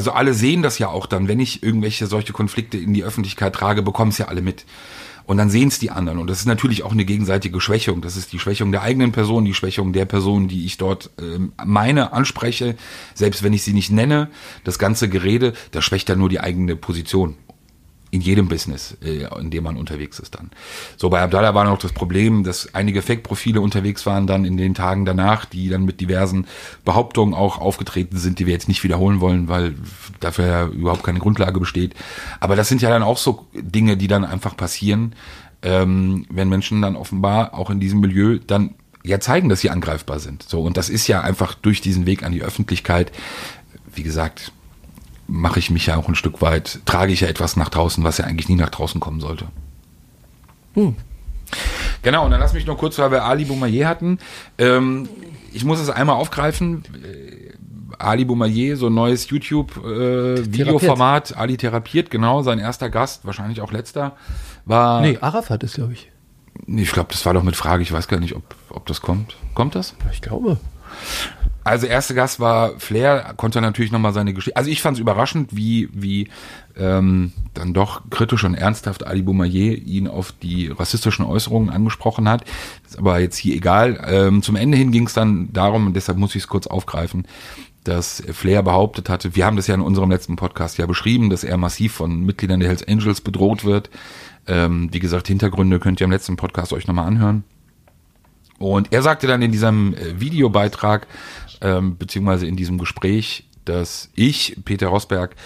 Also 0.00 0.12
alle 0.12 0.32
sehen 0.32 0.62
das 0.62 0.78
ja 0.78 0.88
auch 0.88 1.04
dann, 1.04 1.28
wenn 1.28 1.40
ich 1.40 1.62
irgendwelche 1.62 2.06
solche 2.06 2.32
Konflikte 2.32 2.78
in 2.78 2.94
die 2.94 3.04
Öffentlichkeit 3.04 3.54
trage, 3.54 3.82
bekommen 3.82 4.12
es 4.12 4.16
ja 4.16 4.28
alle 4.28 4.40
mit. 4.40 4.64
Und 5.26 5.36
dann 5.36 5.50
sehen 5.50 5.68
es 5.68 5.78
die 5.78 5.90
anderen. 5.90 6.16
Und 6.16 6.30
das 6.30 6.38
ist 6.38 6.46
natürlich 6.46 6.84
auch 6.84 6.92
eine 6.92 7.04
gegenseitige 7.04 7.60
Schwächung. 7.60 8.00
Das 8.00 8.16
ist 8.16 8.32
die 8.32 8.38
Schwächung 8.38 8.72
der 8.72 8.80
eigenen 8.80 9.12
Person, 9.12 9.44
die 9.44 9.52
Schwächung 9.52 9.92
der 9.92 10.06
Person, 10.06 10.48
die 10.48 10.64
ich 10.64 10.78
dort 10.78 11.10
ähm, 11.20 11.52
meine 11.62 12.14
anspreche. 12.14 12.76
Selbst 13.12 13.42
wenn 13.42 13.52
ich 13.52 13.62
sie 13.62 13.74
nicht 13.74 13.92
nenne, 13.92 14.30
das 14.64 14.78
ganze 14.78 15.10
Gerede, 15.10 15.52
das 15.72 15.84
schwächt 15.84 16.08
ja 16.08 16.16
nur 16.16 16.30
die 16.30 16.40
eigene 16.40 16.76
Position. 16.76 17.36
In 18.12 18.20
jedem 18.20 18.48
Business, 18.48 18.96
äh, 19.04 19.26
in 19.38 19.50
dem 19.50 19.62
man 19.64 19.76
unterwegs 19.76 20.18
ist 20.18 20.34
dann. 20.34 20.50
So, 20.96 21.10
bei 21.10 21.20
Abdallah 21.22 21.54
war 21.54 21.64
noch 21.64 21.78
das 21.78 21.92
Problem, 21.92 22.42
dass 22.42 22.74
einige 22.74 23.02
Fake-Profile 23.02 23.60
unterwegs 23.60 24.04
waren 24.04 24.26
dann 24.26 24.44
in 24.44 24.56
den 24.56 24.74
Tagen 24.74 25.04
danach, 25.04 25.44
die 25.44 25.68
dann 25.68 25.84
mit 25.84 26.00
diversen 26.00 26.46
Behauptungen 26.84 27.34
auch 27.34 27.58
aufgetreten 27.58 28.18
sind, 28.18 28.40
die 28.40 28.46
wir 28.46 28.52
jetzt 28.52 28.66
nicht 28.66 28.82
wiederholen 28.82 29.20
wollen, 29.20 29.48
weil 29.48 29.76
dafür 30.18 30.46
ja 30.46 30.66
überhaupt 30.66 31.04
keine 31.04 31.20
Grundlage 31.20 31.60
besteht. 31.60 31.94
Aber 32.40 32.56
das 32.56 32.68
sind 32.68 32.82
ja 32.82 32.90
dann 32.90 33.04
auch 33.04 33.18
so 33.18 33.46
Dinge, 33.54 33.96
die 33.96 34.08
dann 34.08 34.24
einfach 34.24 34.56
passieren, 34.56 35.14
ähm, 35.62 36.26
wenn 36.30 36.48
Menschen 36.48 36.82
dann 36.82 36.96
offenbar 36.96 37.54
auch 37.54 37.70
in 37.70 37.80
diesem 37.80 38.00
Milieu 38.00 38.38
dann 38.44 38.74
ja 39.04 39.20
zeigen, 39.20 39.48
dass 39.48 39.60
sie 39.60 39.70
angreifbar 39.70 40.18
sind. 40.18 40.42
So 40.42 40.62
und 40.62 40.76
das 40.76 40.88
ist 40.88 41.06
ja 41.06 41.20
einfach 41.20 41.54
durch 41.54 41.80
diesen 41.80 42.06
Weg 42.06 42.22
an 42.22 42.32
die 42.32 42.42
Öffentlichkeit. 42.42 43.12
Wie 43.94 44.02
gesagt, 44.02 44.52
mache 45.30 45.60
ich 45.60 45.70
mich 45.70 45.86
ja 45.86 45.96
auch 45.96 46.08
ein 46.08 46.16
Stück 46.16 46.42
weit, 46.42 46.80
trage 46.84 47.12
ich 47.12 47.20
ja 47.20 47.28
etwas 47.28 47.56
nach 47.56 47.68
draußen, 47.68 48.02
was 48.04 48.18
ja 48.18 48.24
eigentlich 48.24 48.48
nie 48.48 48.56
nach 48.56 48.70
draußen 48.70 49.00
kommen 49.00 49.20
sollte. 49.20 49.46
Hm. 50.74 50.96
Genau, 52.02 52.24
und 52.24 52.30
dann 52.30 52.40
lass 52.40 52.52
mich 52.52 52.66
noch 52.66 52.78
kurz, 52.78 52.98
weil 52.98 53.10
wir 53.10 53.24
Ali 53.24 53.44
Boumaier 53.44 53.88
hatten. 53.88 54.18
Ähm, 54.58 55.08
ich 55.52 55.64
muss 55.64 55.80
es 55.80 55.90
einmal 55.90 56.16
aufgreifen. 56.16 56.84
Äh, 57.04 57.50
Ali 57.98 58.24
Boumaier, 58.24 58.76
so 58.76 58.86
ein 58.86 58.94
neues 58.94 59.28
YouTube-Videoformat. 59.30 61.32
Äh, 61.32 61.34
Ali 61.34 61.56
therapiert, 61.56 62.10
genau. 62.10 62.42
Sein 62.42 62.58
erster 62.58 62.90
Gast, 62.90 63.24
wahrscheinlich 63.24 63.60
auch 63.60 63.72
letzter, 63.72 64.16
war. 64.64 65.00
Nee, 65.00 65.18
Arafat 65.20 65.62
ist, 65.62 65.74
glaube 65.74 65.92
ich. 65.92 66.10
Nee, 66.66 66.82
ich 66.82 66.92
glaube, 66.92 67.10
das 67.12 67.24
war 67.26 67.34
doch 67.34 67.42
mit 67.42 67.56
Frage. 67.56 67.82
Ich 67.82 67.92
weiß 67.92 68.08
gar 68.08 68.20
nicht, 68.20 68.34
ob, 68.34 68.54
ob 68.70 68.86
das 68.86 69.00
kommt. 69.00 69.36
Kommt 69.54 69.74
das? 69.74 69.94
Ich 70.12 70.22
glaube. 70.22 70.58
Also 71.62 71.86
erster 71.86 72.14
Gast 72.14 72.40
war 72.40 72.78
Flair, 72.78 73.34
konnte 73.36 73.60
natürlich 73.60 73.92
nochmal 73.92 74.12
seine 74.12 74.32
Geschichte. 74.32 74.56
Also 74.56 74.70
ich 74.70 74.80
fand 74.80 74.96
es 74.96 75.00
überraschend, 75.00 75.54
wie, 75.54 75.88
wie 75.92 76.28
ähm, 76.76 77.32
dann 77.52 77.74
doch 77.74 78.02
kritisch 78.08 78.44
und 78.44 78.54
ernsthaft 78.54 79.06
Ali 79.06 79.22
Boumaier 79.22 79.76
ihn 79.76 80.08
auf 80.08 80.32
die 80.32 80.68
rassistischen 80.68 81.24
Äußerungen 81.24 81.68
angesprochen 81.68 82.28
hat. 82.28 82.44
Ist 82.86 82.98
aber 82.98 83.20
jetzt 83.20 83.36
hier 83.36 83.54
egal. 83.54 84.02
Ähm, 84.08 84.42
zum 84.42 84.56
Ende 84.56 84.78
hin 84.78 84.90
ging 84.90 85.06
es 85.06 85.12
dann 85.12 85.52
darum, 85.52 85.88
und 85.88 85.96
deshalb 85.96 86.16
muss 86.16 86.34
ich 86.34 86.42
es 86.42 86.48
kurz 86.48 86.66
aufgreifen, 86.66 87.26
dass 87.84 88.22
Flair 88.32 88.62
behauptet 88.62 89.08
hatte, 89.08 89.34
wir 89.36 89.46
haben 89.46 89.56
das 89.56 89.66
ja 89.66 89.74
in 89.74 89.80
unserem 89.80 90.10
letzten 90.10 90.36
Podcast 90.36 90.78
ja 90.78 90.86
beschrieben, 90.86 91.30
dass 91.30 91.44
er 91.44 91.56
massiv 91.56 91.92
von 91.92 92.24
Mitgliedern 92.24 92.60
der 92.60 92.68
Hells 92.68 92.86
Angels 92.86 93.20
bedroht 93.20 93.64
wird. 93.64 93.90
Ähm, 94.46 94.88
wie 94.92 95.00
gesagt, 95.00 95.28
Hintergründe 95.28 95.78
könnt 95.78 96.00
ihr 96.00 96.04
im 96.04 96.10
letzten 96.10 96.36
Podcast 96.36 96.72
euch 96.72 96.86
nochmal 96.86 97.06
anhören. 97.06 97.44
Und 98.58 98.92
er 98.92 99.00
sagte 99.00 99.26
dann 99.26 99.40
in 99.40 99.52
diesem 99.52 99.94
äh, 99.94 100.20
Videobeitrag, 100.20 101.06
ähm, 101.60 101.96
beziehungsweise 101.96 102.46
in 102.46 102.56
diesem 102.56 102.78
Gespräch, 102.78 103.48
dass 103.64 104.10
ich, 104.14 104.56
Peter 104.64 104.88
Rosberg, 104.88 105.36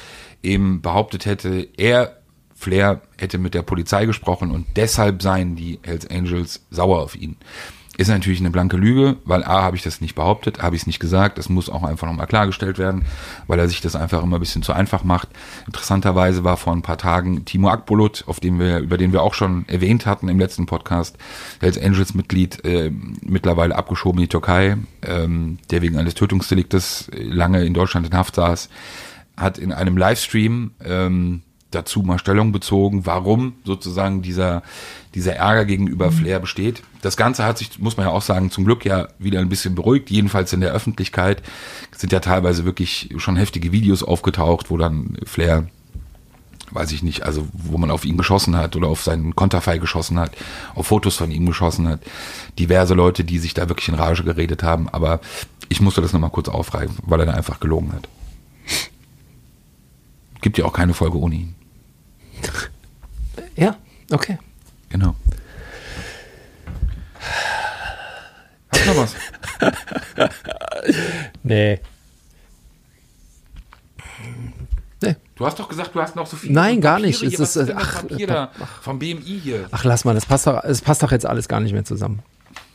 eben 0.42 0.82
behauptet 0.82 1.26
hätte, 1.26 1.68
er, 1.76 2.18
Flair, 2.54 3.02
hätte 3.18 3.38
mit 3.38 3.54
der 3.54 3.62
Polizei 3.62 4.06
gesprochen 4.06 4.50
und 4.50 4.66
deshalb 4.76 5.22
seien 5.22 5.56
die 5.56 5.80
Hells 5.82 6.08
Angels 6.08 6.64
sauer 6.70 7.02
auf 7.02 7.16
ihn. 7.16 7.36
Ist 7.96 8.08
natürlich 8.08 8.40
eine 8.40 8.50
blanke 8.50 8.76
Lüge, 8.76 9.16
weil 9.24 9.44
A, 9.44 9.62
habe 9.62 9.76
ich 9.76 9.82
das 9.82 10.00
nicht 10.00 10.16
behauptet, 10.16 10.60
habe 10.60 10.74
ich 10.74 10.82
es 10.82 10.86
nicht 10.86 10.98
gesagt, 10.98 11.38
das 11.38 11.48
muss 11.48 11.70
auch 11.70 11.84
einfach 11.84 12.08
nochmal 12.08 12.26
klargestellt 12.26 12.78
werden, 12.78 13.04
weil 13.46 13.58
er 13.58 13.68
sich 13.68 13.80
das 13.80 13.94
einfach 13.94 14.22
immer 14.22 14.38
ein 14.38 14.40
bisschen 14.40 14.62
zu 14.62 14.72
einfach 14.72 15.04
macht. 15.04 15.28
Interessanterweise 15.66 16.42
war 16.42 16.56
vor 16.56 16.72
ein 16.72 16.82
paar 16.82 16.98
Tagen 16.98 17.44
Timo 17.44 17.68
Akbulut, 17.68 18.24
auf 18.26 18.40
dem 18.40 18.58
wir, 18.58 18.78
über 18.78 18.98
den 18.98 19.12
wir 19.12 19.22
auch 19.22 19.34
schon 19.34 19.64
erwähnt 19.68 20.06
hatten 20.06 20.28
im 20.28 20.40
letzten 20.40 20.66
Podcast, 20.66 21.16
Hells 21.60 21.78
Angels 21.78 22.14
Mitglied, 22.14 22.64
äh, 22.64 22.90
mittlerweile 23.22 23.76
abgeschoben 23.76 24.18
in 24.18 24.24
die 24.24 24.28
Türkei, 24.28 24.76
ähm, 25.02 25.58
der 25.70 25.82
wegen 25.82 25.96
eines 25.96 26.14
Tötungsdeliktes 26.14 27.10
lange 27.16 27.64
in 27.64 27.74
Deutschland 27.74 28.06
in 28.06 28.14
Haft 28.14 28.34
saß, 28.34 28.70
hat 29.36 29.58
in 29.58 29.72
einem 29.72 29.96
Livestream 29.96 30.72
ähm, 30.84 31.42
dazu 31.74 32.02
mal 32.02 32.18
Stellung 32.18 32.52
bezogen, 32.52 33.06
warum 33.06 33.54
sozusagen 33.64 34.22
dieser, 34.22 34.62
dieser 35.14 35.34
Ärger 35.36 35.64
gegenüber 35.64 36.10
mhm. 36.10 36.14
Flair 36.14 36.40
besteht. 36.40 36.82
Das 37.02 37.16
Ganze 37.16 37.44
hat 37.44 37.58
sich, 37.58 37.78
muss 37.78 37.96
man 37.96 38.06
ja 38.06 38.12
auch 38.12 38.22
sagen, 38.22 38.50
zum 38.50 38.64
Glück 38.64 38.84
ja 38.84 39.08
wieder 39.18 39.40
ein 39.40 39.48
bisschen 39.48 39.74
beruhigt, 39.74 40.10
jedenfalls 40.10 40.52
in 40.52 40.60
der 40.60 40.72
Öffentlichkeit. 40.72 41.42
Es 41.92 42.00
sind 42.00 42.12
ja 42.12 42.20
teilweise 42.20 42.64
wirklich 42.64 43.10
schon 43.18 43.36
heftige 43.36 43.72
Videos 43.72 44.02
aufgetaucht, 44.02 44.70
wo 44.70 44.76
dann 44.76 45.18
Flair, 45.24 45.66
weiß 46.70 46.92
ich 46.92 47.02
nicht, 47.02 47.22
also 47.22 47.46
wo 47.52 47.78
man 47.78 47.90
auf 47.90 48.04
ihn 48.04 48.16
geschossen 48.16 48.56
hat 48.56 48.74
oder 48.76 48.88
auf 48.88 49.02
seinen 49.02 49.36
Konterfei 49.36 49.78
geschossen 49.78 50.18
hat, 50.18 50.32
auf 50.74 50.86
Fotos 50.86 51.16
von 51.16 51.30
ihm 51.30 51.46
geschossen 51.46 51.88
hat. 51.88 52.00
Diverse 52.58 52.94
Leute, 52.94 53.24
die 53.24 53.38
sich 53.38 53.54
da 53.54 53.68
wirklich 53.68 53.88
in 53.88 53.94
Rage 53.94 54.24
geredet 54.24 54.62
haben, 54.62 54.88
aber 54.88 55.20
ich 55.68 55.80
musste 55.80 56.00
das 56.00 56.12
nochmal 56.12 56.30
kurz 56.30 56.48
aufreißen, 56.48 56.98
weil 57.02 57.20
er 57.20 57.26
da 57.26 57.32
einfach 57.32 57.60
gelogen 57.60 57.92
hat. 57.92 58.08
Gibt 60.40 60.58
ja 60.58 60.66
auch 60.66 60.72
keine 60.72 60.92
Folge 60.92 61.18
ohne 61.18 61.36
ihn. 61.36 61.54
Ja, 63.56 63.76
okay. 64.10 64.38
Genau. 64.88 65.14
Hast 68.72 68.86
du 68.86 68.90
noch 68.90 68.96
was? 68.96 69.14
nee. 71.42 71.80
Nee. 75.02 75.16
Du 75.34 75.46
hast 75.46 75.58
doch 75.58 75.68
gesagt, 75.68 75.94
du 75.94 76.00
hast 76.00 76.16
noch 76.16 76.26
so 76.26 76.36
viel. 76.36 76.52
Nein, 76.52 76.80
gar 76.80 76.98
nicht. 76.98 77.20
Hier, 77.20 77.28
es 77.28 77.56
ist, 77.56 77.70
ach, 77.74 78.04
ach, 78.04 78.48
ach, 78.60 78.82
vom 78.82 78.98
BMI 78.98 79.40
hier. 79.42 79.66
Ach, 79.70 79.84
lass 79.84 80.04
mal, 80.04 80.14
das 80.14 80.26
passt 80.26 80.46
doch, 80.46 80.62
es 80.64 80.80
passt 80.80 81.02
doch 81.02 81.12
jetzt 81.12 81.26
alles 81.26 81.48
gar 81.48 81.60
nicht 81.60 81.72
mehr 81.72 81.84
zusammen. 81.84 82.22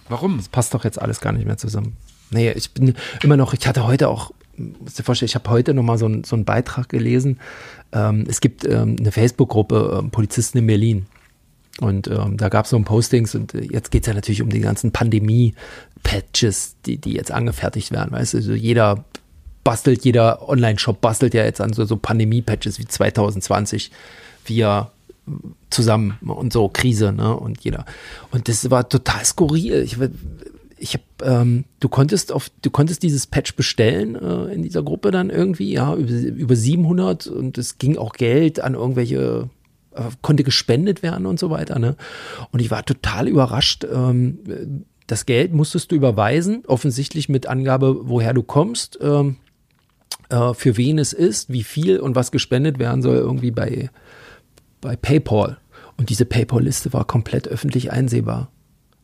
Warum? 0.10 0.40
Es 0.40 0.50
passt 0.50 0.74
doch 0.74 0.84
jetzt 0.84 1.02
alles 1.02 1.22
gar 1.22 1.32
nicht 1.32 1.46
mehr 1.46 1.58
zusammen. 1.58 1.96
Nee, 2.32 2.52
ich 2.52 2.72
bin 2.72 2.96
immer 3.24 3.38
noch, 3.38 3.54
ich 3.54 3.68
hatte 3.68 3.86
heute 3.86 4.08
auch, 4.08 4.32
musst 4.58 5.00
dir 5.00 5.04
vorstellen, 5.04 5.28
ich 5.28 5.36
habe 5.36 5.50
heute 5.50 5.74
nochmal 5.74 5.98
so, 5.98 6.08
ein, 6.08 6.24
so 6.24 6.36
einen 6.36 6.46
Beitrag 6.46 6.90
gelesen. 6.90 7.40
Ähm, 7.92 8.26
es 8.28 8.42
gibt 8.42 8.66
ähm, 8.66 8.96
eine 9.00 9.12
Facebook-Gruppe 9.12 10.00
ähm, 10.00 10.12
Polizisten 10.12 10.60
in 10.60 10.68
Berlin. 10.68 11.06
Und 11.80 12.08
ähm, 12.08 12.38
da 12.38 12.50
gab 12.50 12.66
es 12.66 12.72
so 12.72 12.78
ein 12.78 12.84
Postings 12.84 13.36
und 13.36 13.54
äh, 13.54 13.62
jetzt 13.62 13.92
geht 13.92 14.04
es 14.04 14.08
ja 14.08 14.14
natürlich 14.14 14.42
um 14.42 14.50
die 14.50 14.60
ganzen 14.60 14.92
Pandemie-Patches, 14.92 16.76
die, 16.86 16.98
die 16.98 17.14
jetzt 17.14 17.32
angefertigt 17.32 17.92
werden. 17.92 18.12
Weißt 18.12 18.34
du, 18.34 18.38
also 18.38 18.54
jeder 18.54 19.06
bastelt, 19.64 20.04
jeder 20.04 20.48
Online-Shop 20.48 21.00
bastelt 21.00 21.34
ja 21.34 21.44
jetzt 21.44 21.62
an 21.62 21.74
so, 21.74 21.86
so 21.86 21.96
Pandemie-Patches 21.96 22.80
wie 22.80 22.86
2020 22.86 23.92
via 24.46 24.92
zusammen 25.70 26.18
und 26.26 26.52
so 26.52 26.70
Krise, 26.70 27.12
ne? 27.14 27.36
Und 27.36 27.64
jeder. 27.64 27.86
Und 28.32 28.48
das 28.48 28.70
war 28.72 28.90
total 28.90 29.24
skurril. 29.26 29.84
Ich, 29.84 29.98
ich 30.80 30.94
habe, 30.94 31.04
ähm, 31.24 31.66
du 31.80 31.90
konntest 31.90 32.32
auf, 32.32 32.50
du 32.62 32.70
konntest 32.70 33.04
dieses 33.04 33.28
Patch 33.28 33.56
bestellen 33.56 34.16
äh, 34.16 34.54
in 34.54 34.64
dieser 34.64 34.82
Gruppe 34.82 35.12
dann 35.12 35.30
irgendwie, 35.30 35.74
ja, 35.74 35.96
über, 35.96 36.12
über 36.12 36.56
700 36.56 37.28
und 37.28 37.58
es 37.58 37.78
ging 37.78 37.98
auch 37.98 38.14
Geld 38.14 38.62
an 38.62 38.74
irgendwelche 38.76 39.50
äh, 39.94 40.04
konnte 40.22 40.44
gespendet 40.44 41.04
werden 41.04 41.26
und 41.26 41.40
so 41.40 41.50
weiter. 41.50 41.80
Ne? 41.80 41.96
Und 42.52 42.62
ich 42.62 42.72
war 42.72 42.86
total 42.86 43.28
überrascht. 43.28 43.86
Ähm, 43.92 44.86
das 45.08 45.26
Geld 45.26 45.54
musstest 45.54 45.92
du 45.92 45.96
überweisen, 45.96 46.64
offensichtlich 46.68 47.30
mit 47.30 47.48
Angabe, 47.48 48.08
woher 48.08 48.34
du 48.34 48.44
kommst, 48.44 49.00
ähm, 49.02 49.38
äh, 50.30 50.54
für 50.54 50.78
wen 50.78 51.00
es 51.00 51.14
ist, 51.14 51.52
wie 51.52 51.64
viel 51.64 52.00
und 52.00 52.16
was 52.16 52.32
gespendet 52.32 52.80
werden 52.80 53.02
soll, 53.02 53.18
irgendwie 53.18 53.52
bei, 53.52 53.90
bei 54.82 54.96
PayPal. 54.96 55.58
Und 55.98 56.10
diese 56.10 56.26
PayPal-Liste 56.26 56.94
war 56.94 57.06
komplett 57.06 57.48
öffentlich 57.48 57.92
einsehbar. 57.92 58.52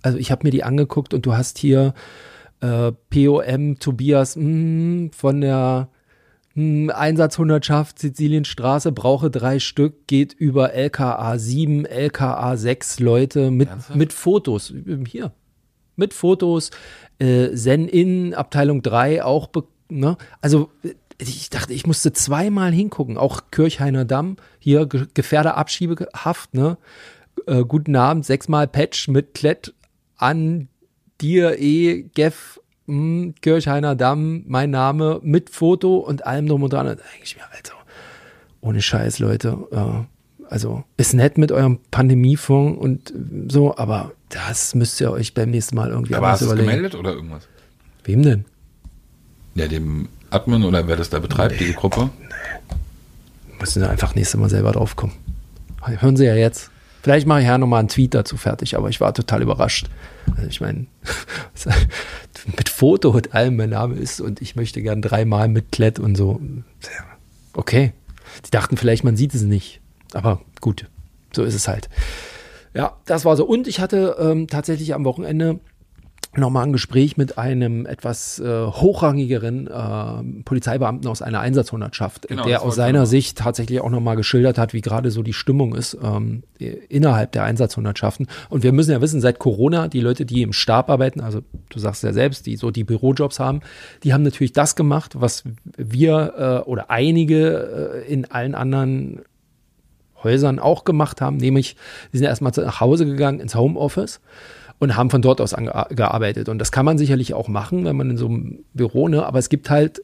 Also 0.05 0.19
ich 0.19 0.31
habe 0.31 0.45
mir 0.45 0.51
die 0.51 0.63
angeguckt 0.63 1.15
und 1.15 1.25
du 1.25 1.33
hast 1.33 1.57
hier 1.57 1.95
äh, 2.61 2.91
POM 3.09 3.79
Tobias 3.79 4.35
mh, 4.35 4.43
hm, 4.43 5.11
von 5.11 5.41
der 5.41 5.89
hm, 6.53 6.91
Einsatzhundertschaft 6.93 7.97
Sizilienstraße, 7.97 8.91
brauche 8.91 9.31
drei 9.31 9.57
Stück, 9.57 10.05
geht 10.05 10.31
über 10.33 10.73
LKA 10.73 11.39
7, 11.39 11.85
LKA 11.85 12.55
6 12.55 12.99
Leute 12.99 13.49
mit, 13.49 13.69
mit 13.95 14.13
Fotos. 14.13 14.71
Hier. 15.07 15.31
Mit 15.95 16.13
Fotos. 16.13 16.69
Äh, 17.17 17.55
Zen 17.55 17.87
in 17.87 18.35
Abteilung 18.35 18.83
3 18.83 19.23
auch. 19.23 19.49
Ne? 19.89 20.17
Also 20.39 20.69
ich 21.17 21.49
dachte, 21.49 21.73
ich 21.73 21.87
musste 21.87 22.13
zweimal 22.13 22.71
hingucken. 22.71 23.17
Auch 23.17 23.41
Kirchheiner 23.49 24.05
Damm, 24.05 24.37
hier 24.59 24.85
Gefährderabschiebehaft, 24.85 26.53
ne? 26.53 26.77
Äh, 27.47 27.63
guten 27.63 27.95
Abend, 27.95 28.25
sechsmal 28.25 28.67
Patch 28.67 29.07
mit 29.07 29.33
Klett 29.33 29.73
an 30.17 30.67
dir, 31.21 31.59
E, 31.59 32.03
Geff 32.13 32.59
mh, 32.87 33.33
Kirchheiner 33.41 33.95
Damm, 33.95 34.43
mein 34.47 34.69
Name, 34.69 35.19
mit 35.23 35.49
Foto 35.49 35.97
und 35.97 36.25
allem 36.25 36.47
drum 36.47 36.63
und 36.63 36.73
dran. 36.73 36.87
Und 36.87 36.99
da 36.99 37.03
denke 37.11 37.23
ich 37.23 37.35
mir, 37.35 37.43
Alter, 37.51 37.73
ohne 38.61 38.81
Scheiß, 38.81 39.19
Leute. 39.19 39.57
Äh, 39.71 40.05
also 40.49 40.83
ist 40.97 41.13
nett 41.13 41.37
mit 41.37 41.51
eurem 41.51 41.79
Pandemiefonds 41.89 42.79
und 42.79 43.13
so, 43.51 43.75
aber 43.77 44.11
das 44.29 44.75
müsst 44.75 45.01
ihr 45.01 45.11
euch 45.11 45.33
beim 45.33 45.49
nächsten 45.49 45.75
Mal 45.75 45.89
irgendwie 45.89 46.13
aber 46.15 46.29
hast 46.29 46.43
du 46.43 46.55
gemeldet 46.55 46.93
oder 46.95 47.13
irgendwas? 47.13 47.47
Wem 48.03 48.21
denn? 48.21 48.45
Ja, 49.55 49.67
dem 49.67 50.07
Admin 50.29 50.63
oder 50.63 50.87
wer 50.87 50.97
das 50.97 51.09
da 51.09 51.19
betreibt, 51.19 51.59
nee, 51.59 51.67
die 51.67 51.73
Gruppe? 51.73 52.09
Nee. 52.19 53.57
Müssen 53.59 53.83
einfach 53.83 54.13
nächstes 54.13 54.39
Mal 54.39 54.49
selber 54.49 54.73
draufkommen. 54.73 55.15
Hören 55.81 56.17
Sie 56.17 56.25
ja 56.25 56.35
jetzt. 56.35 56.69
Vielleicht 57.05 57.27
mache 57.27 57.41
ich 57.41 57.45
ja 57.45 57.59
nochmal 57.59 57.81
einen 57.81 57.87
Tweet 57.87 58.15
dazu 58.15 58.35
fertig, 58.35 58.75
aber 58.75 58.89
ich 58.89 58.99
war 58.99 59.13
total 59.13 59.43
überrascht. 59.43 59.91
Also 60.35 60.47
ich 60.47 60.59
meine, 60.59 60.87
mit 62.57 62.67
Foto 62.67 63.11
und 63.11 63.35
allem 63.35 63.57
mein 63.57 63.69
Name 63.69 63.93
ist 63.93 64.19
und 64.19 64.41
ich 64.41 64.55
möchte 64.55 64.81
gern 64.81 65.03
dreimal 65.03 65.47
mit 65.47 65.71
Klett 65.71 65.99
und 65.99 66.15
so. 66.15 66.41
Okay. 67.53 67.93
Die 68.47 68.49
dachten 68.49 68.75
vielleicht, 68.75 69.03
man 69.03 69.15
sieht 69.17 69.35
es 69.35 69.43
nicht. 69.43 69.81
Aber 70.13 70.41
gut, 70.61 70.87
so 71.31 71.43
ist 71.43 71.53
es 71.53 71.67
halt. 71.67 71.89
Ja, 72.73 72.97
das 73.05 73.23
war 73.23 73.37
so. 73.37 73.45
Und 73.45 73.67
ich 73.67 73.79
hatte 73.79 74.15
ähm, 74.19 74.47
tatsächlich 74.47 74.95
am 74.95 75.05
Wochenende 75.05 75.59
nochmal 76.37 76.65
ein 76.65 76.73
Gespräch 76.73 77.17
mit 77.17 77.37
einem 77.37 77.85
etwas 77.85 78.39
äh, 78.39 78.65
hochrangigeren 78.65 79.67
äh, 79.67 80.43
Polizeibeamten 80.43 81.09
aus 81.09 81.21
einer 81.21 81.39
Einsatzhundertschaft, 81.39 82.27
Genau, 82.27 82.45
der 82.45 82.61
aus 82.61 82.75
seiner 82.75 83.01
noch. 83.01 83.05
Sicht 83.05 83.37
tatsächlich 83.37 83.81
auch 83.81 83.89
nochmal 83.89 84.15
geschildert 84.15 84.57
hat, 84.57 84.73
wie 84.73 84.81
gerade 84.81 85.11
so 85.11 85.23
die 85.23 85.33
Stimmung 85.33 85.75
ist 85.75 85.97
ähm, 86.01 86.43
innerhalb 86.89 87.31
der 87.31 87.43
Einsatzhundertschaften. 87.43 88.27
Und 88.49 88.63
wir 88.63 88.71
müssen 88.71 88.91
ja 88.91 89.01
wissen, 89.01 89.21
seit 89.21 89.39
Corona, 89.39 89.87
die 89.87 90.01
Leute, 90.01 90.25
die 90.25 90.41
im 90.41 90.53
Stab 90.53 90.89
arbeiten, 90.89 91.21
also 91.21 91.41
du 91.69 91.79
sagst 91.79 92.03
ja 92.03 92.13
selbst, 92.13 92.45
die 92.45 92.57
so 92.57 92.71
die 92.71 92.83
Bürojobs 92.83 93.39
haben, 93.39 93.61
die 94.03 94.13
haben 94.13 94.23
natürlich 94.23 94.53
das 94.53 94.75
gemacht, 94.75 95.13
was 95.19 95.43
wir 95.77 96.63
äh, 96.65 96.69
oder 96.69 96.89
einige 96.89 98.03
äh, 98.05 98.11
in 98.11 98.25
allen 98.31 98.55
anderen 98.55 99.21
Häusern 100.23 100.59
auch 100.59 100.85
gemacht 100.85 101.21
haben, 101.21 101.37
nämlich 101.37 101.75
die 102.11 102.17
sind 102.17 102.25
erstmal 102.25 102.51
nach 102.57 102.81
Hause 102.81 103.05
gegangen 103.05 103.39
ins 103.39 103.55
Homeoffice 103.55 104.19
und 104.79 104.95
haben 104.95 105.09
von 105.09 105.21
dort 105.21 105.41
aus 105.41 105.55
gearbeitet. 105.89 106.49
Und 106.49 106.59
das 106.59 106.71
kann 106.71 106.85
man 106.85 106.97
sicherlich 106.97 107.33
auch 107.33 107.47
machen, 107.47 107.85
wenn 107.85 107.95
man 107.95 108.09
in 108.09 108.17
so 108.17 108.27
einem 108.27 108.59
Büro, 108.73 109.07
ne? 109.07 109.25
Aber 109.25 109.39
es 109.39 109.49
gibt 109.49 109.69
halt 109.69 110.01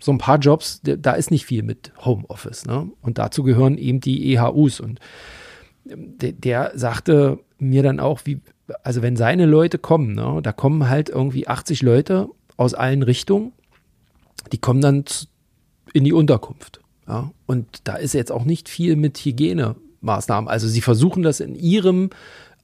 so 0.00 0.12
ein 0.12 0.18
paar 0.18 0.38
Jobs, 0.38 0.80
da- 0.82 1.12
ist 1.12 1.30
nicht 1.30 1.46
viel 1.46 1.62
mit 1.62 1.92
Homeoffice, 2.04 2.66
ne? 2.66 2.88
Und 3.02 3.18
dazu 3.18 3.42
gehören 3.42 3.78
eben 3.78 4.00
die 4.00 4.34
EHUs. 4.34 4.80
Und 4.80 5.00
der, 5.84 6.32
der 6.32 6.72
sagte 6.74 7.38
mir 7.58 7.82
dann 7.82 8.00
auch, 8.00 8.20
wie, 8.24 8.40
also 8.82 9.02
wenn 9.02 9.16
seine 9.16 9.46
Leute 9.46 9.78
kommen, 9.78 10.14
ne, 10.14 10.40
da 10.42 10.52
kommen 10.52 10.88
halt 10.88 11.08
irgendwie 11.08 11.48
80 11.48 11.82
Leute 11.82 12.28
aus 12.56 12.74
allen 12.74 13.02
Richtungen, 13.02 13.52
die 14.52 14.58
kommen 14.58 14.80
dann 14.80 15.04
in 15.92 16.04
die 16.04 16.12
Unterkunft. 16.12 16.80
Ja, 17.08 17.30
und 17.46 17.66
da 17.84 17.94
ist 17.96 18.12
jetzt 18.12 18.30
auch 18.30 18.44
nicht 18.44 18.68
viel 18.68 18.94
mit 18.94 19.16
Hygienemaßnahmen. 19.18 20.48
Also 20.48 20.68
sie 20.68 20.82
versuchen 20.82 21.22
das 21.22 21.40
in 21.40 21.54
ihrem, 21.54 22.10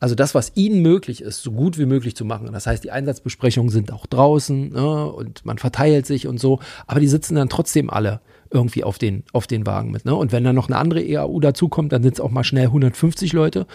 also 0.05 0.15
das, 0.15 0.35
was 0.35 0.53
ihnen 0.55 0.83
möglich 0.83 1.23
ist, 1.23 1.43
so 1.43 1.51
gut 1.51 1.79
wie 1.79 1.87
möglich 1.87 2.15
zu 2.15 2.27
machen. 2.27 2.51
Das 2.53 2.67
heißt, 2.67 2.85
die 2.85 2.91
Einsatzbesprechungen 2.91 3.71
sind 3.71 3.91
auch 3.91 4.05
draußen 4.05 4.69
ne, 4.69 5.07
und 5.11 5.47
man 5.47 5.57
verteilt 5.57 6.05
sich 6.07 6.27
und 6.27 6.39
so, 6.39 6.61
aber 6.87 7.01
die 7.01 7.09
sitzen 7.09 7.37
dann 7.37 7.49
trotzdem 7.49 7.89
alle 7.89 8.21
irgendwie 8.51 8.85
auf 8.85 8.99
den, 8.99 9.23
auf 9.33 9.47
den 9.47 9.65
Wagen 9.67 9.91
mit. 9.91 10.05
Ne? 10.05 10.15
Und 10.15 10.31
wenn 10.31 10.45
dann 10.45 10.55
noch 10.55 10.69
eine 10.69 10.77
andere 10.77 11.03
EAU 11.03 11.41
dazukommt, 11.41 11.91
dann 11.93 12.03
sind 12.03 12.13
es 12.17 12.21
auch 12.21 12.31
mal 12.31 12.45
schnell 12.45 12.67
150 12.67 13.33
Leute. 13.33 13.67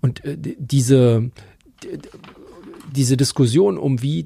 Und 0.00 0.24
äh, 0.24 0.38
die- 0.38 0.56
diese, 0.60 1.30
die- 1.82 1.98
diese 2.94 3.16
Diskussion 3.16 3.76
um 3.76 4.00
wie, 4.00 4.24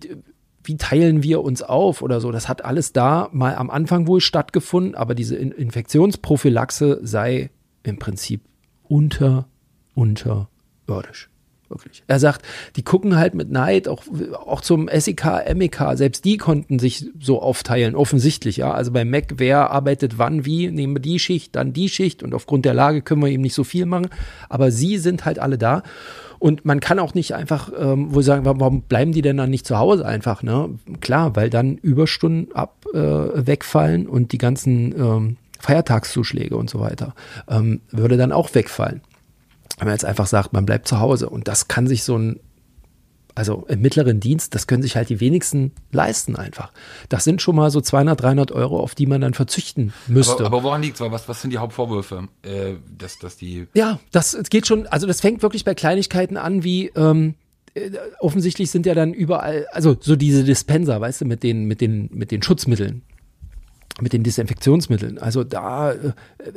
wie 0.64 0.76
teilen 0.76 1.22
wir 1.22 1.40
uns 1.42 1.62
auf 1.62 2.02
oder 2.02 2.20
so, 2.20 2.30
das 2.30 2.46
hat 2.46 2.62
alles 2.64 2.92
da 2.92 3.30
mal 3.32 3.54
am 3.54 3.70
Anfang 3.70 4.06
wohl 4.06 4.20
stattgefunden, 4.20 4.94
aber 4.94 5.14
diese 5.14 5.34
In 5.36 5.50
Infektionsprophylaxe 5.52 7.00
sei 7.02 7.48
im 7.84 7.98
Prinzip 7.98 8.42
unter, 8.86 9.46
unterirdisch. 9.94 11.30
Wirklich. 11.68 12.02
Er 12.06 12.18
sagt, 12.18 12.42
die 12.76 12.82
gucken 12.82 13.16
halt 13.16 13.34
mit 13.34 13.50
Neid 13.50 13.88
auch, 13.88 14.04
auch 14.46 14.62
zum 14.62 14.88
SEK, 14.88 15.54
MEK, 15.54 15.78
selbst 15.94 16.24
die 16.24 16.38
konnten 16.38 16.78
sich 16.78 17.10
so 17.20 17.42
aufteilen, 17.42 17.94
offensichtlich, 17.94 18.56
ja. 18.56 18.72
Also 18.72 18.90
bei 18.90 19.04
Mac, 19.04 19.34
wer 19.36 19.70
arbeitet 19.70 20.16
wann, 20.16 20.46
wie, 20.46 20.70
nehmen 20.70 20.96
wir 20.96 21.02
die 21.02 21.18
Schicht, 21.18 21.56
dann 21.56 21.74
die 21.74 21.88
Schicht 21.88 22.22
und 22.22 22.34
aufgrund 22.34 22.64
der 22.64 22.74
Lage 22.74 23.02
können 23.02 23.22
wir 23.22 23.28
eben 23.28 23.42
nicht 23.42 23.54
so 23.54 23.64
viel 23.64 23.84
machen. 23.84 24.08
Aber 24.48 24.70
sie 24.70 24.96
sind 24.98 25.24
halt 25.24 25.38
alle 25.38 25.58
da. 25.58 25.82
Und 26.38 26.64
man 26.64 26.80
kann 26.80 27.00
auch 27.00 27.14
nicht 27.14 27.34
einfach 27.34 27.72
ähm, 27.76 28.14
wohl 28.14 28.22
sagen, 28.22 28.44
warum 28.44 28.82
bleiben 28.82 29.12
die 29.12 29.22
denn 29.22 29.36
dann 29.36 29.50
nicht 29.50 29.66
zu 29.66 29.76
Hause 29.76 30.06
einfach, 30.06 30.42
ne? 30.42 30.70
Klar, 31.00 31.34
weil 31.34 31.50
dann 31.50 31.78
Überstunden 31.78 32.54
ab 32.54 32.86
äh, 32.94 32.98
wegfallen 32.98 34.06
und 34.06 34.30
die 34.30 34.38
ganzen 34.38 34.94
ähm, 34.96 35.36
Feiertagszuschläge 35.58 36.56
und 36.56 36.70
so 36.70 36.80
weiter 36.80 37.14
ähm, 37.48 37.80
würde 37.90 38.16
dann 38.16 38.32
auch 38.32 38.54
wegfallen. 38.54 39.00
Wenn 39.78 39.86
man 39.86 39.94
jetzt 39.94 40.04
einfach 40.04 40.26
sagt, 40.26 40.52
man 40.52 40.66
bleibt 40.66 40.88
zu 40.88 41.00
Hause 41.00 41.28
und 41.30 41.48
das 41.48 41.68
kann 41.68 41.86
sich 41.86 42.02
so 42.02 42.16
ein 42.16 42.40
also 43.38 43.64
im 43.68 43.80
mittleren 43.80 44.18
Dienst, 44.18 44.56
das 44.56 44.66
können 44.66 44.82
sich 44.82 44.96
halt 44.96 45.10
die 45.10 45.20
wenigsten 45.20 45.70
leisten 45.92 46.34
einfach. 46.34 46.72
Das 47.08 47.22
sind 47.22 47.40
schon 47.40 47.54
mal 47.54 47.70
so 47.70 47.80
200, 47.80 48.20
300 48.20 48.50
Euro, 48.50 48.80
auf 48.80 48.96
die 48.96 49.06
man 49.06 49.20
dann 49.20 49.32
verzichten 49.32 49.92
müsste. 50.08 50.44
Aber, 50.44 50.46
aber 50.46 50.62
woran 50.64 50.82
liegt's? 50.82 51.00
Was, 51.00 51.28
was 51.28 51.40
sind 51.40 51.52
die 51.52 51.58
Hauptvorwürfe? 51.58 52.26
Äh, 52.42 52.74
dass, 52.98 53.20
dass 53.20 53.36
die 53.36 53.68
Ja, 53.74 54.00
das 54.10 54.36
geht 54.50 54.66
schon, 54.66 54.88
also 54.88 55.06
das 55.06 55.20
fängt 55.20 55.40
wirklich 55.42 55.64
bei 55.64 55.76
Kleinigkeiten 55.76 56.36
an, 56.36 56.64
wie 56.64 56.88
ähm, 56.96 57.36
äh, 57.74 57.90
offensichtlich 58.18 58.72
sind 58.72 58.86
ja 58.86 58.94
dann 58.94 59.14
überall, 59.14 59.68
also 59.70 59.96
so 60.00 60.16
diese 60.16 60.42
Dispenser, 60.42 61.00
weißt 61.00 61.20
du, 61.20 61.24
mit 61.24 61.44
den, 61.44 61.66
mit 61.66 61.80
den, 61.80 62.10
mit 62.12 62.32
den 62.32 62.42
Schutzmitteln, 62.42 63.02
mit 64.00 64.12
den 64.12 64.22
Desinfektionsmitteln. 64.22 65.18
Also 65.18 65.44
da, 65.44 65.92
äh, 65.92 66.12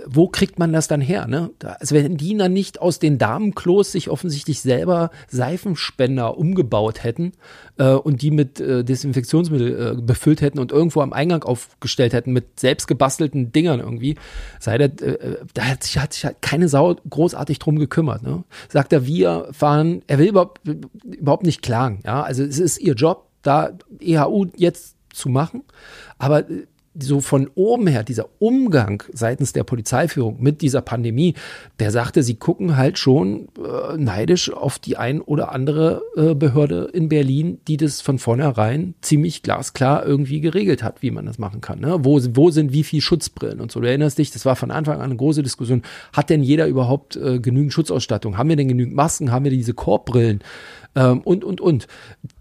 wo 0.06 0.28
kriegt 0.28 0.60
man 0.60 0.74
das 0.74 0.88
dann 0.88 1.02
her? 1.02 1.28
Ne? 1.28 1.52
Also 1.80 1.96
wenn 1.96 2.18
die 2.18 2.38
dann 2.38 2.54
nicht 2.54 2.82
aus 2.82 3.00
den 3.00 3.18
Damenklos 3.18 3.92
sich 3.92 4.10
offensichtlich 4.10 4.62
selber 4.62 5.12
Seifenspender 5.28 6.38
umgebaut 6.38 7.04
hätten 7.04 7.34
äh, 7.78 7.92
und 7.94 8.22
die 8.22 8.32
mit 8.32 8.60
äh, 8.60 8.84
Desinfektionsmittel 8.84 9.98
äh, 9.98 10.02
befüllt 10.02 10.42
hätten 10.42 10.60
und 10.60 10.72
irgendwo 10.72 11.02
am 11.02 11.14
Eingang 11.14 11.44
aufgestellt 11.44 12.14
hätten 12.14 12.34
mit 12.34 12.60
selbst 12.60 12.88
gebastelten 12.88 13.52
Dingern 13.52 13.80
irgendwie, 13.80 14.16
sei 14.60 14.78
das, 14.78 15.02
äh, 15.02 15.38
da 15.54 15.64
hat 15.64 15.84
sich, 15.84 15.98
hat 15.98 16.14
sich 16.14 16.26
halt 16.26 16.42
keine 16.42 16.68
Sau 16.68 16.96
großartig 17.10 17.60
drum 17.60 17.80
gekümmert. 17.80 18.24
Ne? 18.24 18.44
Sagt 18.70 18.94
er, 18.94 19.06
wir 19.06 19.48
fahren, 19.52 20.02
er 20.08 20.20
will 20.20 20.30
überhaupt, 20.30 20.62
überhaupt 21.04 21.46
nicht 21.46 21.62
klagen. 21.62 22.02
Ja? 22.06 22.24
Also 22.24 22.44
es 22.44 22.60
ist 22.60 22.80
ihr 22.80 22.94
Job, 22.94 23.28
da 23.42 23.72
EHU 24.00 24.48
jetzt 24.56 24.96
zu 25.14 25.30
machen, 25.30 25.64
aber 26.18 26.50
äh, 26.50 26.66
so 27.00 27.22
von 27.22 27.50
oben 27.56 27.88
her, 27.88 28.04
dieser 28.04 28.28
Umgang 28.39 29.04
seitens 29.14 29.54
der 29.54 29.64
Polizeiführung 29.64 30.42
mit 30.42 30.62
dieser 30.62 30.82
Pandemie, 30.82 31.36
der 31.80 31.89
sagte, 31.92 32.22
sie 32.22 32.36
gucken 32.36 32.76
halt 32.76 32.98
schon 32.98 33.48
äh, 33.58 33.98
neidisch 33.98 34.52
auf 34.52 34.78
die 34.78 34.98
ein 34.98 35.22
oder 35.22 35.54
andere 35.54 36.02
äh, 36.18 36.36
Behörde 36.36 36.89
in 36.94 37.08
Berlin, 37.08 37.60
die 37.68 37.78
das 37.78 38.02
von 38.02 38.20
vornherein 38.20 38.94
ziemlich 39.02 39.42
glasklar 39.42 40.06
irgendwie 40.06 40.42
geregelt 40.42 40.84
hat, 40.84 41.02
wie 41.02 41.12
man 41.12 41.26
das 41.26 41.39
machen 41.39 41.62
kann. 41.62 41.80
Ne? 41.80 42.00
Wo, 42.02 42.20
wo 42.34 42.52
sind 42.52 42.74
wie 42.74 42.84
viel 42.84 43.02
Schutzbrillen 43.02 43.62
und 43.62 43.72
so. 43.72 43.80
Du 43.80 43.88
erinnerst 43.88 44.18
dich, 44.18 44.32
das 44.32 44.46
war 44.46 44.58
von 44.58 44.72
Anfang 44.72 44.98
an 44.98 45.04
eine 45.04 45.16
große 45.16 45.44
Diskussion. 45.44 45.84
Hat 46.12 46.30
denn 46.30 46.44
jeder 46.44 46.68
überhaupt 46.68 47.16
äh, 47.16 47.39
genügend 47.39 47.72
Schutzausstattung? 47.72 48.38
Haben 48.38 48.50
wir 48.50 48.58
denn 48.58 48.68
genügend 48.68 48.96
Masken? 48.96 49.32
Haben 49.32 49.46
wir 49.46 49.52
diese 49.52 49.74
Korbbrillen? 49.74 50.44
Ähm, 50.96 51.22
und, 51.22 51.46
und, 51.46 51.62
und. 51.62 51.88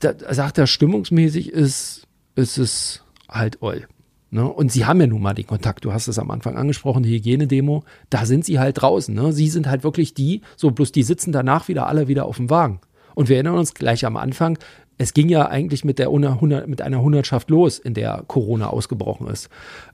Da, 0.00 0.14
sagt 0.34 0.58
er, 0.58 0.66
stimmungsmäßig 0.66 1.52
ist, 1.52 2.08
ist 2.34 2.58
es 2.58 3.04
halt 3.28 3.62
oll. 3.62 3.86
Ne? 4.30 4.46
Und 4.46 4.70
sie 4.70 4.86
haben 4.86 5.00
ja 5.00 5.06
nun 5.06 5.22
mal 5.22 5.34
den 5.34 5.46
Kontakt. 5.46 5.84
Du 5.84 5.92
hast 5.92 6.08
es 6.08 6.18
am 6.18 6.30
Anfang 6.30 6.56
angesprochen, 6.56 7.02
die 7.02 7.10
Hygienedemo. 7.10 7.84
Da 8.10 8.26
sind 8.26 8.44
sie 8.44 8.58
halt 8.58 8.80
draußen. 8.80 9.14
Ne? 9.14 9.32
Sie 9.32 9.48
sind 9.48 9.68
halt 9.68 9.82
wirklich 9.82 10.14
die, 10.14 10.42
so 10.56 10.70
bloß 10.70 10.92
die 10.92 11.02
sitzen 11.02 11.32
danach 11.32 11.68
wieder 11.68 11.86
alle 11.86 12.08
wieder 12.08 12.26
auf 12.26 12.36
dem 12.36 12.50
Wagen. 12.50 12.80
Und 13.14 13.28
wir 13.28 13.36
erinnern 13.36 13.58
uns 13.58 13.74
gleich 13.74 14.06
am 14.06 14.16
Anfang, 14.16 14.58
es 14.98 15.14
ging 15.14 15.28
ja 15.28 15.48
eigentlich 15.48 15.84
mit, 15.84 15.98
der 15.98 16.08
100, 16.08 16.68
mit 16.68 16.82
einer 16.82 17.00
Hundertschaft 17.00 17.48
los, 17.50 17.78
in 17.78 17.94
der 17.94 18.22
Corona 18.26 18.68
ausgebrochen 18.68 19.28
ist, 19.28 19.48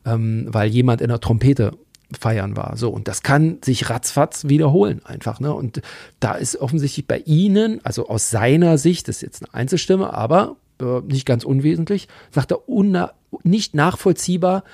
ähm, 0.04 0.46
weil 0.48 0.68
jemand 0.68 1.00
in 1.00 1.08
der 1.08 1.20
Trompete 1.20 1.72
feiern 2.18 2.56
war. 2.56 2.76
So, 2.76 2.90
und 2.90 3.08
das 3.08 3.22
kann 3.22 3.58
sich 3.64 3.88
ratzfatz 3.88 4.48
wiederholen 4.48 5.00
einfach. 5.04 5.40
Ne? 5.40 5.52
Und 5.52 5.80
da 6.20 6.34
ist 6.34 6.56
offensichtlich 6.56 7.06
bei 7.06 7.18
Ihnen, 7.18 7.80
also 7.84 8.08
aus 8.08 8.30
seiner 8.30 8.78
Sicht, 8.78 9.08
das 9.08 9.16
ist 9.16 9.22
jetzt 9.22 9.42
eine 9.44 9.54
Einzelstimme, 9.54 10.12
aber 10.12 10.56
äh, 10.80 11.00
nicht 11.00 11.26
ganz 11.26 11.44
unwesentlich, 11.44 12.08
sagt 12.30 12.50
er, 12.52 12.68
unna 12.68 13.12
nicht 13.42 13.74
nachvollziehbar, 13.74 14.64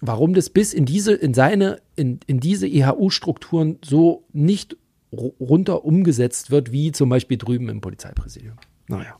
warum 0.00 0.34
das 0.34 0.50
bis 0.50 0.72
in 0.74 0.84
diese, 0.84 1.14
in 1.14 1.34
seine, 1.34 1.80
in, 1.96 2.20
in 2.26 2.40
diese 2.40 2.66
EHU-Strukturen 2.66 3.78
so 3.84 4.24
nicht 4.32 4.76
ru- 5.12 5.32
runter 5.40 5.84
umgesetzt 5.84 6.50
wird, 6.50 6.72
wie 6.72 6.92
zum 6.92 7.08
Beispiel 7.08 7.38
drüben 7.38 7.68
im 7.68 7.80
Polizeipräsidium. 7.80 8.56
Naja. 8.88 9.16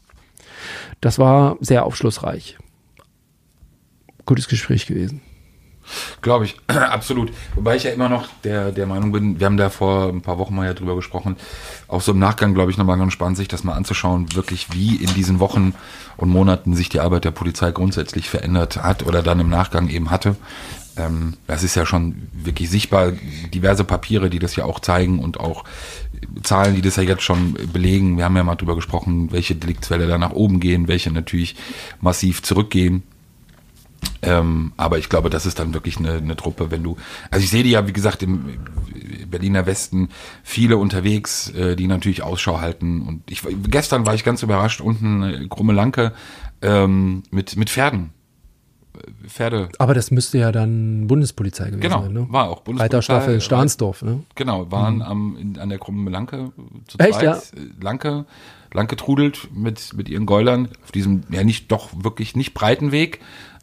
Das 1.00 1.18
war 1.18 1.56
sehr 1.60 1.86
aufschlussreich. 1.86 2.58
Gutes 4.26 4.48
Gespräch 4.48 4.86
gewesen. 4.86 5.22
Glaube 6.22 6.44
ich, 6.44 6.56
absolut. 6.66 7.30
Wobei 7.54 7.76
ich 7.76 7.84
ja 7.84 7.90
immer 7.90 8.08
noch 8.08 8.28
der, 8.44 8.72
der 8.72 8.86
Meinung 8.86 9.12
bin, 9.12 9.38
wir 9.38 9.46
haben 9.46 9.56
da 9.56 9.70
vor 9.70 10.08
ein 10.08 10.22
paar 10.22 10.38
Wochen 10.38 10.54
mal 10.54 10.66
ja 10.66 10.74
drüber 10.74 10.96
gesprochen, 10.96 11.36
auch 11.88 12.00
so 12.00 12.12
im 12.12 12.18
Nachgang, 12.18 12.54
glaube 12.54 12.70
ich, 12.70 12.78
nochmal 12.78 12.98
ganz 12.98 13.12
spannend, 13.12 13.36
sich 13.36 13.48
das 13.48 13.64
mal 13.64 13.74
anzuschauen, 13.74 14.34
wirklich 14.34 14.72
wie 14.72 14.96
in 14.96 15.12
diesen 15.14 15.40
Wochen 15.40 15.74
und 16.16 16.30
Monaten 16.30 16.74
sich 16.74 16.88
die 16.88 17.00
Arbeit 17.00 17.24
der 17.24 17.30
Polizei 17.30 17.70
grundsätzlich 17.70 18.28
verändert 18.28 18.82
hat 18.82 19.04
oder 19.06 19.22
dann 19.22 19.40
im 19.40 19.48
Nachgang 19.48 19.88
eben 19.88 20.10
hatte. 20.10 20.36
Ähm, 20.96 21.34
das 21.46 21.62
ist 21.62 21.74
ja 21.74 21.84
schon 21.84 22.28
wirklich 22.32 22.70
sichtbar, 22.70 23.12
diverse 23.52 23.84
Papiere, 23.84 24.30
die 24.30 24.38
das 24.38 24.56
ja 24.56 24.64
auch 24.64 24.80
zeigen 24.80 25.18
und 25.18 25.38
auch 25.38 25.64
Zahlen, 26.42 26.74
die 26.74 26.82
das 26.82 26.96
ja 26.96 27.02
jetzt 27.02 27.22
schon 27.22 27.54
belegen. 27.72 28.16
Wir 28.16 28.24
haben 28.24 28.36
ja 28.36 28.42
mal 28.42 28.54
drüber 28.54 28.74
gesprochen, 28.74 29.30
welche 29.32 29.54
Deliktswelle 29.54 30.06
da 30.06 30.18
nach 30.18 30.32
oben 30.32 30.60
gehen, 30.60 30.88
welche 30.88 31.10
natürlich 31.10 31.56
massiv 32.00 32.42
zurückgehen. 32.42 33.02
Ähm, 34.22 34.72
aber 34.76 34.98
ich 34.98 35.08
glaube, 35.08 35.30
das 35.30 35.46
ist 35.46 35.58
dann 35.58 35.74
wirklich 35.74 35.98
eine, 35.98 36.14
eine 36.14 36.36
Truppe, 36.36 36.70
wenn 36.70 36.82
du, 36.82 36.96
also 37.30 37.44
ich 37.44 37.50
sehe 37.50 37.62
die 37.62 37.70
ja, 37.70 37.86
wie 37.86 37.92
gesagt, 37.92 38.22
im 38.22 38.58
Berliner 39.30 39.66
Westen 39.66 40.08
viele 40.42 40.76
unterwegs, 40.78 41.50
äh, 41.50 41.76
die 41.76 41.86
natürlich 41.86 42.22
Ausschau 42.22 42.60
halten. 42.60 43.02
Und 43.02 43.30
ich 43.30 43.42
gestern 43.68 44.06
war 44.06 44.14
ich 44.14 44.24
ganz 44.24 44.42
überrascht, 44.42 44.80
unten 44.80 45.22
äh, 45.22 45.46
Krumme 45.48 45.72
Lanke 45.72 46.12
ähm, 46.62 47.22
mit, 47.30 47.56
mit 47.56 47.70
Pferden. 47.70 48.10
Äh, 48.96 49.28
Pferde. 49.28 49.68
Aber 49.78 49.94
das 49.94 50.10
müsste 50.10 50.38
ja 50.38 50.52
dann 50.52 51.06
Bundespolizei 51.06 51.66
gewesen 51.66 51.80
Genau, 51.80 52.02
sein, 52.02 52.12
ne? 52.12 52.26
war 52.30 52.48
auch 52.48 52.62
Weiter 52.66 53.02
Staffel 53.02 53.40
Stahnsdorf, 53.40 54.02
ne? 54.02 54.22
Genau, 54.34 54.70
waren 54.70 55.02
am, 55.02 55.36
in, 55.36 55.58
an 55.58 55.68
der 55.68 55.78
Krummen 55.78 56.08
Lanke 56.12 56.52
zu 56.86 56.98
Echt, 56.98 57.14
zweit. 57.14 57.22
ja? 57.22 57.36
Äh, 57.36 57.40
Lanke, 57.80 58.26
lang 58.72 58.88
getrudelt 58.88 59.48
mit, 59.54 59.94
mit 59.94 60.08
ihren 60.08 60.26
Gäulern 60.26 60.68
auf 60.84 60.92
diesem, 60.92 61.22
ja 61.30 61.44
nicht, 61.44 61.70
doch 61.70 61.90
wirklich 62.02 62.36
nicht 62.36 62.54
breiten 62.54 62.92
Weg. 62.92 63.20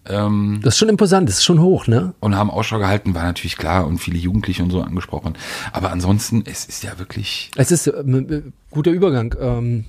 Ähm, 0.07 0.59
Das 0.63 0.73
ist 0.73 0.79
schon 0.79 0.89
imposant, 0.89 1.29
das 1.29 1.37
ist 1.37 1.43
schon 1.45 1.61
hoch, 1.61 1.87
ne? 1.87 2.13
und 2.19 2.35
haben 2.35 2.49
Ausschau 2.51 2.77
gehalten, 2.79 3.13
war 3.15 3.23
natürlich 3.23 3.55
klar 3.57 3.87
und 3.87 3.99
viele 3.99 4.17
Jugendliche 4.17 4.61
und 4.63 4.69
so 4.71 4.81
angesprochen. 4.81 5.33
Aber 5.71 5.91
ansonsten, 5.91 6.43
es 6.45 6.65
ist 6.65 6.83
ja 6.83 6.99
wirklich, 6.99 7.51
Es 7.55 7.71
ist 7.71 7.87
äh, 7.87 7.91
m- 7.99 8.53
guter 8.71 8.91
Übergang. 8.91 9.33
Ähm, 9.39 9.85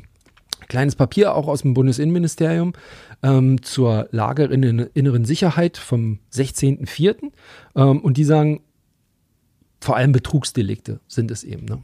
kleines 0.69 0.95
Papier 0.97 1.35
auch 1.35 1.49
aus 1.49 1.62
dem 1.62 1.75
Bundesinnenministerium 1.75 2.73
ähm, 3.23 3.62
zur 3.62 4.09
Lage 4.12 4.45
in 4.45 4.62
der 4.62 4.89
inneren 4.95 5.25
Sicherheit 5.25 5.77
vom 5.79 6.21
16.04. 6.33 7.31
Ähm, 7.77 8.01
und 8.01 8.17
die 8.17 8.25
sagen, 8.25 8.61
vor 9.81 9.97
allem 9.97 10.12
Betrugsdelikte 10.12 11.01
sind 11.09 11.31
es 11.31 11.45
eben. 11.45 11.67
Ne? 11.67 11.83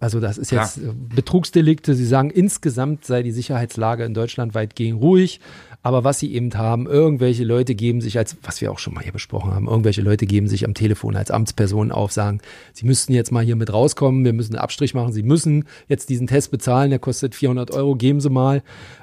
Also 0.00 0.20
das 0.20 0.38
ist 0.38 0.52
jetzt 0.52 0.78
äh, 0.78 0.92
Betrugsdelikte. 1.14 1.94
Sie 1.94 2.06
sagen, 2.06 2.30
insgesamt 2.30 3.04
sei 3.04 3.22
die 3.22 3.32
Sicherheitslage 3.32 4.04
in 4.04 4.14
Deutschland 4.14 4.54
weitgehend 4.54 5.00
ruhig. 5.02 5.40
Aber 5.82 6.02
was 6.02 6.18
sie 6.18 6.34
eben 6.34 6.52
haben, 6.54 6.86
irgendwelche 6.86 7.44
Leute 7.44 7.74
geben 7.74 8.00
sich 8.00 8.18
als, 8.18 8.36
was 8.42 8.60
wir 8.60 8.72
auch 8.72 8.80
schon 8.80 8.94
mal 8.94 9.02
hier 9.02 9.12
besprochen 9.12 9.54
haben, 9.54 9.68
irgendwelche 9.68 10.02
Leute 10.02 10.26
geben 10.26 10.48
sich 10.48 10.64
am 10.64 10.74
Telefon 10.74 11.14
als 11.14 11.30
Amtspersonen 11.30 11.92
auf, 11.92 12.12
sagen, 12.12 12.40
sie 12.72 12.84
müssten 12.84 13.12
jetzt 13.12 13.30
mal 13.30 13.44
hier 13.44 13.56
mit 13.56 13.72
rauskommen, 13.72 14.24
wir 14.24 14.32
müssen 14.32 14.54
einen 14.54 14.62
Abstrich 14.62 14.94
machen, 14.94 15.12
sie 15.12 15.22
müssen 15.22 15.64
jetzt 15.86 16.08
diesen 16.08 16.26
Test 16.26 16.50
bezahlen, 16.50 16.90
der 16.90 16.98
kostet 16.98 17.34
400 17.34 17.70
Euro, 17.70 17.94
geben 17.94 18.20
sie 18.20 18.28
mal, 18.28 18.62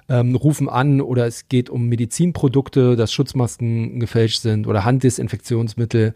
ähm, 0.09 0.35
rufen 0.35 0.67
an 0.67 0.99
oder 0.99 1.25
es 1.25 1.47
geht 1.47 1.69
um 1.69 1.87
Medizinprodukte, 1.87 2.95
dass 2.95 3.13
Schutzmasken 3.13 3.99
gefälscht 3.99 4.41
sind 4.41 4.67
oder 4.67 4.83
Handdesinfektionsmittel 4.83 6.13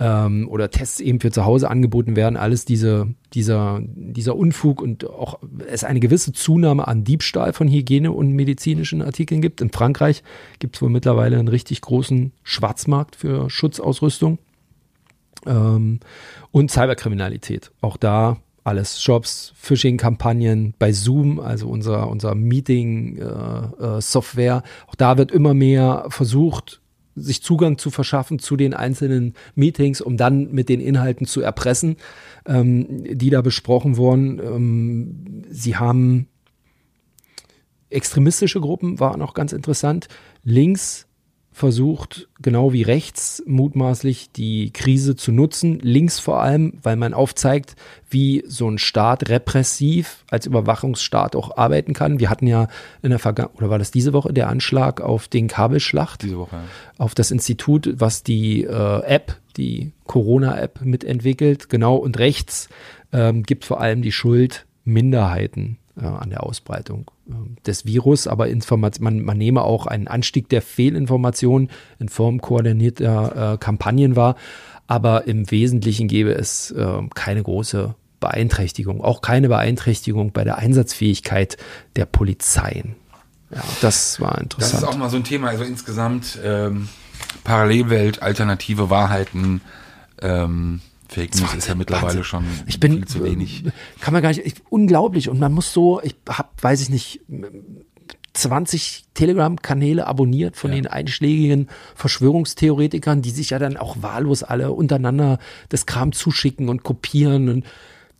ähm, 0.00 0.48
oder 0.48 0.70
Tests 0.70 0.98
eben 0.98 1.20
für 1.20 1.30
zu 1.30 1.44
Hause 1.44 1.70
angeboten 1.70 2.16
werden, 2.16 2.36
alles 2.36 2.64
diese, 2.64 3.08
dieser, 3.34 3.80
dieser 3.84 4.34
Unfug 4.34 4.80
und 4.80 5.08
auch 5.08 5.38
es 5.68 5.84
eine 5.84 6.00
gewisse 6.00 6.32
Zunahme 6.32 6.88
an 6.88 7.04
Diebstahl 7.04 7.52
von 7.52 7.68
Hygiene- 7.68 8.12
und 8.12 8.32
medizinischen 8.32 9.02
Artikeln 9.02 9.42
gibt. 9.42 9.60
In 9.60 9.70
Frankreich 9.70 10.22
gibt 10.58 10.76
es 10.76 10.82
wohl 10.82 10.90
mittlerweile 10.90 11.38
einen 11.38 11.48
richtig 11.48 11.82
großen 11.82 12.32
Schwarzmarkt 12.42 13.14
für 13.14 13.50
Schutzausrüstung 13.50 14.38
ähm, 15.46 16.00
und 16.50 16.70
Cyberkriminalität. 16.70 17.70
Auch 17.82 17.98
da 17.98 18.38
alles 18.64 19.02
Shops, 19.02 19.52
Phishing-Kampagnen 19.56 20.74
bei 20.78 20.92
Zoom, 20.92 21.40
also 21.40 21.68
unser, 21.68 22.08
unser 22.08 22.34
Meeting-Software. 22.34 24.62
auch 24.86 24.94
da 24.94 25.18
wird 25.18 25.32
immer 25.32 25.52
mehr 25.54 26.04
versucht, 26.08 26.79
sich 27.14 27.42
Zugang 27.42 27.78
zu 27.78 27.90
verschaffen 27.90 28.38
zu 28.38 28.56
den 28.56 28.74
einzelnen 28.74 29.34
Meetings, 29.54 30.00
um 30.00 30.16
dann 30.16 30.52
mit 30.52 30.68
den 30.68 30.80
Inhalten 30.80 31.26
zu 31.26 31.40
erpressen, 31.40 31.96
ähm, 32.46 33.04
die 33.04 33.30
da 33.30 33.42
besprochen 33.42 33.96
wurden. 33.96 34.38
Ähm, 34.38 35.44
sie 35.50 35.76
haben 35.76 36.28
extremistische 37.90 38.60
Gruppen, 38.60 39.00
war 39.00 39.16
noch 39.16 39.34
ganz 39.34 39.52
interessant. 39.52 40.08
Links 40.44 41.06
versucht, 41.52 42.28
genau 42.40 42.72
wie 42.72 42.82
rechts, 42.82 43.42
mutmaßlich 43.46 44.30
die 44.32 44.72
Krise 44.72 45.16
zu 45.16 45.32
nutzen. 45.32 45.78
Links 45.80 46.18
vor 46.18 46.40
allem, 46.40 46.74
weil 46.82 46.96
man 46.96 47.12
aufzeigt, 47.12 47.74
wie 48.08 48.44
so 48.46 48.68
ein 48.70 48.78
Staat 48.78 49.28
repressiv 49.28 50.24
als 50.30 50.46
Überwachungsstaat 50.46 51.34
auch 51.34 51.56
arbeiten 51.56 51.92
kann. 51.92 52.20
Wir 52.20 52.30
hatten 52.30 52.46
ja 52.46 52.68
in 53.02 53.10
der 53.10 53.18
Vergangenheit, 53.18 53.58
oder 53.58 53.70
war 53.70 53.78
das 53.78 53.90
diese 53.90 54.12
Woche, 54.12 54.32
der 54.32 54.48
Anschlag 54.48 55.00
auf 55.00 55.28
den 55.28 55.48
Kabelschlacht? 55.48 56.22
diese 56.22 56.38
Woche. 56.38 56.60
auf 56.98 57.14
das 57.14 57.30
Institut, 57.30 57.94
was 57.96 58.22
die 58.22 58.64
äh, 58.64 59.02
App, 59.02 59.36
die 59.56 59.92
Corona-App 60.06 60.80
mitentwickelt. 60.82 61.68
Genau, 61.68 61.96
und 61.96 62.18
rechts 62.18 62.68
ähm, 63.12 63.42
gibt 63.42 63.64
vor 63.64 63.80
allem 63.80 64.02
die 64.02 64.12
Schuld 64.12 64.66
Minderheiten 64.84 65.78
äh, 66.00 66.04
an 66.04 66.30
der 66.30 66.44
Ausbreitung 66.44 67.10
des 67.66 67.84
Virus, 67.84 68.26
aber 68.26 68.48
Informat 68.48 69.00
man, 69.00 69.20
man 69.22 69.38
nehme 69.38 69.62
auch 69.62 69.86
einen 69.86 70.08
Anstieg 70.08 70.48
der 70.48 70.62
Fehlinformationen 70.62 71.70
in 71.98 72.08
Form 72.08 72.40
koordinierter 72.40 73.54
äh, 73.54 73.58
Kampagnen 73.58 74.16
wahr, 74.16 74.36
aber 74.86 75.26
im 75.26 75.50
Wesentlichen 75.50 76.08
gäbe 76.08 76.34
es 76.34 76.70
äh, 76.72 77.02
keine 77.14 77.42
große 77.42 77.94
Beeinträchtigung, 78.20 79.02
auch 79.02 79.22
keine 79.22 79.48
Beeinträchtigung 79.48 80.32
bei 80.32 80.44
der 80.44 80.58
Einsatzfähigkeit 80.58 81.56
der 81.96 82.06
Polizeien. 82.06 82.96
Ja, 83.54 83.62
das 83.80 84.20
war 84.20 84.32
Das 84.34 84.42
interessant. 84.42 84.82
ist 84.82 84.88
auch 84.88 84.96
mal 84.96 85.10
so 85.10 85.16
ein 85.16 85.24
Thema, 85.24 85.48
also 85.48 85.64
insgesamt 85.64 86.38
ähm, 86.44 86.88
Parallelwelt, 87.44 88.22
alternative 88.22 88.90
Wahrheiten, 88.90 89.60
ähm, 90.22 90.80
Fake 91.10 91.34
News 91.34 91.54
ist 91.54 91.68
ja 91.68 91.74
mittlerweile 91.74 92.06
Wahnsinn. 92.06 92.24
schon 92.24 92.44
ich 92.66 92.78
bin 92.78 92.92
viel 92.94 93.06
zu 93.08 93.24
wenig. 93.24 93.66
äh, 93.66 93.70
Kann 94.00 94.12
man 94.14 94.22
gar 94.22 94.28
nicht. 94.30 94.46
Ich, 94.46 94.54
unglaublich. 94.70 95.28
Und 95.28 95.40
man 95.40 95.52
muss 95.52 95.72
so, 95.72 96.00
ich 96.02 96.14
habe, 96.28 96.48
weiß 96.62 96.80
ich 96.82 96.88
nicht, 96.90 97.20
20 98.32 99.06
Telegram-Kanäle 99.14 100.06
abonniert 100.06 100.56
von 100.56 100.70
Ja. 100.70 100.76
den 100.76 100.86
einschlägigen 100.86 101.68
Verschwörungstheoretikern, 101.96 103.22
die 103.22 103.30
sich 103.30 103.50
ja 103.50 103.58
dann 103.58 103.76
auch 103.76 103.96
wahllos 104.02 104.44
alle 104.44 104.70
untereinander 104.72 105.38
das 105.68 105.84
Kram 105.84 106.12
zuschicken 106.12 106.68
und 106.68 106.84
kopieren. 106.84 107.48
Und 107.48 107.64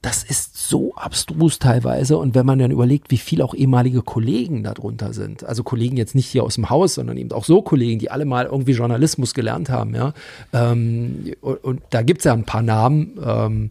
das 0.03 0.23
ist 0.25 0.57
so 0.69 0.95
abstrus 0.95 1.59
teilweise. 1.59 2.17
Und 2.17 2.35
wenn 2.35 2.47
man 2.47 2.59
dann 2.59 2.71
überlegt, 2.71 3.11
wie 3.11 3.19
viel 3.19 3.43
auch 3.43 3.55
ehemalige 3.55 4.03
Kollegen 4.03 4.63
darunter 4.63 5.13
sind, 5.13 5.45
also 5.45 5.63
Kollegen 5.63 5.97
jetzt 5.97 6.15
nicht 6.15 6.27
hier 6.27 6.43
aus 6.43 6.55
dem 6.55 6.71
Haus, 6.71 6.95
sondern 6.95 7.19
eben 7.19 7.33
auch 7.33 7.45
so 7.45 7.61
Kollegen, 7.61 7.99
die 7.99 8.11
alle 8.11 8.25
mal 8.25 8.47
irgendwie 8.47 8.73
Journalismus 8.73 9.35
gelernt 9.35 9.69
haben, 9.69 9.95
ja. 9.95 10.15
Ähm, 10.53 11.33
und, 11.43 11.63
und 11.65 11.83
da 11.91 12.03
gibt's 12.03 12.25
ja 12.25 12.33
ein 12.33 12.45
paar 12.45 12.63
Namen. 12.63 13.19
Ähm, 13.23 13.71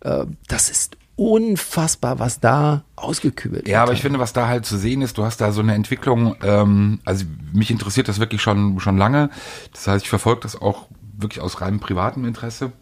äh, 0.00 0.26
das 0.46 0.70
ist 0.70 0.96
unfassbar, 1.16 2.18
was 2.18 2.40
da 2.40 2.84
ausgekübelt 2.96 3.68
Ja, 3.68 3.82
aber 3.82 3.90
wird. 3.90 3.98
ich 3.98 4.02
finde, 4.02 4.18
was 4.18 4.32
da 4.32 4.48
halt 4.48 4.66
zu 4.66 4.76
sehen 4.76 5.02
ist, 5.02 5.16
du 5.18 5.24
hast 5.24 5.40
da 5.40 5.52
so 5.52 5.60
eine 5.60 5.74
Entwicklung, 5.74 6.36
ähm, 6.42 7.00
also 7.04 7.24
mich 7.52 7.70
interessiert 7.70 8.08
das 8.08 8.18
wirklich 8.20 8.42
schon, 8.42 8.80
schon 8.80 8.98
lange. 8.98 9.30
Das 9.72 9.86
heißt, 9.86 10.04
ich 10.04 10.08
verfolge 10.10 10.42
das 10.42 10.60
auch 10.60 10.86
wirklich 11.16 11.40
aus 11.40 11.60
reinem 11.60 11.80
privatem 11.80 12.24
Interesse. 12.24 12.72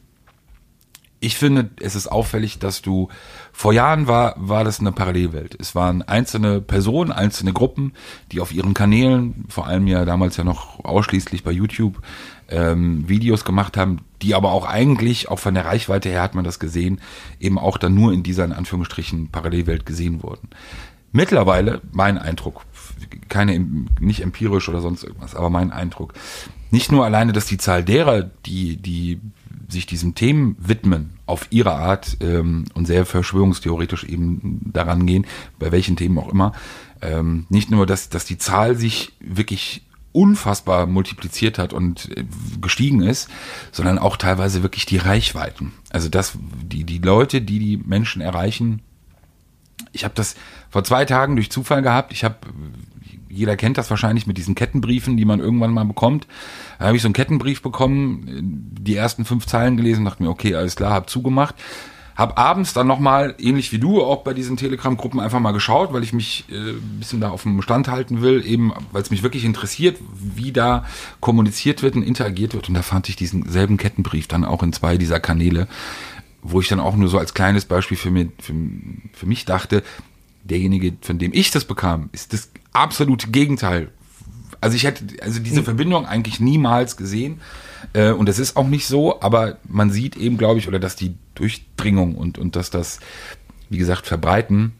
Ich 1.24 1.36
finde, 1.36 1.70
es 1.78 1.94
ist 1.94 2.08
auffällig, 2.08 2.58
dass 2.58 2.82
du 2.82 3.06
vor 3.52 3.72
Jahren 3.72 4.08
war, 4.08 4.34
war 4.36 4.64
das 4.64 4.80
eine 4.80 4.90
Parallelwelt. 4.90 5.56
Es 5.60 5.76
waren 5.76 6.02
einzelne 6.02 6.60
Personen, 6.60 7.12
einzelne 7.12 7.52
Gruppen, 7.52 7.92
die 8.32 8.40
auf 8.40 8.52
ihren 8.52 8.74
Kanälen, 8.74 9.44
vor 9.48 9.68
allem 9.68 9.86
ja 9.86 10.04
damals 10.04 10.36
ja 10.36 10.42
noch 10.42 10.84
ausschließlich 10.84 11.44
bei 11.44 11.52
YouTube, 11.52 12.02
ähm, 12.48 13.08
Videos 13.08 13.44
gemacht 13.44 13.76
haben, 13.76 14.00
die 14.20 14.34
aber 14.34 14.50
auch 14.50 14.66
eigentlich, 14.66 15.28
auch 15.28 15.38
von 15.38 15.54
der 15.54 15.64
Reichweite 15.64 16.08
her 16.08 16.22
hat 16.22 16.34
man 16.34 16.42
das 16.42 16.58
gesehen, 16.58 17.00
eben 17.38 17.56
auch 17.56 17.78
dann 17.78 17.94
nur 17.94 18.12
in 18.12 18.24
dieser, 18.24 18.44
in 18.44 18.52
Anführungsstrichen, 18.52 19.28
Parallelwelt 19.28 19.86
gesehen 19.86 20.24
wurden. 20.24 20.48
Mittlerweile, 21.12 21.82
mein 21.92 22.18
Eindruck, 22.18 22.62
keine, 23.28 23.64
nicht 24.00 24.22
empirisch 24.22 24.68
oder 24.68 24.80
sonst 24.80 25.04
irgendwas, 25.04 25.36
aber 25.36 25.50
mein 25.50 25.70
Eindruck, 25.70 26.14
nicht 26.72 26.90
nur 26.90 27.04
alleine, 27.04 27.32
dass 27.32 27.46
die 27.46 27.58
Zahl 27.58 27.84
derer, 27.84 28.22
die, 28.44 28.76
die 28.76 29.20
sich 29.72 29.86
diesen 29.86 30.14
Themen 30.14 30.56
widmen, 30.58 31.14
auf 31.26 31.46
ihre 31.50 31.72
Art 31.72 32.18
ähm, 32.20 32.66
und 32.74 32.86
sehr 32.86 33.06
verschwörungstheoretisch 33.06 34.04
eben 34.04 34.60
daran 34.72 35.06
gehen, 35.06 35.26
bei 35.58 35.72
welchen 35.72 35.96
Themen 35.96 36.18
auch 36.18 36.28
immer, 36.28 36.52
ähm, 37.00 37.46
nicht 37.48 37.70
nur, 37.70 37.86
dass, 37.86 38.08
dass 38.08 38.24
die 38.24 38.38
Zahl 38.38 38.76
sich 38.76 39.12
wirklich 39.20 39.82
unfassbar 40.12 40.86
multipliziert 40.86 41.58
hat 41.58 41.72
und 41.72 42.16
äh, 42.16 42.24
gestiegen 42.60 43.02
ist, 43.02 43.28
sondern 43.72 43.98
auch 43.98 44.16
teilweise 44.16 44.62
wirklich 44.62 44.86
die 44.86 44.98
Reichweiten. 44.98 45.72
Also 45.90 46.08
das, 46.08 46.34
die, 46.62 46.84
die 46.84 46.98
Leute, 46.98 47.40
die 47.40 47.58
die 47.58 47.76
Menschen 47.78 48.20
erreichen, 48.20 48.82
ich 49.92 50.04
habe 50.04 50.14
das 50.14 50.36
vor 50.70 50.84
zwei 50.84 51.04
Tagen 51.04 51.36
durch 51.36 51.50
Zufall 51.50 51.82
gehabt. 51.82 52.12
Ich 52.12 52.24
habe, 52.24 52.36
jeder 53.32 53.56
kennt 53.56 53.78
das 53.78 53.90
wahrscheinlich 53.90 54.26
mit 54.26 54.36
diesen 54.36 54.54
Kettenbriefen, 54.54 55.16
die 55.16 55.24
man 55.24 55.40
irgendwann 55.40 55.72
mal 55.72 55.84
bekommt. 55.84 56.26
Da 56.78 56.86
habe 56.86 56.96
ich 56.96 57.02
so 57.02 57.08
einen 57.08 57.14
Kettenbrief 57.14 57.62
bekommen, 57.62 58.70
die 58.78 58.94
ersten 58.94 59.24
fünf 59.24 59.46
Zeilen 59.46 59.76
gelesen, 59.76 60.04
dachte 60.04 60.22
mir, 60.22 60.28
okay, 60.28 60.54
alles 60.54 60.76
klar, 60.76 60.92
hab 60.92 61.08
zugemacht. 61.08 61.54
Hab 62.14 62.38
abends 62.38 62.74
dann 62.74 62.86
nochmal, 62.86 63.34
ähnlich 63.38 63.72
wie 63.72 63.78
du, 63.78 64.02
auch 64.02 64.22
bei 64.22 64.34
diesen 64.34 64.58
Telegram-Gruppen 64.58 65.18
einfach 65.18 65.40
mal 65.40 65.52
geschaut, 65.52 65.94
weil 65.94 66.02
ich 66.02 66.12
mich 66.12 66.44
äh, 66.50 66.72
ein 66.72 66.98
bisschen 66.98 67.22
da 67.22 67.30
auf 67.30 67.44
dem 67.44 67.62
Stand 67.62 67.88
halten 67.88 68.20
will, 68.20 68.44
eben 68.44 68.70
weil 68.92 69.00
es 69.00 69.10
mich 69.10 69.22
wirklich 69.22 69.46
interessiert, 69.46 69.96
wie 70.12 70.52
da 70.52 70.84
kommuniziert 71.20 71.82
wird 71.82 71.96
und 71.96 72.02
interagiert 72.02 72.52
wird. 72.52 72.68
Und 72.68 72.74
da 72.74 72.82
fand 72.82 73.08
ich 73.08 73.16
diesen 73.16 73.48
selben 73.48 73.78
Kettenbrief 73.78 74.28
dann 74.28 74.44
auch 74.44 74.62
in 74.62 74.74
zwei 74.74 74.98
dieser 74.98 75.20
Kanäle, 75.20 75.68
wo 76.42 76.60
ich 76.60 76.68
dann 76.68 76.80
auch 76.80 76.96
nur 76.96 77.08
so 77.08 77.16
als 77.18 77.32
kleines 77.32 77.64
Beispiel 77.64 77.96
für, 77.96 78.10
mir, 78.10 78.28
für, 78.38 78.52
für 79.14 79.26
mich 79.26 79.46
dachte, 79.46 79.82
derjenige, 80.44 80.92
von 81.00 81.18
dem 81.18 81.32
ich 81.32 81.50
das 81.50 81.64
bekam, 81.64 82.10
ist 82.12 82.34
das 82.34 82.50
absolute 82.72 83.28
Gegenteil. 83.28 83.88
Also 84.60 84.76
ich 84.76 84.84
hätte 84.84 85.04
also 85.22 85.40
diese 85.40 85.62
Verbindung 85.62 86.06
eigentlich 86.06 86.38
niemals 86.38 86.96
gesehen 86.96 87.40
äh, 87.94 88.10
und 88.10 88.28
es 88.28 88.38
ist 88.38 88.56
auch 88.56 88.68
nicht 88.68 88.86
so, 88.86 89.20
aber 89.20 89.58
man 89.66 89.90
sieht 89.90 90.16
eben, 90.16 90.38
glaube 90.38 90.58
ich, 90.58 90.68
oder 90.68 90.78
dass 90.78 90.94
die 90.94 91.16
Durchdringung 91.34 92.14
und 92.14 92.38
und 92.38 92.54
dass 92.54 92.70
das, 92.70 93.00
wie 93.70 93.78
gesagt, 93.78 94.06
verbreiten, 94.06 94.72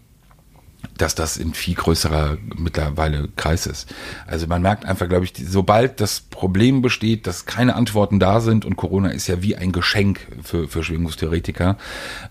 dass 0.99 1.14
das 1.14 1.36
in 1.36 1.55
viel 1.55 1.74
größerer 1.74 2.38
mittlerweile 2.57 3.28
Kreis 3.36 3.66
ist. 3.66 3.93
Also 4.26 4.47
man 4.47 4.62
merkt 4.62 4.84
einfach, 4.84 5.09
glaube 5.09 5.24
ich, 5.24 5.32
sobald 5.36 6.01
das 6.01 6.20
Problem 6.20 6.82
besteht, 6.82 7.26
dass 7.26 7.47
keine 7.47 7.74
Antworten 7.74 8.20
da 8.20 8.40
sind 8.40 8.64
und 8.64 8.76
Corona 8.76 9.11
ist 9.11 9.26
ja 9.26 9.43
wie 9.43 9.57
ein 9.57 9.72
Geschenk 9.72 10.20
für, 10.43 10.68
für 10.68 10.84
Schwingungstheoretiker, 10.84 11.76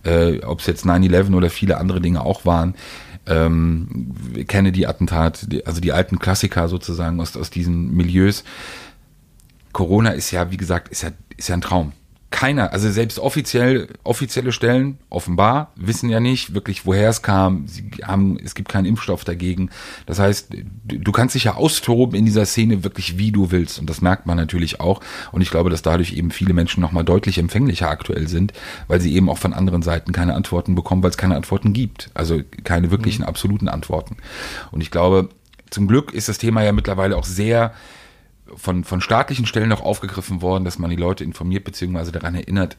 äh, 0.04 0.40
ob 0.44 0.60
es 0.60 0.68
jetzt 0.68 0.86
9-11 0.86 1.34
oder 1.34 1.50
viele 1.50 1.78
andere 1.78 2.02
Dinge 2.02 2.22
auch 2.22 2.46
waren, 2.46 2.76
ähm, 3.28 4.14
Kennedy-Attentat, 4.48 5.48
also 5.66 5.82
die 5.82 5.92
alten 5.92 6.20
Klassiker 6.20 6.68
sozusagen 6.68 7.20
aus, 7.20 7.38
aus 7.38 7.50
diesen 7.50 7.94
Milieus. 7.94 8.44
Corona 9.72 10.12
ist 10.12 10.32
ja, 10.32 10.52
wie 10.52 10.58
gesagt, 10.58 10.90
ist 10.90 11.04
ja, 11.04 11.12
ist 11.38 11.50
ja 11.50 11.56
ein 11.56 11.62
Traum 11.62 11.94
keiner, 12.32 12.72
also 12.72 12.90
selbst 12.90 13.20
offiziell, 13.20 13.90
offizielle 14.04 14.54
Stellen, 14.54 14.98
offenbar, 15.10 15.74
wissen 15.76 16.10
ja 16.10 16.22
nicht 16.22 16.54
wirklich, 16.56 16.86
woher 16.86 17.10
es 17.10 17.22
kam. 17.22 17.68
Sie 17.68 17.92
haben, 18.04 18.38
es 18.44 18.56
gibt 18.56 18.70
keinen 18.70 18.86
Impfstoff 18.86 19.26
dagegen. 19.26 19.70
Das 20.06 20.18
heißt, 20.18 20.48
du 20.86 21.12
kannst 21.12 21.36
dich 21.36 21.44
ja 21.44 21.56
austoben 21.56 22.16
in 22.16 22.26
dieser 22.26 22.46
Szene 22.46 22.86
wirklich, 22.86 23.18
wie 23.18 23.32
du 23.32 23.52
willst. 23.52 23.80
Und 23.80 23.90
das 23.90 24.02
merkt 24.02 24.26
man 24.26 24.38
natürlich 24.38 24.80
auch. 24.80 25.02
Und 25.34 25.42
ich 25.42 25.52
glaube, 25.52 25.70
dass 25.70 25.82
dadurch 25.82 26.14
eben 26.14 26.32
viele 26.32 26.54
Menschen 26.54 26.82
nochmal 26.82 27.04
deutlich 27.04 27.38
empfänglicher 27.38 27.90
aktuell 27.90 28.30
sind, 28.30 28.54
weil 28.88 29.02
sie 29.02 29.14
eben 29.14 29.30
auch 29.30 29.38
von 29.38 29.54
anderen 29.54 29.82
Seiten 29.82 30.14
keine 30.14 30.34
Antworten 30.34 30.74
bekommen, 30.74 31.04
weil 31.04 31.12
es 31.12 31.18
keine 31.18 31.36
Antworten 31.36 31.74
gibt. 31.74 32.10
Also 32.14 32.42
keine 32.64 32.92
wirklichen 32.92 33.24
mhm. 33.24 33.28
absoluten 33.28 33.68
Antworten. 33.68 34.16
Und 34.72 34.80
ich 34.80 34.90
glaube, 34.90 35.30
zum 35.70 35.88
Glück 35.88 36.14
ist 36.14 36.30
das 36.30 36.38
Thema 36.38 36.64
ja 36.64 36.72
mittlerweile 36.72 37.18
auch 37.18 37.26
sehr 37.26 37.74
von, 38.56 38.84
von 38.84 39.02
staatlichen 39.02 39.46
Stellen 39.46 39.72
auch 39.72 39.82
aufgegriffen 39.82 40.42
worden, 40.42 40.66
dass 40.66 40.80
man 40.80 40.90
die 40.90 40.96
Leute 40.96 41.24
informiert 41.24 41.64
bzw. 41.64 42.12
daran 42.12 42.36
erinnert, 42.36 42.78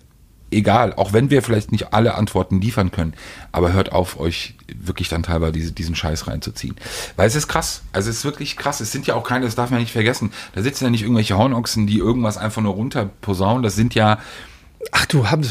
egal, 0.53 0.93
auch 0.95 1.12
wenn 1.12 1.31
wir 1.31 1.43
vielleicht 1.43 1.73
nicht 1.73 1.93
alle 1.93 2.14
Antworten 2.14 2.61
liefern 2.61 2.91
können, 2.91 3.14
aber 3.51 3.73
hört 3.73 3.93
auf, 3.93 4.20
euch 4.20 4.55
wirklich 4.75 5.09
dann 5.09 5.23
teilweise 5.23 5.53
diese, 5.53 5.73
diesen 5.73 5.95
Scheiß 5.95 6.27
reinzuziehen. 6.29 6.77
Weil 7.16 7.27
es 7.27 7.35
ist 7.35 7.49
krass. 7.49 7.83
Also 7.93 8.11
es 8.11 8.18
ist 8.18 8.25
wirklich 8.25 8.57
krass. 8.57 8.81
Es 8.81 8.93
sind 8.93 9.07
ja 9.07 9.14
auch 9.14 9.25
keine, 9.25 9.45
das 9.45 9.55
darf 9.55 9.70
man 9.70 9.81
nicht 9.81 9.93
vergessen. 9.93 10.33
Da 10.55 10.62
sitzen 10.62 10.85
ja 10.85 10.91
nicht 10.91 11.03
irgendwelche 11.03 11.37
Hornochsen, 11.37 11.87
die 11.87 11.99
irgendwas 11.99 12.37
einfach 12.39 12.62
nur 12.62 12.75
runter 12.75 13.11
posaunen. 13.20 13.62
Das 13.62 13.75
sind 13.75 13.95
ja 13.95 14.18
Ach 14.91 15.07
du, 15.07 15.30
haben 15.30 15.43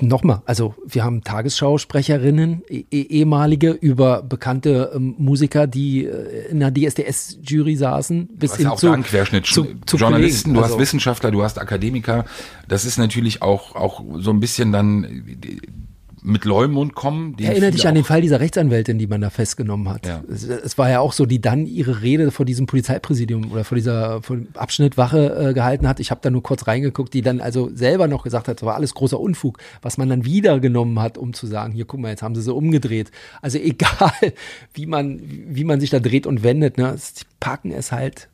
nochmal, 0.00 0.42
also 0.44 0.74
wir 0.84 1.04
haben 1.04 1.22
Tagesschausprecherinnen, 1.22 2.62
eh, 2.68 2.84
ehemalige, 2.90 3.70
über 3.70 4.22
bekannte 4.22 4.90
ähm, 4.94 5.14
Musiker, 5.18 5.66
die 5.68 6.04
äh, 6.04 6.48
in 6.50 6.60
der 6.60 6.72
DSDS-Jury 6.72 7.76
saßen, 7.76 8.28
bis 8.36 8.56
hin 8.56 8.66
ja 8.66 8.76
zu, 8.76 8.92
Querschnitt. 8.92 9.46
zu, 9.46 9.66
zu 9.86 9.96
Journalisten, 9.98 10.54
du 10.54 10.60
also, 10.60 10.74
hast 10.74 10.80
Wissenschaftler, 10.80 11.30
du 11.30 11.42
hast 11.42 11.60
Akademiker. 11.60 12.24
Das 12.66 12.84
ist 12.84 12.98
natürlich 12.98 13.40
auch, 13.40 13.76
auch 13.76 14.02
so 14.16 14.30
ein 14.30 14.40
bisschen 14.40 14.72
dann 14.72 15.24
mit 16.22 16.44
Leumund 16.44 16.94
kommen. 16.94 17.36
Erinnere 17.38 17.70
dich 17.72 17.86
an 17.86 17.94
den 17.94 18.04
Fall 18.04 18.20
dieser 18.20 18.40
Rechtsanwältin, 18.40 18.98
die 18.98 19.06
man 19.06 19.20
da 19.20 19.30
festgenommen 19.30 19.88
hat. 19.88 20.06
Ja. 20.06 20.22
Es, 20.30 20.44
es, 20.44 20.78
war 20.78 20.90
ja 20.90 21.00
auch 21.00 21.12
so, 21.12 21.26
die 21.26 21.40
dann 21.40 21.66
ihre 21.66 22.02
Rede 22.02 22.30
vor 22.30 22.46
diesem 22.46 22.66
Polizeipräsidium 22.66 23.50
oder 23.52 23.64
vor 23.64 23.76
dieser 23.76 24.22
vor 24.22 24.38
Abschnittwache 24.54 25.50
äh, 25.50 25.54
gehalten 25.54 25.88
hat. 25.88 26.00
Ich 26.00 26.10
habe 26.10 26.20
da 26.22 26.30
nur 26.30 26.42
kurz 26.42 26.66
reingeguckt, 26.66 27.12
die 27.14 27.22
dann 27.22 27.40
also 27.40 27.70
selber 27.74 28.08
noch 28.08 28.22
gesagt 28.22 28.48
hat, 28.48 28.60
das 28.60 28.66
war 28.66 28.74
alles 28.74 28.94
großer 28.94 29.20
Unfug, 29.20 29.58
was 29.82 29.98
man 29.98 30.08
dann 30.08 30.24
wieder 30.24 30.60
genommen 30.60 31.00
hat, 31.00 31.18
um 31.18 31.32
zu 31.32 31.46
sagen, 31.46 31.72
hier 31.72 31.84
guck 31.84 32.00
mal, 32.00 32.10
jetzt 32.10 32.22
haben 32.22 32.34
sie 32.34 32.42
so 32.42 32.56
umgedreht. 32.56 33.10
Also 33.42 33.58
egal, 33.60 34.12
wie 34.74 34.86
man 34.86 35.20
wie 35.22 35.64
man 35.64 35.80
sich 35.80 35.90
da 35.90 36.00
dreht 36.00 36.26
und 36.26 36.42
wendet, 36.42 36.78
ne, 36.78 36.96
die 36.96 37.24
packen 37.40 37.72
es 37.72 37.92
halt 37.92 38.29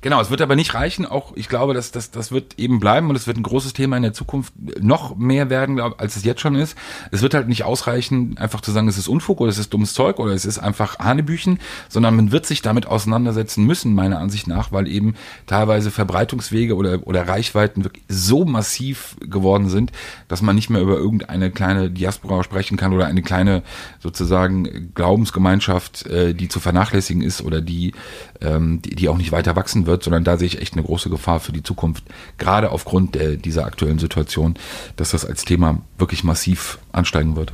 Genau, 0.00 0.20
es 0.20 0.30
wird 0.30 0.40
aber 0.40 0.56
nicht 0.56 0.74
reichen. 0.74 1.06
Auch 1.06 1.32
ich 1.36 1.48
glaube, 1.48 1.74
dass 1.74 1.90
das, 1.90 2.10
das 2.10 2.32
wird 2.32 2.58
eben 2.58 2.80
bleiben 2.80 3.10
und 3.10 3.16
es 3.16 3.26
wird 3.26 3.36
ein 3.36 3.42
großes 3.42 3.72
Thema 3.72 3.96
in 3.96 4.02
der 4.02 4.12
Zukunft 4.12 4.52
noch 4.80 5.16
mehr 5.16 5.50
werden, 5.50 5.80
als 5.80 6.16
es 6.16 6.24
jetzt 6.24 6.40
schon 6.40 6.54
ist. 6.54 6.76
Es 7.10 7.22
wird 7.22 7.34
halt 7.34 7.48
nicht 7.48 7.64
ausreichen, 7.64 8.36
einfach 8.38 8.60
zu 8.60 8.72
sagen, 8.72 8.88
es 8.88 8.98
ist 8.98 9.08
Unfug 9.08 9.40
oder 9.40 9.50
es 9.50 9.58
ist 9.58 9.72
dummes 9.72 9.94
Zeug 9.94 10.18
oder 10.18 10.32
es 10.32 10.44
ist 10.44 10.58
einfach 10.58 10.98
Hanebüchen, 10.98 11.58
sondern 11.88 12.16
man 12.16 12.32
wird 12.32 12.46
sich 12.46 12.62
damit 12.62 12.86
auseinandersetzen 12.86 13.64
müssen, 13.64 13.94
meiner 13.94 14.18
Ansicht 14.18 14.46
nach, 14.46 14.72
weil 14.72 14.88
eben 14.88 15.14
teilweise 15.46 15.90
Verbreitungswege 15.90 16.76
oder, 16.76 17.06
oder 17.06 17.28
Reichweiten 17.28 17.84
wirklich 17.84 18.04
so 18.08 18.44
massiv 18.44 19.16
geworden 19.20 19.68
sind, 19.68 19.92
dass 20.28 20.42
man 20.42 20.56
nicht 20.56 20.70
mehr 20.70 20.80
über 20.80 20.96
irgendeine 20.96 21.50
kleine 21.50 21.90
Diaspora 21.90 22.42
sprechen 22.42 22.76
kann 22.76 22.92
oder 22.92 23.06
eine 23.06 23.22
kleine 23.22 23.62
sozusagen 24.00 24.92
Glaubensgemeinschaft, 24.94 26.06
äh, 26.06 26.34
die 26.34 26.48
zu 26.48 26.60
vernachlässigen 26.60 27.22
ist 27.22 27.42
oder 27.42 27.60
die, 27.60 27.92
ähm, 28.40 28.82
die, 28.82 28.94
die 28.94 29.08
auch 29.08 29.16
nicht 29.18 29.32
weiter 29.32 29.56
wachsen 29.56 29.75
wachsen 29.76 29.86
wird, 29.86 30.02
sondern 30.02 30.24
da 30.24 30.36
sehe 30.38 30.46
ich 30.46 30.60
echt 30.60 30.74
eine 30.74 30.82
große 30.82 31.10
Gefahr 31.10 31.40
für 31.40 31.52
die 31.52 31.62
Zukunft, 31.62 32.04
gerade 32.38 32.70
aufgrund 32.70 33.14
der, 33.14 33.36
dieser 33.36 33.64
aktuellen 33.64 33.98
Situation, 33.98 34.54
dass 34.96 35.10
das 35.10 35.24
als 35.24 35.44
Thema 35.44 35.82
wirklich 35.98 36.24
massiv 36.24 36.78
ansteigen 36.92 37.36
wird. 37.36 37.52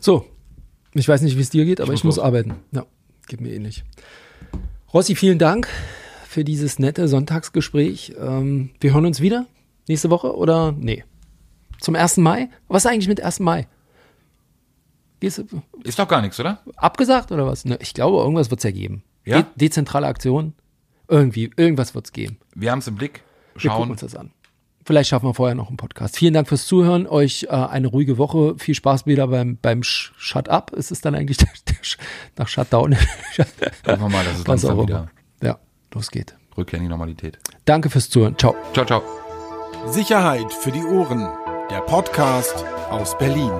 So, 0.00 0.26
ich 0.92 1.08
weiß 1.08 1.22
nicht, 1.22 1.36
wie 1.36 1.40
es 1.40 1.50
dir 1.50 1.64
geht, 1.64 1.80
aber 1.80 1.92
ich, 1.92 2.00
ich 2.00 2.04
muss, 2.04 2.16
muss 2.16 2.24
arbeiten. 2.24 2.54
Ja, 2.72 2.84
geht 3.26 3.40
mir 3.40 3.52
ähnlich. 3.52 3.84
Rossi, 4.92 5.14
vielen 5.14 5.38
Dank 5.38 5.68
für 6.28 6.44
dieses 6.44 6.78
nette 6.78 7.08
Sonntagsgespräch. 7.08 8.14
Ähm, 8.20 8.70
wir 8.80 8.92
hören 8.92 9.06
uns 9.06 9.20
wieder 9.20 9.46
nächste 9.88 10.10
Woche 10.10 10.36
oder 10.36 10.72
nee? 10.72 11.04
Zum 11.80 11.96
1. 11.96 12.18
Mai? 12.18 12.48
Was 12.68 12.84
ist 12.84 12.90
eigentlich 12.90 13.08
mit 13.08 13.20
1. 13.20 13.40
Mai? 13.40 13.66
Gehst, 15.20 15.44
ist 15.84 15.98
doch 15.98 16.08
gar 16.08 16.22
nichts, 16.22 16.38
oder? 16.38 16.60
Abgesagt 16.76 17.32
oder 17.32 17.46
was? 17.46 17.64
Ne, 17.64 17.78
ich 17.80 17.94
glaube, 17.94 18.18
irgendwas 18.18 18.50
wird 18.50 18.60
es 18.60 18.64
ja 18.64 18.70
geben. 18.70 19.02
Ja? 19.24 19.42
De 19.42 19.44
dezentrale 19.56 20.06
Aktion. 20.06 20.54
Irgendwie, 21.08 21.50
irgendwas 21.56 21.94
wird 21.94 22.06
es 22.06 22.12
geben. 22.12 22.38
Wir 22.54 22.70
haben 22.70 22.78
es 22.78 22.86
im 22.86 22.94
Blick. 22.94 23.22
Schauen. 23.56 23.62
Wir 23.62 23.76
gucken 23.76 23.90
uns 23.92 24.00
das 24.00 24.16
an. 24.16 24.30
Vielleicht 24.86 25.08
schaffen 25.08 25.26
wir 25.26 25.34
vorher 25.34 25.54
noch 25.54 25.68
einen 25.68 25.78
Podcast. 25.78 26.16
Vielen 26.16 26.34
Dank 26.34 26.46
fürs 26.46 26.66
Zuhören. 26.66 27.06
Euch 27.06 27.44
äh, 27.44 27.54
eine 27.54 27.86
ruhige 27.86 28.18
Woche. 28.18 28.54
Viel 28.58 28.74
Spaß 28.74 29.06
wieder 29.06 29.28
beim, 29.28 29.56
beim 29.60 29.82
Shut 29.82 30.48
Up. 30.48 30.72
Ist 30.72 30.90
es 30.90 31.00
dann 31.00 31.14
eigentlich 31.14 31.36
der, 31.38 31.48
der 31.68 31.76
nach 32.36 32.48
Shutdown? 32.48 32.96
Hoffen 32.96 33.46
wir 33.86 34.08
mal, 34.08 34.24
dass 34.24 34.40
es 34.40 34.46
langsam 34.46 34.82
wieder 34.82 35.10
ja, 35.42 35.58
los 35.92 36.10
geht. 36.10 36.36
Rückkehr 36.56 36.78
in 36.78 36.84
die 36.84 36.90
Normalität. 36.90 37.38
Danke 37.64 37.88
fürs 37.88 38.10
Zuhören. 38.10 38.36
Ciao. 38.38 38.54
Ciao, 38.74 38.84
ciao. 38.84 39.02
Sicherheit 39.86 40.52
für 40.52 40.70
die 40.70 40.84
Ohren. 40.84 41.26
Der 41.70 41.80
Podcast 41.80 42.64
aus 42.90 43.16
Berlin. 43.16 43.52